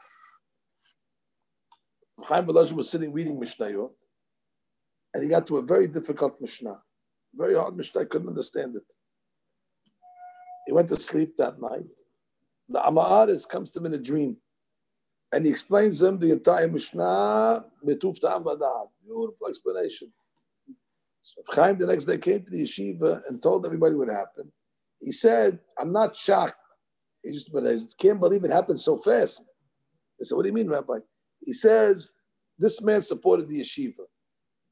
Chaim 2.23 2.45
Volozhin 2.45 2.73
was 2.73 2.89
sitting 2.89 3.13
reading 3.13 3.39
Mishnayot, 3.39 3.91
and 5.13 5.23
he 5.23 5.29
got 5.29 5.45
to 5.47 5.57
a 5.57 5.61
very 5.61 5.87
difficult 5.87 6.41
Mishnah. 6.41 6.79
Very 7.33 7.53
hard 7.53 7.77
Mishnah, 7.77 8.01
I 8.01 8.05
couldn't 8.05 8.27
understand 8.27 8.75
it. 8.75 8.93
He 10.65 10.73
went 10.73 10.89
to 10.89 10.99
sleep 10.99 11.37
that 11.37 11.61
night. 11.61 11.85
The 12.69 12.79
Amaharis 12.79 13.47
comes 13.47 13.71
to 13.71 13.79
him 13.79 13.87
in 13.87 13.95
a 13.95 13.97
dream, 13.97 14.37
and 15.33 15.43
he 15.45 15.51
explains 15.51 16.01
him 16.01 16.19
the 16.19 16.31
entire 16.31 16.67
Mishnah, 16.67 17.65
Beautiful 17.83 19.47
explanation. 19.47 20.13
So 21.21 21.41
Chaim 21.49 21.77
the 21.77 21.87
next 21.87 22.05
day 22.05 22.17
came 22.17 22.43
to 22.43 22.51
the 22.51 22.63
yeshiva 22.63 23.21
and 23.27 23.41
told 23.41 23.65
everybody 23.65 23.95
what 23.95 24.09
happened. 24.09 24.51
He 25.01 25.11
said, 25.11 25.59
I'm 25.79 25.91
not 25.91 26.15
shocked. 26.15 26.55
He 27.23 27.31
just, 27.31 27.51
but 27.51 27.67
I 27.67 27.75
can't 27.99 28.19
believe 28.19 28.43
it 28.43 28.51
happened 28.51 28.79
so 28.79 28.97
fast. 28.97 29.45
I 30.19 30.23
said, 30.23 30.35
What 30.35 30.43
do 30.43 30.49
you 30.49 30.53
mean, 30.53 30.69
Rabbi? 30.69 30.99
He 31.41 31.53
says, 31.53 32.09
This 32.57 32.81
man 32.81 33.01
supported 33.01 33.47
the 33.47 33.61
yeshiva. 33.61 34.05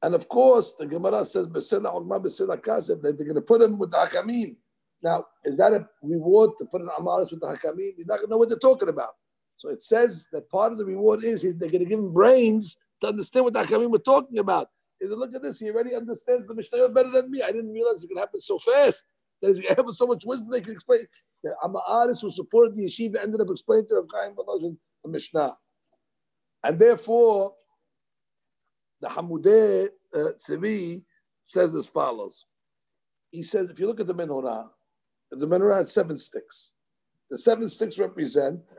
And 0.02 0.14
of 0.14 0.28
course, 0.28 0.74
the 0.74 0.86
Gemara 0.86 1.24
says, 1.24 1.46
that 1.48 3.00
they're 3.02 3.26
going 3.26 3.34
to 3.34 3.40
put 3.40 3.62
him 3.62 3.78
with 3.78 3.90
the 3.90 3.96
Hakamim. 3.96 4.56
Now, 5.02 5.26
is 5.44 5.56
that 5.58 5.72
a 5.72 5.86
reward 6.02 6.50
to 6.58 6.64
put 6.64 6.80
an 6.80 6.88
amaris 6.98 7.30
with 7.30 7.40
the 7.40 7.46
hakamim? 7.46 7.92
You're 7.96 8.06
not 8.06 8.16
going 8.16 8.26
to 8.26 8.30
know 8.30 8.36
what 8.38 8.48
they're 8.48 8.58
talking 8.58 8.88
about. 8.88 9.10
So 9.56 9.70
it 9.70 9.82
says 9.82 10.26
that 10.32 10.48
part 10.50 10.72
of 10.72 10.78
the 10.78 10.84
reward 10.84 11.24
is 11.24 11.42
they're 11.42 11.52
going 11.52 11.70
to 11.70 11.84
give 11.84 11.98
him 11.98 12.12
brains 12.12 12.76
to 13.00 13.08
understand 13.08 13.44
what 13.44 13.54
the 13.54 13.60
hakamim 13.60 13.90
were 13.90 13.98
talking 13.98 14.38
about. 14.38 14.68
Is 15.00 15.10
look 15.12 15.34
at 15.34 15.42
this, 15.42 15.60
he 15.60 15.70
already 15.70 15.94
understands 15.94 16.46
the 16.46 16.54
Mishnah 16.54 16.88
better 16.88 17.10
than 17.10 17.30
me. 17.30 17.42
I 17.42 17.52
didn't 17.52 17.72
realize 17.72 18.02
it 18.02 18.08
could 18.08 18.18
happen 18.18 18.40
so 18.40 18.58
fast. 18.58 19.04
That 19.40 19.48
he's 19.48 19.60
going 19.60 19.74
to 19.74 19.82
have 19.82 19.94
so 19.94 20.06
much 20.06 20.24
wisdom 20.26 20.50
they 20.50 20.60
can 20.60 20.72
explain. 20.72 21.06
The 21.44 21.54
Amaris 21.62 22.20
who 22.20 22.30
supported 22.30 22.76
the 22.76 22.86
yeshiva 22.86 23.22
ended 23.22 23.40
up 23.40 23.46
explaining 23.50 23.86
to 23.88 23.94
Rav 23.94 24.08
Chaim 24.12 24.34
Volozhin 24.34 24.76
the 25.04 25.10
Mishnah. 25.10 25.56
And 26.64 26.78
therefore, 26.78 27.54
the 29.00 29.06
Hamudeh 29.06 29.90
uh, 30.12 30.98
says 31.44 31.74
as 31.74 31.88
follows. 31.88 32.46
He 33.30 33.44
says, 33.44 33.70
if 33.70 33.78
you 33.78 33.86
look 33.86 34.00
at 34.00 34.08
the 34.08 34.14
menorah, 34.14 34.68
the 35.30 35.46
menorah 35.46 35.78
had 35.78 35.88
seven 35.88 36.16
sticks. 36.16 36.72
The 37.30 37.38
seven 37.38 37.68
sticks 37.68 37.98
represent 37.98 38.74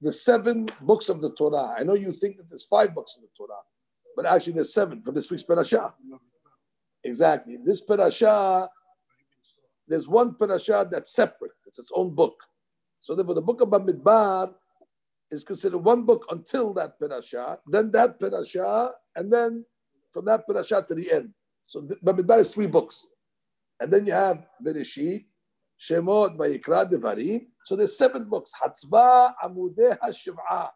the 0.00 0.12
seven 0.12 0.68
books 0.82 1.08
of 1.08 1.20
the 1.20 1.30
Torah. 1.30 1.74
I 1.78 1.82
know 1.82 1.94
you 1.94 2.12
think 2.12 2.36
that 2.36 2.48
there's 2.48 2.64
five 2.64 2.94
books 2.94 3.16
in 3.16 3.22
the 3.22 3.30
Torah, 3.36 3.60
but 4.14 4.26
actually 4.26 4.54
there's 4.54 4.74
seven 4.74 5.02
for 5.02 5.12
this 5.12 5.30
week's 5.30 5.42
parasha. 5.42 5.94
Exactly. 7.02 7.56
This 7.64 7.80
parasha, 7.80 8.68
there's 9.88 10.08
one 10.08 10.34
parasha 10.34 10.86
that's 10.90 11.14
separate. 11.14 11.52
It's 11.66 11.78
its 11.78 11.90
own 11.94 12.14
book. 12.14 12.34
So 13.00 13.14
therefore, 13.14 13.34
the 13.34 13.42
book 13.42 13.60
of 13.60 13.68
Bamidbar 13.68 14.52
is 15.30 15.44
considered 15.44 15.78
one 15.78 16.04
book 16.04 16.26
until 16.30 16.74
that 16.74 16.98
parasha, 17.00 17.58
then 17.66 17.90
that 17.92 18.20
parasha, 18.20 18.92
and 19.14 19.32
then 19.32 19.64
from 20.12 20.24
that 20.26 20.46
parasha 20.46 20.84
to 20.86 20.94
the 20.94 21.10
end. 21.12 21.32
So 21.64 21.82
Bamidbar 22.04 22.38
is 22.40 22.50
three 22.50 22.66
books. 22.66 23.08
And 23.80 23.92
then 23.92 24.06
you 24.06 24.12
have 24.12 24.46
Bereshit, 24.64 25.24
Shemot, 25.78 26.36
Vayikra, 26.36 26.90
Devarim. 26.90 27.46
So 27.64 27.76
there's 27.76 27.96
seven 27.96 28.28
books. 28.28 28.52
Hatzva, 28.62 29.34
Amudeh, 29.42 29.98
Hashiv'ah. 29.98 30.70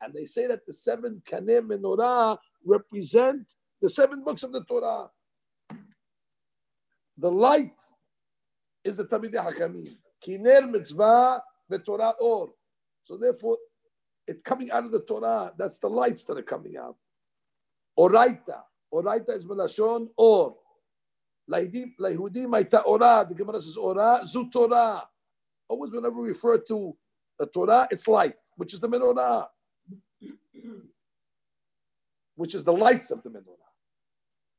And 0.00 0.12
they 0.12 0.24
say 0.24 0.46
that 0.48 0.66
the 0.66 0.72
seven 0.72 1.22
Kanem 1.24 1.68
Menorah 1.68 2.36
represent 2.64 3.46
the 3.80 3.88
seven 3.88 4.24
books 4.24 4.42
of 4.42 4.52
the 4.52 4.64
Torah. 4.64 5.10
The 7.16 7.30
light 7.30 7.80
is 8.84 8.96
the 8.96 9.04
Tamidei 9.04 9.46
Hakamim. 9.46 9.94
Kiner 10.26 10.70
mitzvah, 10.70 11.42
the 11.68 11.78
Torah 11.78 12.14
or. 12.20 12.52
So 13.02 13.16
therefore, 13.16 13.58
it's 14.26 14.42
coming 14.42 14.70
out 14.70 14.84
of 14.84 14.92
the 14.92 15.02
Torah. 15.02 15.52
That's 15.58 15.78
the 15.78 15.88
lights 15.88 16.24
that 16.26 16.38
are 16.38 16.42
coming 16.42 16.76
out. 16.76 16.96
Oraita. 17.98 18.62
Oraita 18.92 19.30
is 19.30 19.44
melashon 19.44 20.08
or. 20.16 20.56
Lahudim 21.51 22.53
הייתה 22.53 22.81
אורה, 22.83 23.23
the 23.29 23.35
Gemara 23.35 23.61
says 23.61 23.77
אורה, 23.77 24.25
זו 24.25 24.43
תורה. 24.51 24.99
Always 25.69 25.91
whenever 25.91 26.21
we 26.21 26.29
refer 26.29 26.57
to 26.57 26.95
a 27.39 27.45
Torah, 27.45 27.87
it's 27.91 28.07
light, 28.07 28.35
which 28.55 28.73
is 28.73 28.79
the 28.79 28.89
menorah, 28.89 29.47
which 32.35 32.55
is 32.55 32.63
the 32.63 32.73
lights 32.73 33.11
of 33.11 33.21
the 33.23 33.29
menorah. 33.29 33.71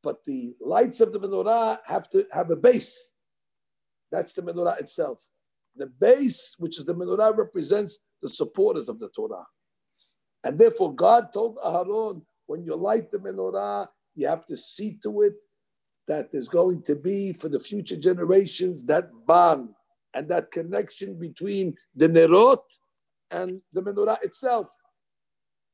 But 0.02 0.24
the 0.24 0.54
lights 0.60 1.00
of 1.00 1.12
the 1.12 1.18
menorah 1.18 1.80
have 1.86 2.08
to 2.10 2.26
have 2.30 2.50
a 2.50 2.56
base. 2.56 3.12
That's 4.12 4.34
the 4.34 4.42
menorah 4.42 4.80
itself. 4.80 5.26
The 5.76 5.86
base, 5.86 6.54
which 6.58 6.78
is 6.78 6.84
the 6.84 6.94
menorah, 6.94 7.36
represents 7.36 7.98
the 8.22 8.28
supporters 8.28 8.88
of 8.88 8.98
the 8.98 9.08
Torah. 9.08 9.46
And 10.44 10.58
therefore, 10.58 10.94
God 10.94 11.32
told 11.32 11.56
Aharon, 11.58 12.22
when 12.46 12.64
you 12.64 12.74
light 12.76 13.10
the 13.10 13.18
menorah, 13.18 13.88
you 14.14 14.26
have 14.28 14.46
to 14.46 14.56
see 14.56 14.98
to 15.02 15.22
it 15.22 15.34
that 16.07 16.31
there's 16.31 16.49
going 16.49 16.81
to 16.83 16.95
be 16.95 17.33
for 17.33 17.49
the 17.49 17.59
future 17.59 17.95
generations 17.95 18.83
that 18.85 19.09
bond 19.25 19.69
and 20.13 20.29
that 20.29 20.51
connection 20.51 21.17
between 21.17 21.75
the 21.95 22.07
Nerot 22.07 22.61
and 23.31 23.61
the 23.71 23.81
Menorah 23.81 24.21
itself, 24.23 24.69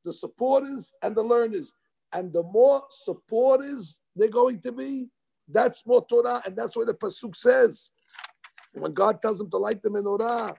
the 0.04 0.12
supporters 0.12 0.94
and 1.02 1.14
the 1.16 1.22
learners. 1.22 1.74
And 2.12 2.32
the 2.32 2.42
more 2.42 2.82
supporters 2.90 4.00
they're 4.16 4.28
going 4.28 4.60
to 4.62 4.72
be, 4.72 5.08
that's 5.48 5.86
more 5.86 6.04
Torah, 6.06 6.42
and 6.44 6.56
that's 6.56 6.76
what 6.76 6.86
the 6.86 6.94
Pasuk 6.94 7.36
says. 7.36 7.90
When 8.72 8.92
God 8.92 9.20
tells 9.20 9.38
them 9.38 9.50
to 9.50 9.58
light 9.58 9.82
the 9.82 9.90
Menorah, 9.90 10.56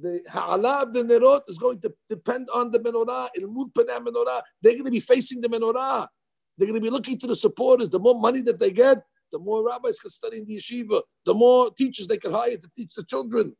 the 0.00 0.20
ha'ala 0.28 0.82
of 0.82 0.92
the 0.92 1.02
nerot 1.02 1.42
is 1.48 1.58
going 1.58 1.80
to 1.80 1.92
depend 2.08 2.48
on 2.54 2.70
the 2.70 2.78
menorah. 2.78 3.28
Menorah. 3.38 4.42
They're 4.62 4.72
going 4.72 4.84
to 4.84 4.90
be 4.90 5.00
facing 5.00 5.40
the 5.40 5.48
menorah. 5.48 6.08
They're 6.56 6.66
going 6.66 6.80
to 6.80 6.84
be 6.84 6.90
looking 6.90 7.18
to 7.18 7.26
the 7.26 7.36
supporters. 7.36 7.88
The 7.88 7.98
more 7.98 8.18
money 8.18 8.42
that 8.42 8.58
they 8.58 8.70
get, 8.70 8.98
the 9.30 9.38
more 9.38 9.66
rabbis 9.66 9.98
can 9.98 10.10
study 10.10 10.38
in 10.38 10.46
the 10.46 10.56
yeshiva, 10.56 11.02
the 11.24 11.34
more 11.34 11.70
teachers 11.70 12.06
they 12.06 12.16
can 12.16 12.32
hire 12.32 12.56
to 12.56 12.68
teach 12.74 12.92
the 12.94 13.04
children. 13.04 13.54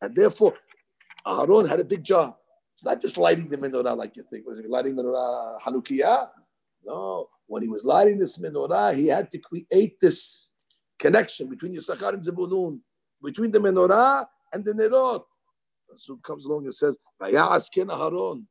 And 0.00 0.14
therefore, 0.14 0.54
Aaron 1.26 1.66
had 1.66 1.80
a 1.80 1.84
big 1.84 2.02
job. 2.02 2.34
It's 2.72 2.84
not 2.84 3.00
just 3.00 3.16
lighting 3.18 3.48
the 3.48 3.56
menorah 3.56 3.96
like 3.96 4.16
you 4.16 4.24
think. 4.28 4.46
Was 4.46 4.58
it 4.58 4.68
lighting 4.68 4.96
menorah 4.96 5.60
Hanukkah? 5.60 6.28
No. 6.84 7.28
When 7.46 7.62
he 7.62 7.68
was 7.68 7.84
lighting 7.84 8.18
this 8.18 8.38
menorah, 8.38 8.94
he 8.94 9.06
had 9.06 9.30
to 9.30 9.38
create 9.38 10.00
this 10.00 10.48
connection 10.98 11.48
between 11.48 11.76
Yisachar 11.76 12.14
and 12.14 12.24
Zebulun, 12.24 12.80
between 13.22 13.50
the 13.50 13.60
menorah 13.60 14.26
and 14.52 14.64
the 14.64 14.72
nerot. 14.72 15.24
Pasuk 15.94 16.22
comes 16.22 16.44
along 16.44 16.64
and 16.64 16.74
says, 16.74 16.96
Aharon, 17.20 18.44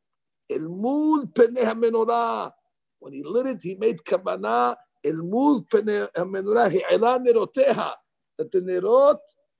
el 0.50 0.70
mul 0.70 1.26
menorah. 1.28 2.52
When 3.00 3.14
he 3.14 3.24
lit 3.24 3.48
it, 3.48 3.60
he 3.62 3.76
made 3.76 3.98
kabana, 4.00 4.76
el 5.04 5.18
mul 5.18 5.66
menorah, 5.72 6.72
hi'ela 6.72 7.20
neroteha. 7.20 7.94
That 8.38 8.52
the 8.52 8.62
nerot 8.62 9.20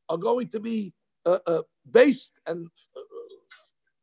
are 0.10 0.18
going 0.18 0.48
to 0.50 0.60
be 0.60 0.94
uh, 1.26 1.40
uh, 1.46 1.62
based 1.90 2.34
and 2.48 2.68
uh, 2.98 3.02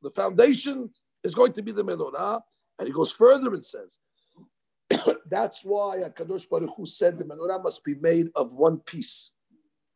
the 0.03 0.11
foundation 0.11 0.91
is 1.25 1.35
going 1.35 1.53
to 1.53 1.63
be 1.63 1.73
the 1.73 1.85
menorah. 1.85 2.41
And 2.79 2.87
he 2.87 2.95
goes 2.95 3.13
further 3.13 3.53
and 3.53 3.65
says, 3.65 3.99
that's 5.31 5.65
why 5.65 5.99
Akadosh 5.99 6.49
Baruch 6.49 6.71
Hu 6.77 6.87
said 6.87 7.19
the 7.19 7.25
menorah 7.25 7.63
must 7.63 7.85
be 7.85 7.95
made 7.97 8.29
of 8.35 8.53
one 8.53 8.79
piece, 8.79 9.33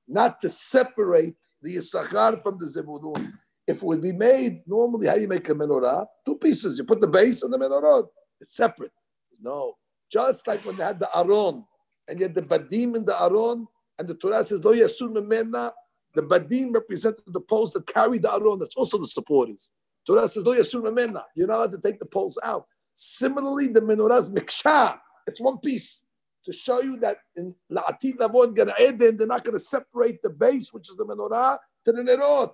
not 0.08 0.40
to 0.40 0.50
separate 0.50 1.36
the 1.62 1.76
Yisachar 1.76 2.42
from 2.42 2.58
the 2.58 2.66
Zebulun 2.66 3.32
if 3.66 3.78
it 3.78 3.82
would 3.82 4.02
be 4.02 4.12
made 4.12 4.62
normally, 4.66 5.06
how 5.06 5.14
you 5.14 5.28
make 5.28 5.48
a 5.48 5.54
menorah? 5.54 6.06
Two 6.24 6.36
pieces. 6.36 6.78
You 6.78 6.84
put 6.84 7.00
the 7.00 7.06
base 7.06 7.42
on 7.42 7.50
the 7.50 7.58
menorah. 7.58 8.06
It's 8.40 8.56
separate. 8.56 8.92
No. 9.40 9.74
Just 10.10 10.46
like 10.46 10.64
when 10.64 10.76
they 10.76 10.84
had 10.84 11.00
the 11.00 11.08
aron, 11.16 11.64
and 12.06 12.20
had 12.20 12.34
the 12.34 12.42
badim 12.42 12.96
in 12.96 13.04
the 13.04 13.20
aron, 13.20 13.66
and 13.98 14.08
the 14.08 14.14
Torah 14.14 14.44
says, 14.44 14.62
Lo 14.64 14.74
yasun 14.74 15.14
memena, 15.14 15.72
the 16.14 16.22
badim 16.22 16.74
represented 16.74 17.24
the 17.26 17.40
poles 17.40 17.72
that 17.72 17.86
carry 17.86 18.18
the 18.18 18.30
aron. 18.32 18.58
That's 18.58 18.76
also 18.76 18.98
the 18.98 19.06
supporters. 19.06 19.70
Torah 20.06 20.28
says, 20.28 20.44
Lo 20.44 20.54
yasun 20.54 20.82
memena. 20.82 21.22
You're 21.34 21.48
not 21.48 21.56
allowed 21.56 21.72
to 21.72 21.78
take 21.78 21.98
the 21.98 22.06
poles 22.06 22.38
out. 22.44 22.66
Similarly, 22.94 23.68
the 23.68 23.80
menorah's 23.80 24.30
miksha. 24.30 24.98
It's 25.26 25.40
one 25.40 25.58
piece. 25.58 26.02
To 26.44 26.52
show 26.52 26.82
you 26.82 26.98
that 26.98 27.16
in 27.36 27.54
La'atid 27.72 28.18
Lavon 28.18 28.54
Gan 28.54 28.70
Eden, 28.78 29.16
they're 29.16 29.26
not 29.26 29.42
going 29.42 29.54
to 29.54 29.64
separate 29.64 30.20
the 30.22 30.28
base, 30.28 30.74
which 30.74 30.90
is 30.90 30.96
the 30.96 31.04
menorah, 31.06 31.56
to 31.86 31.92
the 31.92 32.02
nerot. 32.02 32.52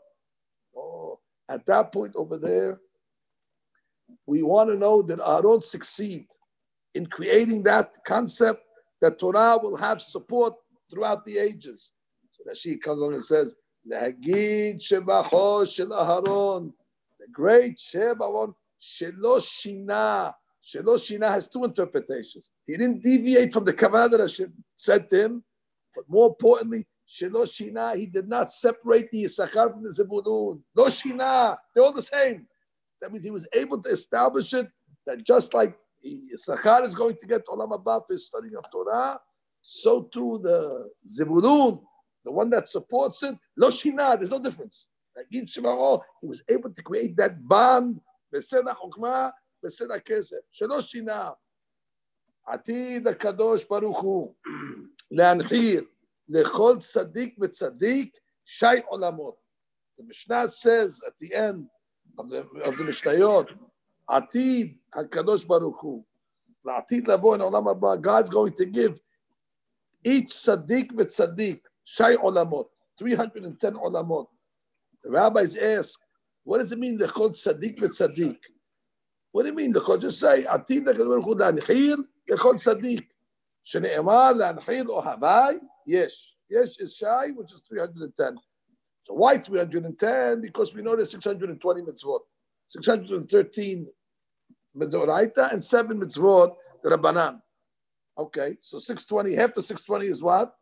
Oh, 0.81 1.21
at 1.49 1.67
that 1.67 1.93
point 1.93 2.15
over 2.17 2.39
there, 2.39 2.81
we 4.27 4.43
want 4.43 4.71
to 4.71 4.77
know 4.77 5.03
that 5.03 5.21
Aaron 5.21 5.61
succeed 5.61 6.27
in 6.95 7.07
creating 7.07 7.63
that 7.65 7.97
concept 8.05 8.65
that 9.01 9.19
Torah 9.19 9.59
will 9.63 9.77
have 9.77 10.01
support 10.01 10.55
throughout 10.91 11.25
the 11.25 11.39
ages. 11.39 11.93
So 12.31 12.43
that 12.47 12.57
she 12.57 12.77
comes 12.77 12.99
along 13.01 13.15
and 13.15 13.25
says, 13.25 13.57
the 13.85 14.15
great 17.33 17.77
Shebaron 17.79 18.55
Sheloshina. 18.81 20.35
Sheloshina 20.63 21.29
has 21.31 21.49
two 21.49 21.65
interpretations. 21.65 22.51
He 22.67 22.77
didn't 22.77 23.03
deviate 23.03 23.53
from 23.53 23.65
the 23.65 23.73
Kavanah 23.73 24.11
that 24.11 24.21
Hashem 24.21 24.53
said 24.75 25.09
to 25.11 25.25
him, 25.25 25.45
but 25.95 26.05
more 26.09 26.29
importantly, 26.29 26.87
Shelo 27.10 27.44
Shina, 27.46 27.96
he 27.96 28.08
did 28.08 28.28
not 28.28 28.52
separate 28.52 29.12
the 29.12 29.26
Yisachar 29.26 29.72
from 29.72 29.84
the 29.84 29.92
Zebulun. 29.92 30.64
No 30.76 30.86
Shina, 30.86 31.58
they're 31.74 31.84
all 31.84 31.94
the 31.94 32.02
same. 32.02 32.48
That 33.02 33.12
means 33.12 33.24
he 33.24 33.32
was 33.32 33.48
able 33.54 33.82
to 33.82 33.90
establish 33.90 34.54
it 34.54 34.68
that 35.06 35.24
just 35.24 35.54
like 35.54 35.78
Yisachar 36.06 36.86
is 36.86 36.96
going 36.96 37.16
to 37.18 37.28
get 37.28 37.46
Olam 37.46 37.74
Abba 37.74 38.02
for 38.08 38.18
studying 38.18 38.56
of 38.56 38.70
Torah, 38.72 39.20
so 39.62 40.04
too 40.04 40.40
the 40.42 40.90
Zebulun, 41.08 41.80
the 42.24 42.32
one 42.32 42.50
that 42.50 42.70
supports 42.70 43.22
it, 43.24 43.36
Lo 43.56 43.70
Shina, 43.70 44.18
there's 44.18 44.32
no 44.32 44.40
difference. 44.40 44.88
He 45.30 45.42
was 46.24 46.44
able 46.50 46.72
to 46.72 46.82
create 46.82 47.16
that 47.18 47.48
bond, 47.48 48.02
בסדר 48.32 48.74
חוכמה, 48.74 49.30
בסדר 49.64 50.00
כסף, 50.00 50.38
שלא 50.52 50.82
שינה. 50.82 51.32
עתיד 52.46 53.08
הקדוש 53.08 53.66
ברוך 53.66 54.02
הוא 54.02 54.34
להנחיל 55.12 55.86
Lechol 56.31 56.79
tzaddik 56.79 57.37
v'tzaddik 57.39 58.13
shay 58.45 58.83
olamot. 58.93 59.35
The 59.99 60.05
Mishnah 60.05 60.49
says 60.49 61.03
at 61.07 61.19
the 61.19 61.35
end 61.35 61.67
of 62.19 62.31
the, 62.31 62.39
of 62.65 62.77
the 62.77 62.85
Mishnayot, 62.85 63.49
Atid 64.09 64.77
HaKadosh 64.95 65.47
Baruch 65.47 65.77
Hu, 65.81 66.05
Atid 66.67 67.03
Labo 67.03 67.35
in 67.35 67.41
Olam 67.41 67.71
Abba, 67.71 67.99
God's 68.01 68.31
going 68.31 68.53
to 68.55 68.65
give 68.65 69.01
each 70.05 70.29
tzaddik 70.29 70.93
v'tzaddik 70.93 71.61
shay 71.85 72.17
olamot, 72.17 72.67
310 72.99 73.75
olamot. 73.75 74.27
The 75.03 75.11
rabbis 75.11 75.57
ask, 75.57 75.99
what 76.45 76.59
does 76.59 76.73
it 76.73 76.79
mean 76.79 76.99
Lechol 76.99 77.31
tzaddik 77.31 77.79
v'tzaddik? 77.79 78.39
What 79.33 79.43
do 79.43 79.49
you 79.49 79.55
mean? 79.55 79.73
Just 79.73 80.21
say, 80.21 80.45
Atid 80.45 80.85
HaKadosh 80.87 81.25
Baruch 81.25 81.25
Hu, 81.25 82.07
Lechol 82.31 82.55
tzaddik. 82.55 83.07
שנאמר 83.64 84.34
להנחיל 84.34 84.88
אוהבי, 84.90 85.60
יש. 85.88 86.36
Yes 86.52 86.80
is 86.80 86.96
shy, 86.96 87.32
which 87.36 87.52
is 87.54 87.62
310. 87.68 88.36
So 89.04 89.14
why 89.14 89.38
310? 89.38 90.42
Because 90.42 90.76
we 90.76 90.82
know 90.82 90.96
there's 90.96 91.12
620 91.12 91.82
mitzvot. 91.82 92.20
613 92.68 93.88
mitzvot 94.78 95.52
and 95.52 95.64
7 95.64 96.00
mitzvot 96.00 96.56
the 96.84 96.90
Rabbanan. 96.90 97.42
Okay, 98.18 98.56
so 98.60 98.78
620, 98.78 99.36
half 99.36 99.54
the 99.54 99.62
620 99.62 100.08
is 100.08 100.24
what? 100.24 100.54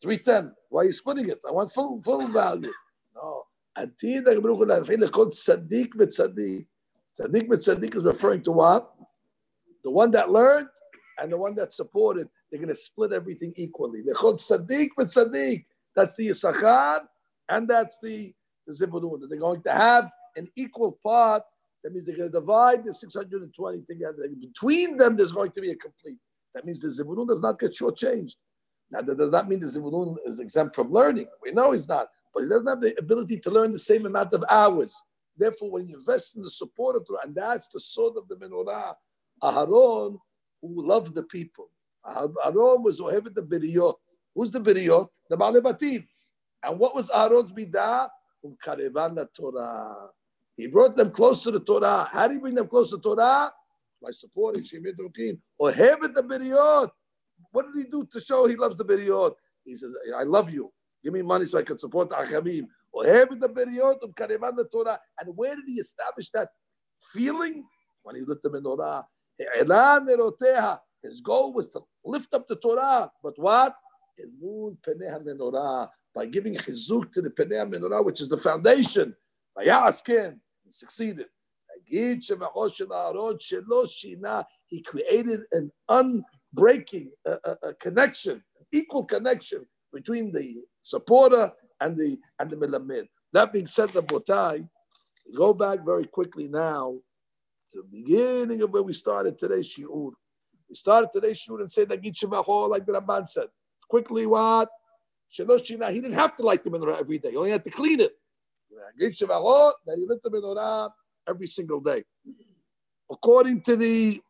310. 0.00 0.54
Why 0.68 0.82
are 0.82 0.84
you 0.86 0.92
splitting 0.92 1.28
it? 1.28 1.40
I 1.46 1.50
want 1.50 1.72
full 1.72 2.00
full 2.02 2.26
value. 2.28 2.72
No. 3.14 3.44
עתיד 3.74 4.28
הקדוש 4.28 4.42
ברוך 4.42 4.58
הוא 4.58 4.66
להנחיל 4.66 5.04
לכל 5.04 5.28
צדיק 5.28 5.94
וצדיק. 5.98 6.66
צדיק 7.12 7.46
וצדיק 7.50 7.94
is 7.94 8.02
referring 8.02 8.42
to 8.42 8.52
what? 8.52 8.84
The 9.84 9.90
one 9.90 10.10
that 10.10 10.30
learned 10.30 10.68
and 11.19 11.31
the 11.31 11.37
one 11.37 11.55
that's 11.55 11.77
supported. 11.77 12.29
They're 12.51 12.59
going 12.59 12.69
to 12.69 12.75
split 12.75 13.13
everything 13.13 13.53
equally. 13.55 14.01
They're 14.01 14.15
called 14.15 14.39
Sadiq 14.39 14.89
with 14.97 15.07
Sadiq. 15.07 15.65
That's 15.95 16.15
the 16.15 16.29
Yisachar 16.29 17.01
and 17.49 17.67
that's 17.67 17.99
the, 18.01 18.33
the 18.65 18.73
Zebulun. 18.73 19.21
They're 19.27 19.39
going 19.39 19.63
to 19.63 19.71
have 19.71 20.09
an 20.35 20.47
equal 20.55 20.99
part. 21.03 21.43
That 21.83 21.93
means 21.93 22.05
they're 22.05 22.17
going 22.17 22.31
to 22.31 22.39
divide 22.39 22.83
the 22.83 22.93
620 22.93 23.83
together. 23.83 24.27
Between 24.39 24.97
them, 24.97 25.15
there's 25.15 25.31
going 25.31 25.51
to 25.51 25.61
be 25.61 25.71
a 25.71 25.75
complete. 25.75 26.17
That 26.53 26.65
means 26.65 26.81
the 26.81 26.89
Zebulun 26.89 27.27
does 27.27 27.41
not 27.41 27.59
get 27.59 27.71
shortchanged. 27.71 28.35
Now, 28.91 29.01
that 29.01 29.17
does 29.17 29.31
not 29.31 29.47
mean 29.47 29.59
the 29.59 29.67
Zebulun 29.67 30.17
is 30.25 30.39
exempt 30.39 30.75
from 30.75 30.91
learning. 30.91 31.27
We 31.43 31.51
know 31.51 31.71
he's 31.71 31.87
not, 31.87 32.07
but 32.33 32.43
he 32.43 32.49
doesn't 32.49 32.67
have 32.67 32.81
the 32.81 32.95
ability 32.97 33.39
to 33.41 33.49
learn 33.49 33.71
the 33.71 33.79
same 33.79 34.05
amount 34.05 34.33
of 34.33 34.43
hours. 34.49 35.01
Therefore, 35.37 35.71
when 35.71 35.87
you 35.87 35.97
invest 35.97 36.35
in 36.35 36.41
the 36.41 36.49
support 36.49 36.95
of 36.95 37.05
Torah, 37.05 37.19
and 37.23 37.35
that's 37.35 37.67
the 37.67 37.79
sword 37.79 38.15
of 38.17 38.27
the 38.27 38.35
menorah, 38.35 38.95
Aharon, 39.43 40.17
who 40.61 40.85
loved 40.85 41.15
the 41.15 41.23
people. 41.23 41.69
Aharon 42.05 42.83
was 42.83 42.99
Ohevet 43.01 43.33
the 43.35 43.41
Biriyot. 43.41 43.95
Who's 44.33 44.51
the 44.51 44.59
Biriyot? 44.59 45.07
The 45.29 45.37
Ba'alebatim. 45.37 46.05
And 46.63 46.79
what 46.79 46.95
was 46.95 47.09
Aaron's 47.09 47.51
midah? 47.51 48.09
Umkarevan 48.45 49.27
Torah. 49.33 50.09
He 50.55 50.67
brought 50.67 50.95
them 50.95 51.11
close 51.11 51.43
to 51.43 51.51
the 51.51 51.59
Torah. 51.59 52.09
How 52.11 52.27
did 52.27 52.33
he 52.35 52.39
bring 52.39 52.55
them 52.55 52.67
close 52.67 52.91
to 52.91 52.97
Torah? 52.97 53.51
By 54.01 54.11
supporting 54.11 54.63
Shemit 54.63 54.95
Rukim. 54.99 55.39
Ohevet 55.61 56.13
the 56.13 56.23
Biriyot. 56.23 56.89
What 57.51 57.65
did 57.73 57.83
he 57.83 57.89
do 57.89 58.07
to 58.11 58.19
show 58.19 58.47
he 58.47 58.55
loves 58.55 58.75
the 58.77 58.85
Biriyot? 58.85 59.33
He 59.65 59.75
says, 59.75 59.93
I 60.17 60.23
love 60.23 60.49
you. 60.49 60.71
Give 61.03 61.13
me 61.13 61.21
money 61.21 61.45
so 61.45 61.57
I 61.59 61.63
can 61.63 61.77
support 61.77 62.09
the 62.09 62.15
Achamim. 62.15 62.67
Ohevet 62.95 63.39
the 63.39 63.49
Umkarevan 63.49 64.55
the 64.55 64.65
Torah. 64.71 64.99
And 65.19 65.35
where 65.35 65.55
did 65.55 65.65
he 65.67 65.73
establish 65.73 66.29
that 66.31 66.49
feeling? 67.13 67.65
When 68.03 68.15
he 68.15 68.21
lit 68.21 68.41
the 68.41 68.49
menorah. 68.49 69.03
His 69.39 71.21
goal 71.21 71.53
was 71.53 71.67
to 71.69 71.81
lift 72.03 72.33
up 72.33 72.47
the 72.47 72.55
Torah, 72.55 73.11
but 73.23 73.37
what? 73.37 73.75
By 76.15 76.25
giving 76.25 76.55
chizuk 76.55 77.11
to 77.11 77.21
the 77.21 77.29
Penei 77.29 77.71
Menorah, 77.71 78.03
which 78.03 78.21
is 78.21 78.29
the 78.29 78.37
foundation. 78.37 79.15
Vayaskin, 79.57 80.39
he 80.63 80.71
succeeded. 80.71 81.27
He 81.85 82.19
created 84.81 85.41
an 85.51 85.71
unbreaking 85.89 87.09
a, 87.25 87.31
a, 87.45 87.57
a 87.63 87.73
connection, 87.75 88.43
an 88.59 88.65
equal 88.71 89.05
connection 89.05 89.65
between 89.93 90.31
the 90.31 90.63
supporter 90.81 91.53
and 91.79 91.95
the 91.95 92.17
and 92.39 92.49
the 92.49 92.55
melamed. 92.57 93.07
That 93.33 93.53
being 93.53 93.67
said, 93.67 93.89
the 93.89 94.01
botai, 94.01 94.67
go 95.35 95.53
back 95.53 95.85
very 95.85 96.05
quickly 96.05 96.47
now 96.47 96.97
the 97.73 97.83
beginning 97.83 98.61
of 98.61 98.71
where 98.71 98.83
we 98.83 98.93
started 98.93 99.37
today's 99.37 99.73
shiur. 99.73 100.11
We 100.69 100.75
started 100.75 101.09
today's 101.11 101.39
shiur 101.39 101.61
and 101.61 101.71
said 101.71 101.89
that 101.89 102.01
Gitshemachol, 102.01 102.69
like 102.69 102.85
the 102.85 102.93
Ramban 102.93 103.27
said. 103.27 103.47
Quickly, 103.89 104.25
what? 104.25 104.69
He 105.29 105.43
didn't 105.43 106.13
have 106.13 106.35
to 106.37 106.43
light 106.43 106.63
the 106.63 106.69
menorah 106.69 106.99
every 106.99 107.17
day. 107.17 107.31
He 107.31 107.37
only 107.37 107.51
had 107.51 107.63
to 107.63 107.69
clean 107.69 107.99
it. 107.99 108.13
That 108.69 109.97
he 109.97 110.05
lit 110.05 110.21
the 110.21 110.29
menorah 110.29 110.91
every 111.27 111.47
single 111.47 111.79
day. 111.79 112.03
According 113.11 113.61
to 113.63 113.75
the 113.75 114.21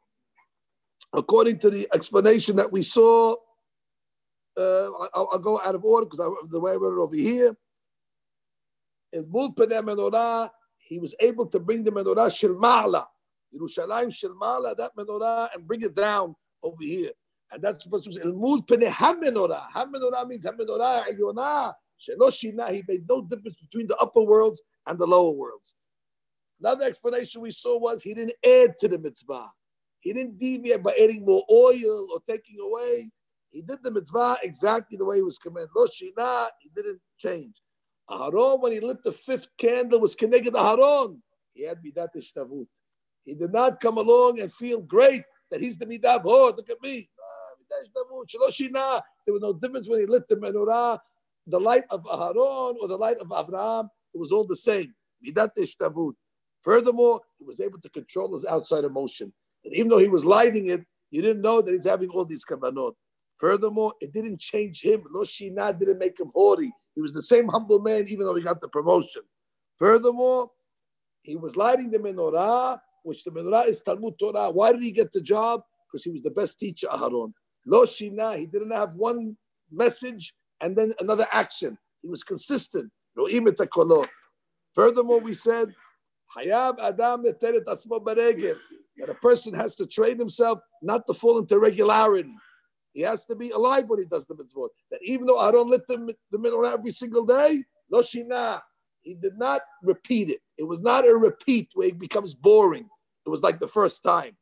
according 1.13 1.59
to 1.59 1.69
the 1.69 1.87
explanation 1.93 2.55
that 2.57 2.71
we 2.71 2.83
saw, 2.83 3.33
uh, 4.57 4.89
I'll, 5.13 5.29
I'll, 5.31 5.39
go 5.39 5.59
out 5.59 5.75
of 5.75 5.83
order 5.83 6.05
because 6.05 6.49
the 6.49 6.59
way 6.59 6.73
I 6.73 6.75
wrote 6.75 6.97
it 6.97 7.01
over 7.01 7.15
here. 7.15 7.55
In 9.13 9.29
Mul 9.31 9.53
Menorah, 9.53 10.49
he 10.77 10.99
was 10.99 11.15
able 11.19 11.45
to 11.47 11.59
bring 11.59 11.83
the 11.83 11.91
menorah 11.91 12.35
shel 12.35 12.53
Yerushalayim 13.55 14.13
Shel 14.13 14.35
that 14.77 14.91
menorah, 14.97 15.49
and 15.53 15.67
bring 15.67 15.81
it 15.81 15.95
down 15.95 16.35
over 16.63 16.81
here. 16.81 17.11
And 17.51 17.61
that's 17.63 17.83
supposed 17.83 18.05
to 18.05 18.13
say, 18.13 18.21
Elmul 18.21 18.67
Pene 18.67 18.91
HaMenorah. 18.91 19.67
HaMenorah 19.75 20.27
means 20.27 20.45
HaMenorah 20.45 21.05
Elionah. 21.07 21.73
Shelo 21.99 22.29
Shina, 22.29 22.71
he 22.71 22.83
made 22.87 23.07
no 23.09 23.21
difference 23.21 23.61
between 23.61 23.87
the 23.87 23.95
upper 23.97 24.21
worlds 24.21 24.61
and 24.85 24.99
the 24.99 25.07
lower 25.07 25.31
worlds. 25.31 25.75
Another 26.59 26.85
explanation 26.85 27.41
we 27.41 27.51
saw 27.51 27.77
was 27.77 28.03
he 28.03 28.13
didn't 28.13 28.35
add 28.45 28.77
to 28.79 28.87
the 28.87 28.97
mitzvah. 28.97 29.49
He 29.99 30.13
didn't 30.13 30.37
deviate 30.37 30.83
by 30.83 30.93
adding 31.01 31.25
more 31.25 31.43
oil 31.51 32.07
or 32.13 32.19
taking 32.27 32.59
away. 32.59 33.09
He 33.51 33.61
did 33.61 33.79
the 33.83 33.91
mitzvah 33.91 34.37
exactly 34.43 34.97
the 34.97 35.05
way 35.05 35.17
he 35.17 35.21
was 35.21 35.37
commanded. 35.37 35.69
Lo 35.75 35.85
Shina, 35.87 36.47
he 36.59 36.69
didn't 36.75 36.99
change. 37.17 37.61
Aharon, 38.09 38.61
when 38.61 38.71
he 38.71 38.79
lit 38.79 39.03
the 39.03 39.11
fifth 39.11 39.49
candle, 39.57 39.99
was 39.99 40.15
connected 40.15 40.51
to 40.51 40.59
Aharon. 40.59 41.19
He 41.53 41.65
had 41.65 41.79
midat 41.83 42.09
hishtavut. 42.15 42.67
He 43.27 43.35
did 43.35 43.51
not 43.51 43.81
come 43.81 43.97
along 43.97 44.39
and 44.39 44.51
feel 44.51 44.79
great 44.79 45.21
that 45.51 45.59
he's 45.59 45.77
the 45.77 45.85
midah. 45.85 46.21
Oh, 46.25 46.53
look 46.55 46.69
at 46.69 46.81
me. 46.81 47.09
There 47.69 49.33
was 49.33 49.41
no 49.41 49.51
difference 49.51 49.89
when 49.89 49.99
he 49.99 50.05
lit 50.05 50.27
the 50.29 50.37
menorah, 50.37 50.97
the 51.45 51.59
light 51.59 51.83
of 51.89 52.05
Aharon 52.05 52.75
or 52.81 52.87
the 52.87 52.97
light 52.97 53.17
of 53.17 53.31
Abraham. 53.35 53.89
It 54.13 54.17
was 54.17 54.31
all 54.31 54.45
the 54.45 54.55
same. 54.55 54.95
Furthermore, 56.63 57.19
he 57.37 57.43
was 57.43 57.59
able 57.59 57.79
to 57.81 57.89
control 57.89 58.31
his 58.33 58.45
outside 58.45 58.85
emotion. 58.85 59.33
And 59.65 59.73
even 59.75 59.89
though 59.89 59.99
he 59.99 60.07
was 60.07 60.23
lighting 60.23 60.67
it, 60.67 60.85
you 61.11 61.21
didn't 61.21 61.41
know 61.41 61.61
that 61.61 61.71
he's 61.71 61.85
having 61.85 62.09
all 62.09 62.23
these 62.23 62.45
kavanot. 62.45 62.93
Furthermore, 63.37 63.93
it 63.99 64.13
didn't 64.13 64.39
change 64.39 64.81
him. 64.81 65.03
Lo 65.11 65.25
Shina 65.25 65.77
didn't 65.77 65.99
make 65.99 66.17
him 66.17 66.31
haughty. 66.33 66.71
He 66.95 67.01
was 67.01 67.11
the 67.13 67.21
same 67.21 67.49
humble 67.49 67.79
man, 67.79 68.05
even 68.07 68.25
though 68.25 68.35
he 68.35 68.41
got 68.41 68.61
the 68.61 68.69
promotion. 68.69 69.23
Furthermore, 69.77 70.49
he 71.23 71.35
was 71.35 71.57
lighting 71.57 71.91
the 71.91 71.99
menorah 71.99 72.79
which 73.07 73.23
the 73.23 73.31
menorah 73.31 73.67
is 73.67 73.81
Talmud 73.81 74.19
Torah. 74.19 74.51
Why 74.51 74.73
did 74.73 74.83
he 74.83 74.91
get 74.91 75.11
the 75.13 75.21
job? 75.21 75.61
Because 75.89 76.03
he 76.03 76.11
was 76.11 76.21
the 76.21 76.31
best 76.31 76.59
teacher, 76.59 76.87
Aharon. 76.87 77.31
Lo 77.65 77.83
Shina, 77.83 78.37
he 78.37 78.45
didn't 78.45 78.71
have 78.71 78.93
one 78.93 79.37
message 79.71 80.33
and 80.61 80.75
then 80.75 80.93
another 80.99 81.25
action. 81.31 81.77
He 82.01 82.09
was 82.09 82.23
consistent. 82.23 82.91
Furthermore, 84.75 85.19
we 85.21 85.33
said, 85.33 85.73
Hayab 86.37 86.79
Adam 86.79 87.23
that 87.23 89.09
a 89.09 89.13
person 89.15 89.53
has 89.53 89.75
to 89.75 89.85
train 89.85 90.19
himself 90.19 90.59
not 90.81 91.07
to 91.07 91.13
fall 91.13 91.37
into 91.39 91.59
regularity. 91.59 92.33
He 92.93 93.01
has 93.01 93.25
to 93.27 93.35
be 93.35 93.51
alive 93.51 93.85
when 93.87 93.99
he 93.99 94.05
does 94.05 94.27
the 94.27 94.35
mitzvot. 94.35 94.69
That 94.91 94.99
even 95.03 95.25
though 95.27 95.39
I 95.39 95.51
don't 95.51 95.69
lit 95.69 95.87
the, 95.87 96.13
the 96.31 96.37
menorah 96.37 96.73
every 96.73 96.91
single 96.91 97.25
day, 97.25 97.63
lo 97.91 98.01
shina, 98.01 98.59
he 99.01 99.13
did 99.13 99.37
not 99.37 99.61
repeat 99.83 100.29
it. 100.29 100.41
It 100.57 100.63
was 100.63 100.81
not 100.81 101.07
a 101.07 101.15
repeat 101.15 101.69
where 101.73 101.87
it 101.87 101.99
becomes 101.99 102.33
boring. 102.33 102.89
It 103.27 103.29
was 103.29 103.43
like 103.43 103.59
the 103.59 103.67
first 103.67 104.01
time. 104.03 104.37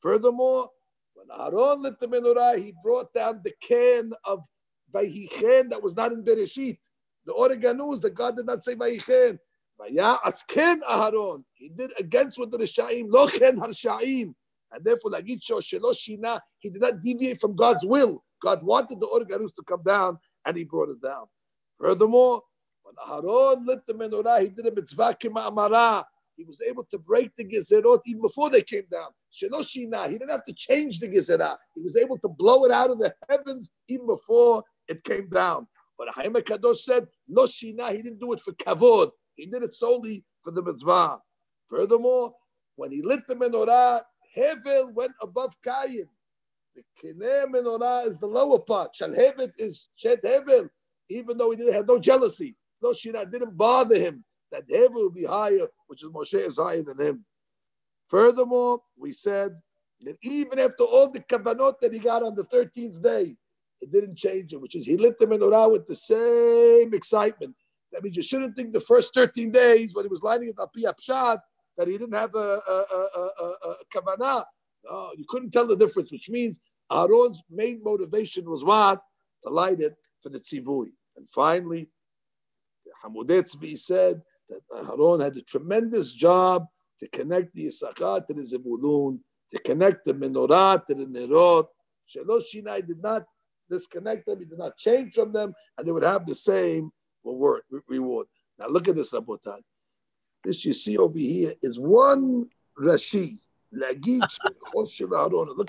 Furthermore, 0.00 0.70
when 1.12 1.26
Aaron 1.38 1.82
lit 1.82 1.98
the 1.98 2.06
menorah, 2.08 2.56
he 2.56 2.72
brought 2.82 3.12
down 3.12 3.42
the 3.44 3.52
can 3.60 4.12
of 4.24 4.46
Vayichen 4.92 5.68
that 5.68 5.82
was 5.82 5.94
not 5.94 6.10
in 6.10 6.24
Bereshit. 6.24 6.78
The 7.26 7.34
Oreganu 7.34 7.92
is 7.92 8.00
that 8.00 8.14
God 8.14 8.36
did 8.36 8.46
not 8.46 8.64
say 8.64 8.74
Vayichen. 8.74 9.38
Asken 9.78 10.80
Aharon. 10.88 11.44
He 11.52 11.68
did 11.68 11.92
against 11.98 12.38
what 12.38 12.50
the 12.50 12.56
Rishaim, 12.56 13.10
Lochen 13.10 13.58
Harshaim. 13.58 14.34
And 14.72 14.84
therefore, 14.84 15.10
Lagit 15.10 15.40
Shelo 15.42 15.92
Shina, 15.92 16.40
he 16.58 16.70
did 16.70 16.80
not 16.80 17.02
deviate 17.02 17.40
from 17.42 17.54
God's 17.54 17.84
will. 17.84 18.24
God 18.42 18.62
wanted 18.62 19.00
the 19.00 19.06
Or 19.06 19.20
HaGanuz 19.20 19.54
to 19.56 19.62
come 19.66 19.82
down, 19.82 20.18
and 20.46 20.56
he 20.56 20.64
brought 20.64 20.88
it 20.88 21.02
down. 21.02 21.26
Furthermore, 21.76 22.42
when 22.82 22.94
Aharon 23.06 23.66
lit 23.66 23.84
the 23.86 23.92
menorah, 23.92 24.40
he 24.40 24.48
did 24.48 24.66
a 24.66 24.74
mitzvah 24.74 25.14
kima 25.22 26.04
he 26.40 26.46
was 26.46 26.62
able 26.62 26.84
to 26.84 26.98
break 26.98 27.36
the 27.36 27.44
gezerot 27.44 28.00
even 28.06 28.22
before 28.22 28.48
they 28.48 28.62
came 28.62 28.84
down. 28.90 29.08
Shenoshina, 29.30 30.06
he 30.06 30.12
didn't 30.12 30.30
have 30.30 30.44
to 30.44 30.54
change 30.54 30.98
the 30.98 31.06
gezerah. 31.06 31.58
He 31.74 31.82
was 31.82 31.98
able 31.98 32.16
to 32.18 32.28
blow 32.28 32.64
it 32.64 32.70
out 32.70 32.90
of 32.90 32.98
the 32.98 33.14
heavens 33.28 33.70
even 33.88 34.06
before 34.06 34.64
it 34.88 35.04
came 35.04 35.28
down. 35.28 35.66
But 35.98 36.08
Haim 36.14 36.32
Kadosh 36.32 36.78
said, 36.78 37.06
Lo 37.28 37.44
Shina, 37.44 37.90
he 37.90 37.98
didn't 37.98 38.20
do 38.20 38.32
it 38.32 38.40
for 38.40 38.52
kavod. 38.52 39.10
He 39.34 39.44
did 39.44 39.62
it 39.62 39.74
solely 39.74 40.24
for 40.42 40.50
the 40.50 40.62
mitzvah. 40.62 41.18
Furthermore, 41.68 42.32
when 42.76 42.90
he 42.90 43.02
lit 43.02 43.20
the 43.28 43.34
menorah, 43.34 44.00
Hevel 44.34 44.94
went 44.94 45.12
above 45.20 45.54
Kayin. 45.60 46.08
The 46.74 46.82
kineh 47.04 47.44
menorah 47.54 48.06
is 48.06 48.18
the 48.18 48.26
lower 48.26 48.60
part. 48.60 48.94
Shalhevet 48.94 49.52
is 49.58 49.88
Shet 50.02 50.22
Hevel, 50.24 50.70
even 51.10 51.36
though 51.36 51.50
he 51.50 51.58
didn't 51.58 51.74
have 51.74 51.86
no 51.86 51.98
jealousy. 51.98 52.56
No 52.82 52.92
shina 52.92 53.30
didn't 53.30 53.58
bother 53.58 53.98
him. 53.98 54.24
That 54.52 54.68
hevel 54.68 54.94
will 54.94 55.10
be 55.10 55.24
higher, 55.24 55.66
which 55.86 56.02
is 56.02 56.10
Moshe 56.10 56.46
is 56.46 56.58
higher 56.58 56.82
than 56.82 56.98
him. 56.98 57.24
Furthermore, 58.08 58.80
we 58.96 59.12
said 59.12 59.52
that 60.02 60.16
even 60.22 60.58
after 60.58 60.84
all 60.84 61.10
the 61.10 61.20
kavanot 61.20 61.74
that 61.80 61.92
he 61.92 62.00
got 62.00 62.22
on 62.22 62.34
the 62.34 62.44
13th 62.44 63.02
day, 63.02 63.36
it 63.80 63.92
didn't 63.92 64.16
change 64.16 64.52
it, 64.52 64.60
which 64.60 64.74
is 64.74 64.84
he 64.84 64.96
lit 64.96 65.18
the 65.18 65.26
menorah 65.26 65.70
with 65.70 65.86
the 65.86 65.94
same 65.94 66.92
excitement. 66.92 67.54
That 67.92 68.02
means 68.02 68.16
you 68.16 68.22
shouldn't 68.22 68.56
think 68.56 68.72
the 68.72 68.80
first 68.80 69.14
13 69.14 69.50
days 69.50 69.94
when 69.94 70.04
he 70.04 70.08
was 70.08 70.22
lighting 70.22 70.48
it 70.48 70.58
up 70.58 70.72
that 70.74 71.88
he 71.88 71.92
didn't 71.96 72.14
have 72.14 72.34
a, 72.34 72.38
a, 72.68 72.84
a, 72.94 73.30
a, 73.40 73.70
a 73.70 73.74
kavanah. 73.94 74.44
No, 74.84 75.12
you 75.16 75.24
couldn't 75.28 75.50
tell 75.50 75.66
the 75.66 75.76
difference, 75.76 76.12
which 76.12 76.30
means 76.30 76.60
Aaron's 76.90 77.42
main 77.50 77.80
motivation 77.82 78.48
was 78.48 78.64
what? 78.64 79.00
To 79.44 79.50
light 79.50 79.80
it 79.80 79.94
for 80.22 80.28
the 80.28 80.38
tzivui. 80.38 80.92
And 81.16 81.28
finally, 81.28 81.88
Hamudetzvi 83.04 83.78
said 83.78 84.22
that 84.50 84.62
Aaron 84.72 85.20
had 85.20 85.36
a 85.36 85.42
tremendous 85.42 86.12
job 86.12 86.66
to 86.98 87.08
connect 87.08 87.54
the 87.54 87.66
Yisachar 87.66 88.26
to 88.26 88.34
the 88.34 88.44
Zebulun, 88.44 89.20
to 89.50 89.58
connect 89.60 90.04
the 90.04 90.14
menorah 90.14 90.84
to 90.84 90.94
the 90.94 91.06
Nerot. 91.06 91.68
Shinai 92.08 92.86
did 92.86 93.02
not 93.02 93.24
disconnect 93.70 94.26
them, 94.26 94.40
he 94.40 94.44
did 94.44 94.58
not 94.58 94.76
change 94.76 95.14
from 95.14 95.32
them, 95.32 95.54
and 95.78 95.86
they 95.86 95.92
would 95.92 96.02
have 96.02 96.26
the 96.26 96.34
same 96.34 96.90
reward. 97.24 97.62
Now 98.58 98.66
look 98.68 98.88
at 98.88 98.96
this, 98.96 99.12
Rabotan. 99.12 99.62
This 100.42 100.64
you 100.64 100.72
see 100.72 100.98
over 100.98 101.18
here 101.18 101.54
is 101.62 101.78
one 101.78 102.48
Rashi. 102.78 103.38
Look 103.72 103.98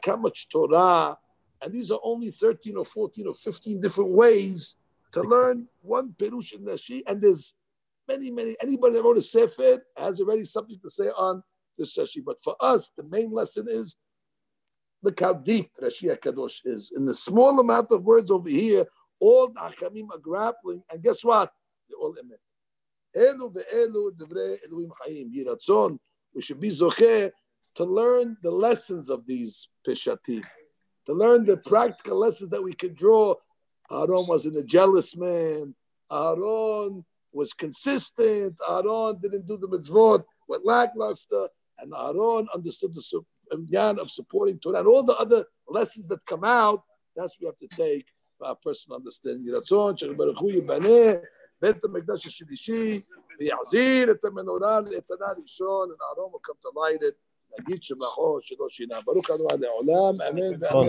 how 0.06 0.16
much 0.16 0.50
Torah, 0.50 1.18
and 1.62 1.72
these 1.72 1.92
are 1.92 2.00
only 2.04 2.32
13 2.32 2.78
or 2.78 2.86
14 2.86 3.28
or 3.28 3.36
15 3.36 3.80
different 3.80 4.16
ways 4.16 4.78
to 5.12 5.22
learn 5.22 5.68
one 5.82 6.16
Perush 6.18 6.54
in 6.54 6.66
Rashi, 6.66 7.04
and 7.06 7.22
there's 7.22 7.54
many, 8.12 8.32
many, 8.32 8.56
anybody 8.62 8.96
that 8.96 9.04
wrote 9.04 9.18
a 9.18 9.22
Sefer 9.22 9.84
has 9.98 10.20
already 10.20 10.46
something 10.46 10.80
to 10.82 10.90
say 10.90 11.08
on 11.08 11.44
this 11.78 11.98
Rashi. 11.98 12.24
But 12.24 12.44
for 12.44 12.56
us, 12.60 12.92
the 12.98 13.04
main 13.04 13.32
lesson 13.32 13.68
is 13.70 13.98
look 15.02 15.20
how 15.20 15.34
deep 15.34 15.72
Rashi 15.82 16.16
HaKadosh 16.16 16.60
is. 16.66 16.92
In 16.96 17.06
the 17.06 17.16
small 17.16 17.60
amount 17.60 17.92
of 17.92 18.04
words 18.04 18.30
over 18.32 18.50
here, 18.50 18.86
all 19.20 19.48
the 19.50 19.60
Achamim 19.60 20.08
are 20.12 20.20
grappling, 20.20 20.84
and 20.92 21.02
guess 21.04 21.24
what? 21.24 21.52
They're 21.88 22.00
all 22.00 22.16
emet. 22.16 22.42
Elu 23.16 23.54
ve'elu 23.54 24.12
devrei 24.12 24.58
Elohim 24.66 24.92
Chaim. 25.02 25.32
Yiratzon, 25.34 25.98
we 26.34 26.42
should 26.42 26.60
be 26.60 26.70
zocheh 26.70 27.32
to 27.76 27.84
learn 27.84 28.38
the 28.42 28.52
lessons 28.52 29.10
of 29.10 29.26
these 29.26 29.70
pishatim, 29.88 30.44
to 31.06 31.14
learn 31.14 31.46
the 31.46 31.58
practical 31.58 32.18
lessons 32.18 32.50
that 32.50 32.64
we 32.64 32.74
can 32.74 32.94
draw. 32.94 33.36
Aaron 33.92 34.26
wasn't 34.28 34.56
a 34.56 34.64
jealous 34.64 35.16
man. 35.16 35.76
Aaron 36.12 37.06
was 37.33 37.53
consistent. 37.53 38.55
Aaron 38.69 39.19
didn't 39.23 39.47
do 39.47 39.57
the 39.57 39.69
mitzvot 39.69 40.25
with 40.49 40.63
lackluster. 40.65 41.49
And 41.79 41.93
Aaron 41.95 42.47
understood 42.55 42.95
the 42.95 43.25
yan 43.67 43.99
of 43.99 44.11
supporting 44.11 44.59
Torah 44.59 44.79
and 44.79 44.89
all 44.89 45.03
the 45.03 45.17
other 45.17 45.45
lessons 45.69 46.09
that 46.09 46.25
come 46.27 46.45
out. 46.45 46.83
That's 47.15 47.39
what 47.39 47.41
we 47.41 47.47
have 47.47 47.63
to 47.65 47.69
take 47.77 48.07
for 48.39 48.47
our 48.49 48.57
personal 48.57 48.99
understanding. 48.99 49.55
רצון 49.55 49.97
שברך 49.97 50.39
הוא 50.39 50.51
ייבנה 50.51 51.21
בית 51.61 51.85
המקדש 51.85 52.27
השלישי 52.27 53.01
ויחזיר 53.41 54.11
את 54.11 54.25
המנורה 54.25 54.81
לאיתנה 54.81 55.27
ראשון 55.43 55.89
and 55.91 56.01
Aaron 56.11 56.31
will 56.33 56.41
come 56.41 56.59
to 56.61 56.71
light 56.79 57.03
it. 57.03 57.15
נגיד 57.61 57.83
שבחו 57.83 58.39
שלא 58.41 58.69
שינה. 58.69 59.01
ברוך 59.05 59.31
אדוני 59.31 59.67
לעולם, 59.67 60.21
אמן 60.29 60.43
ואמן. 60.61 60.89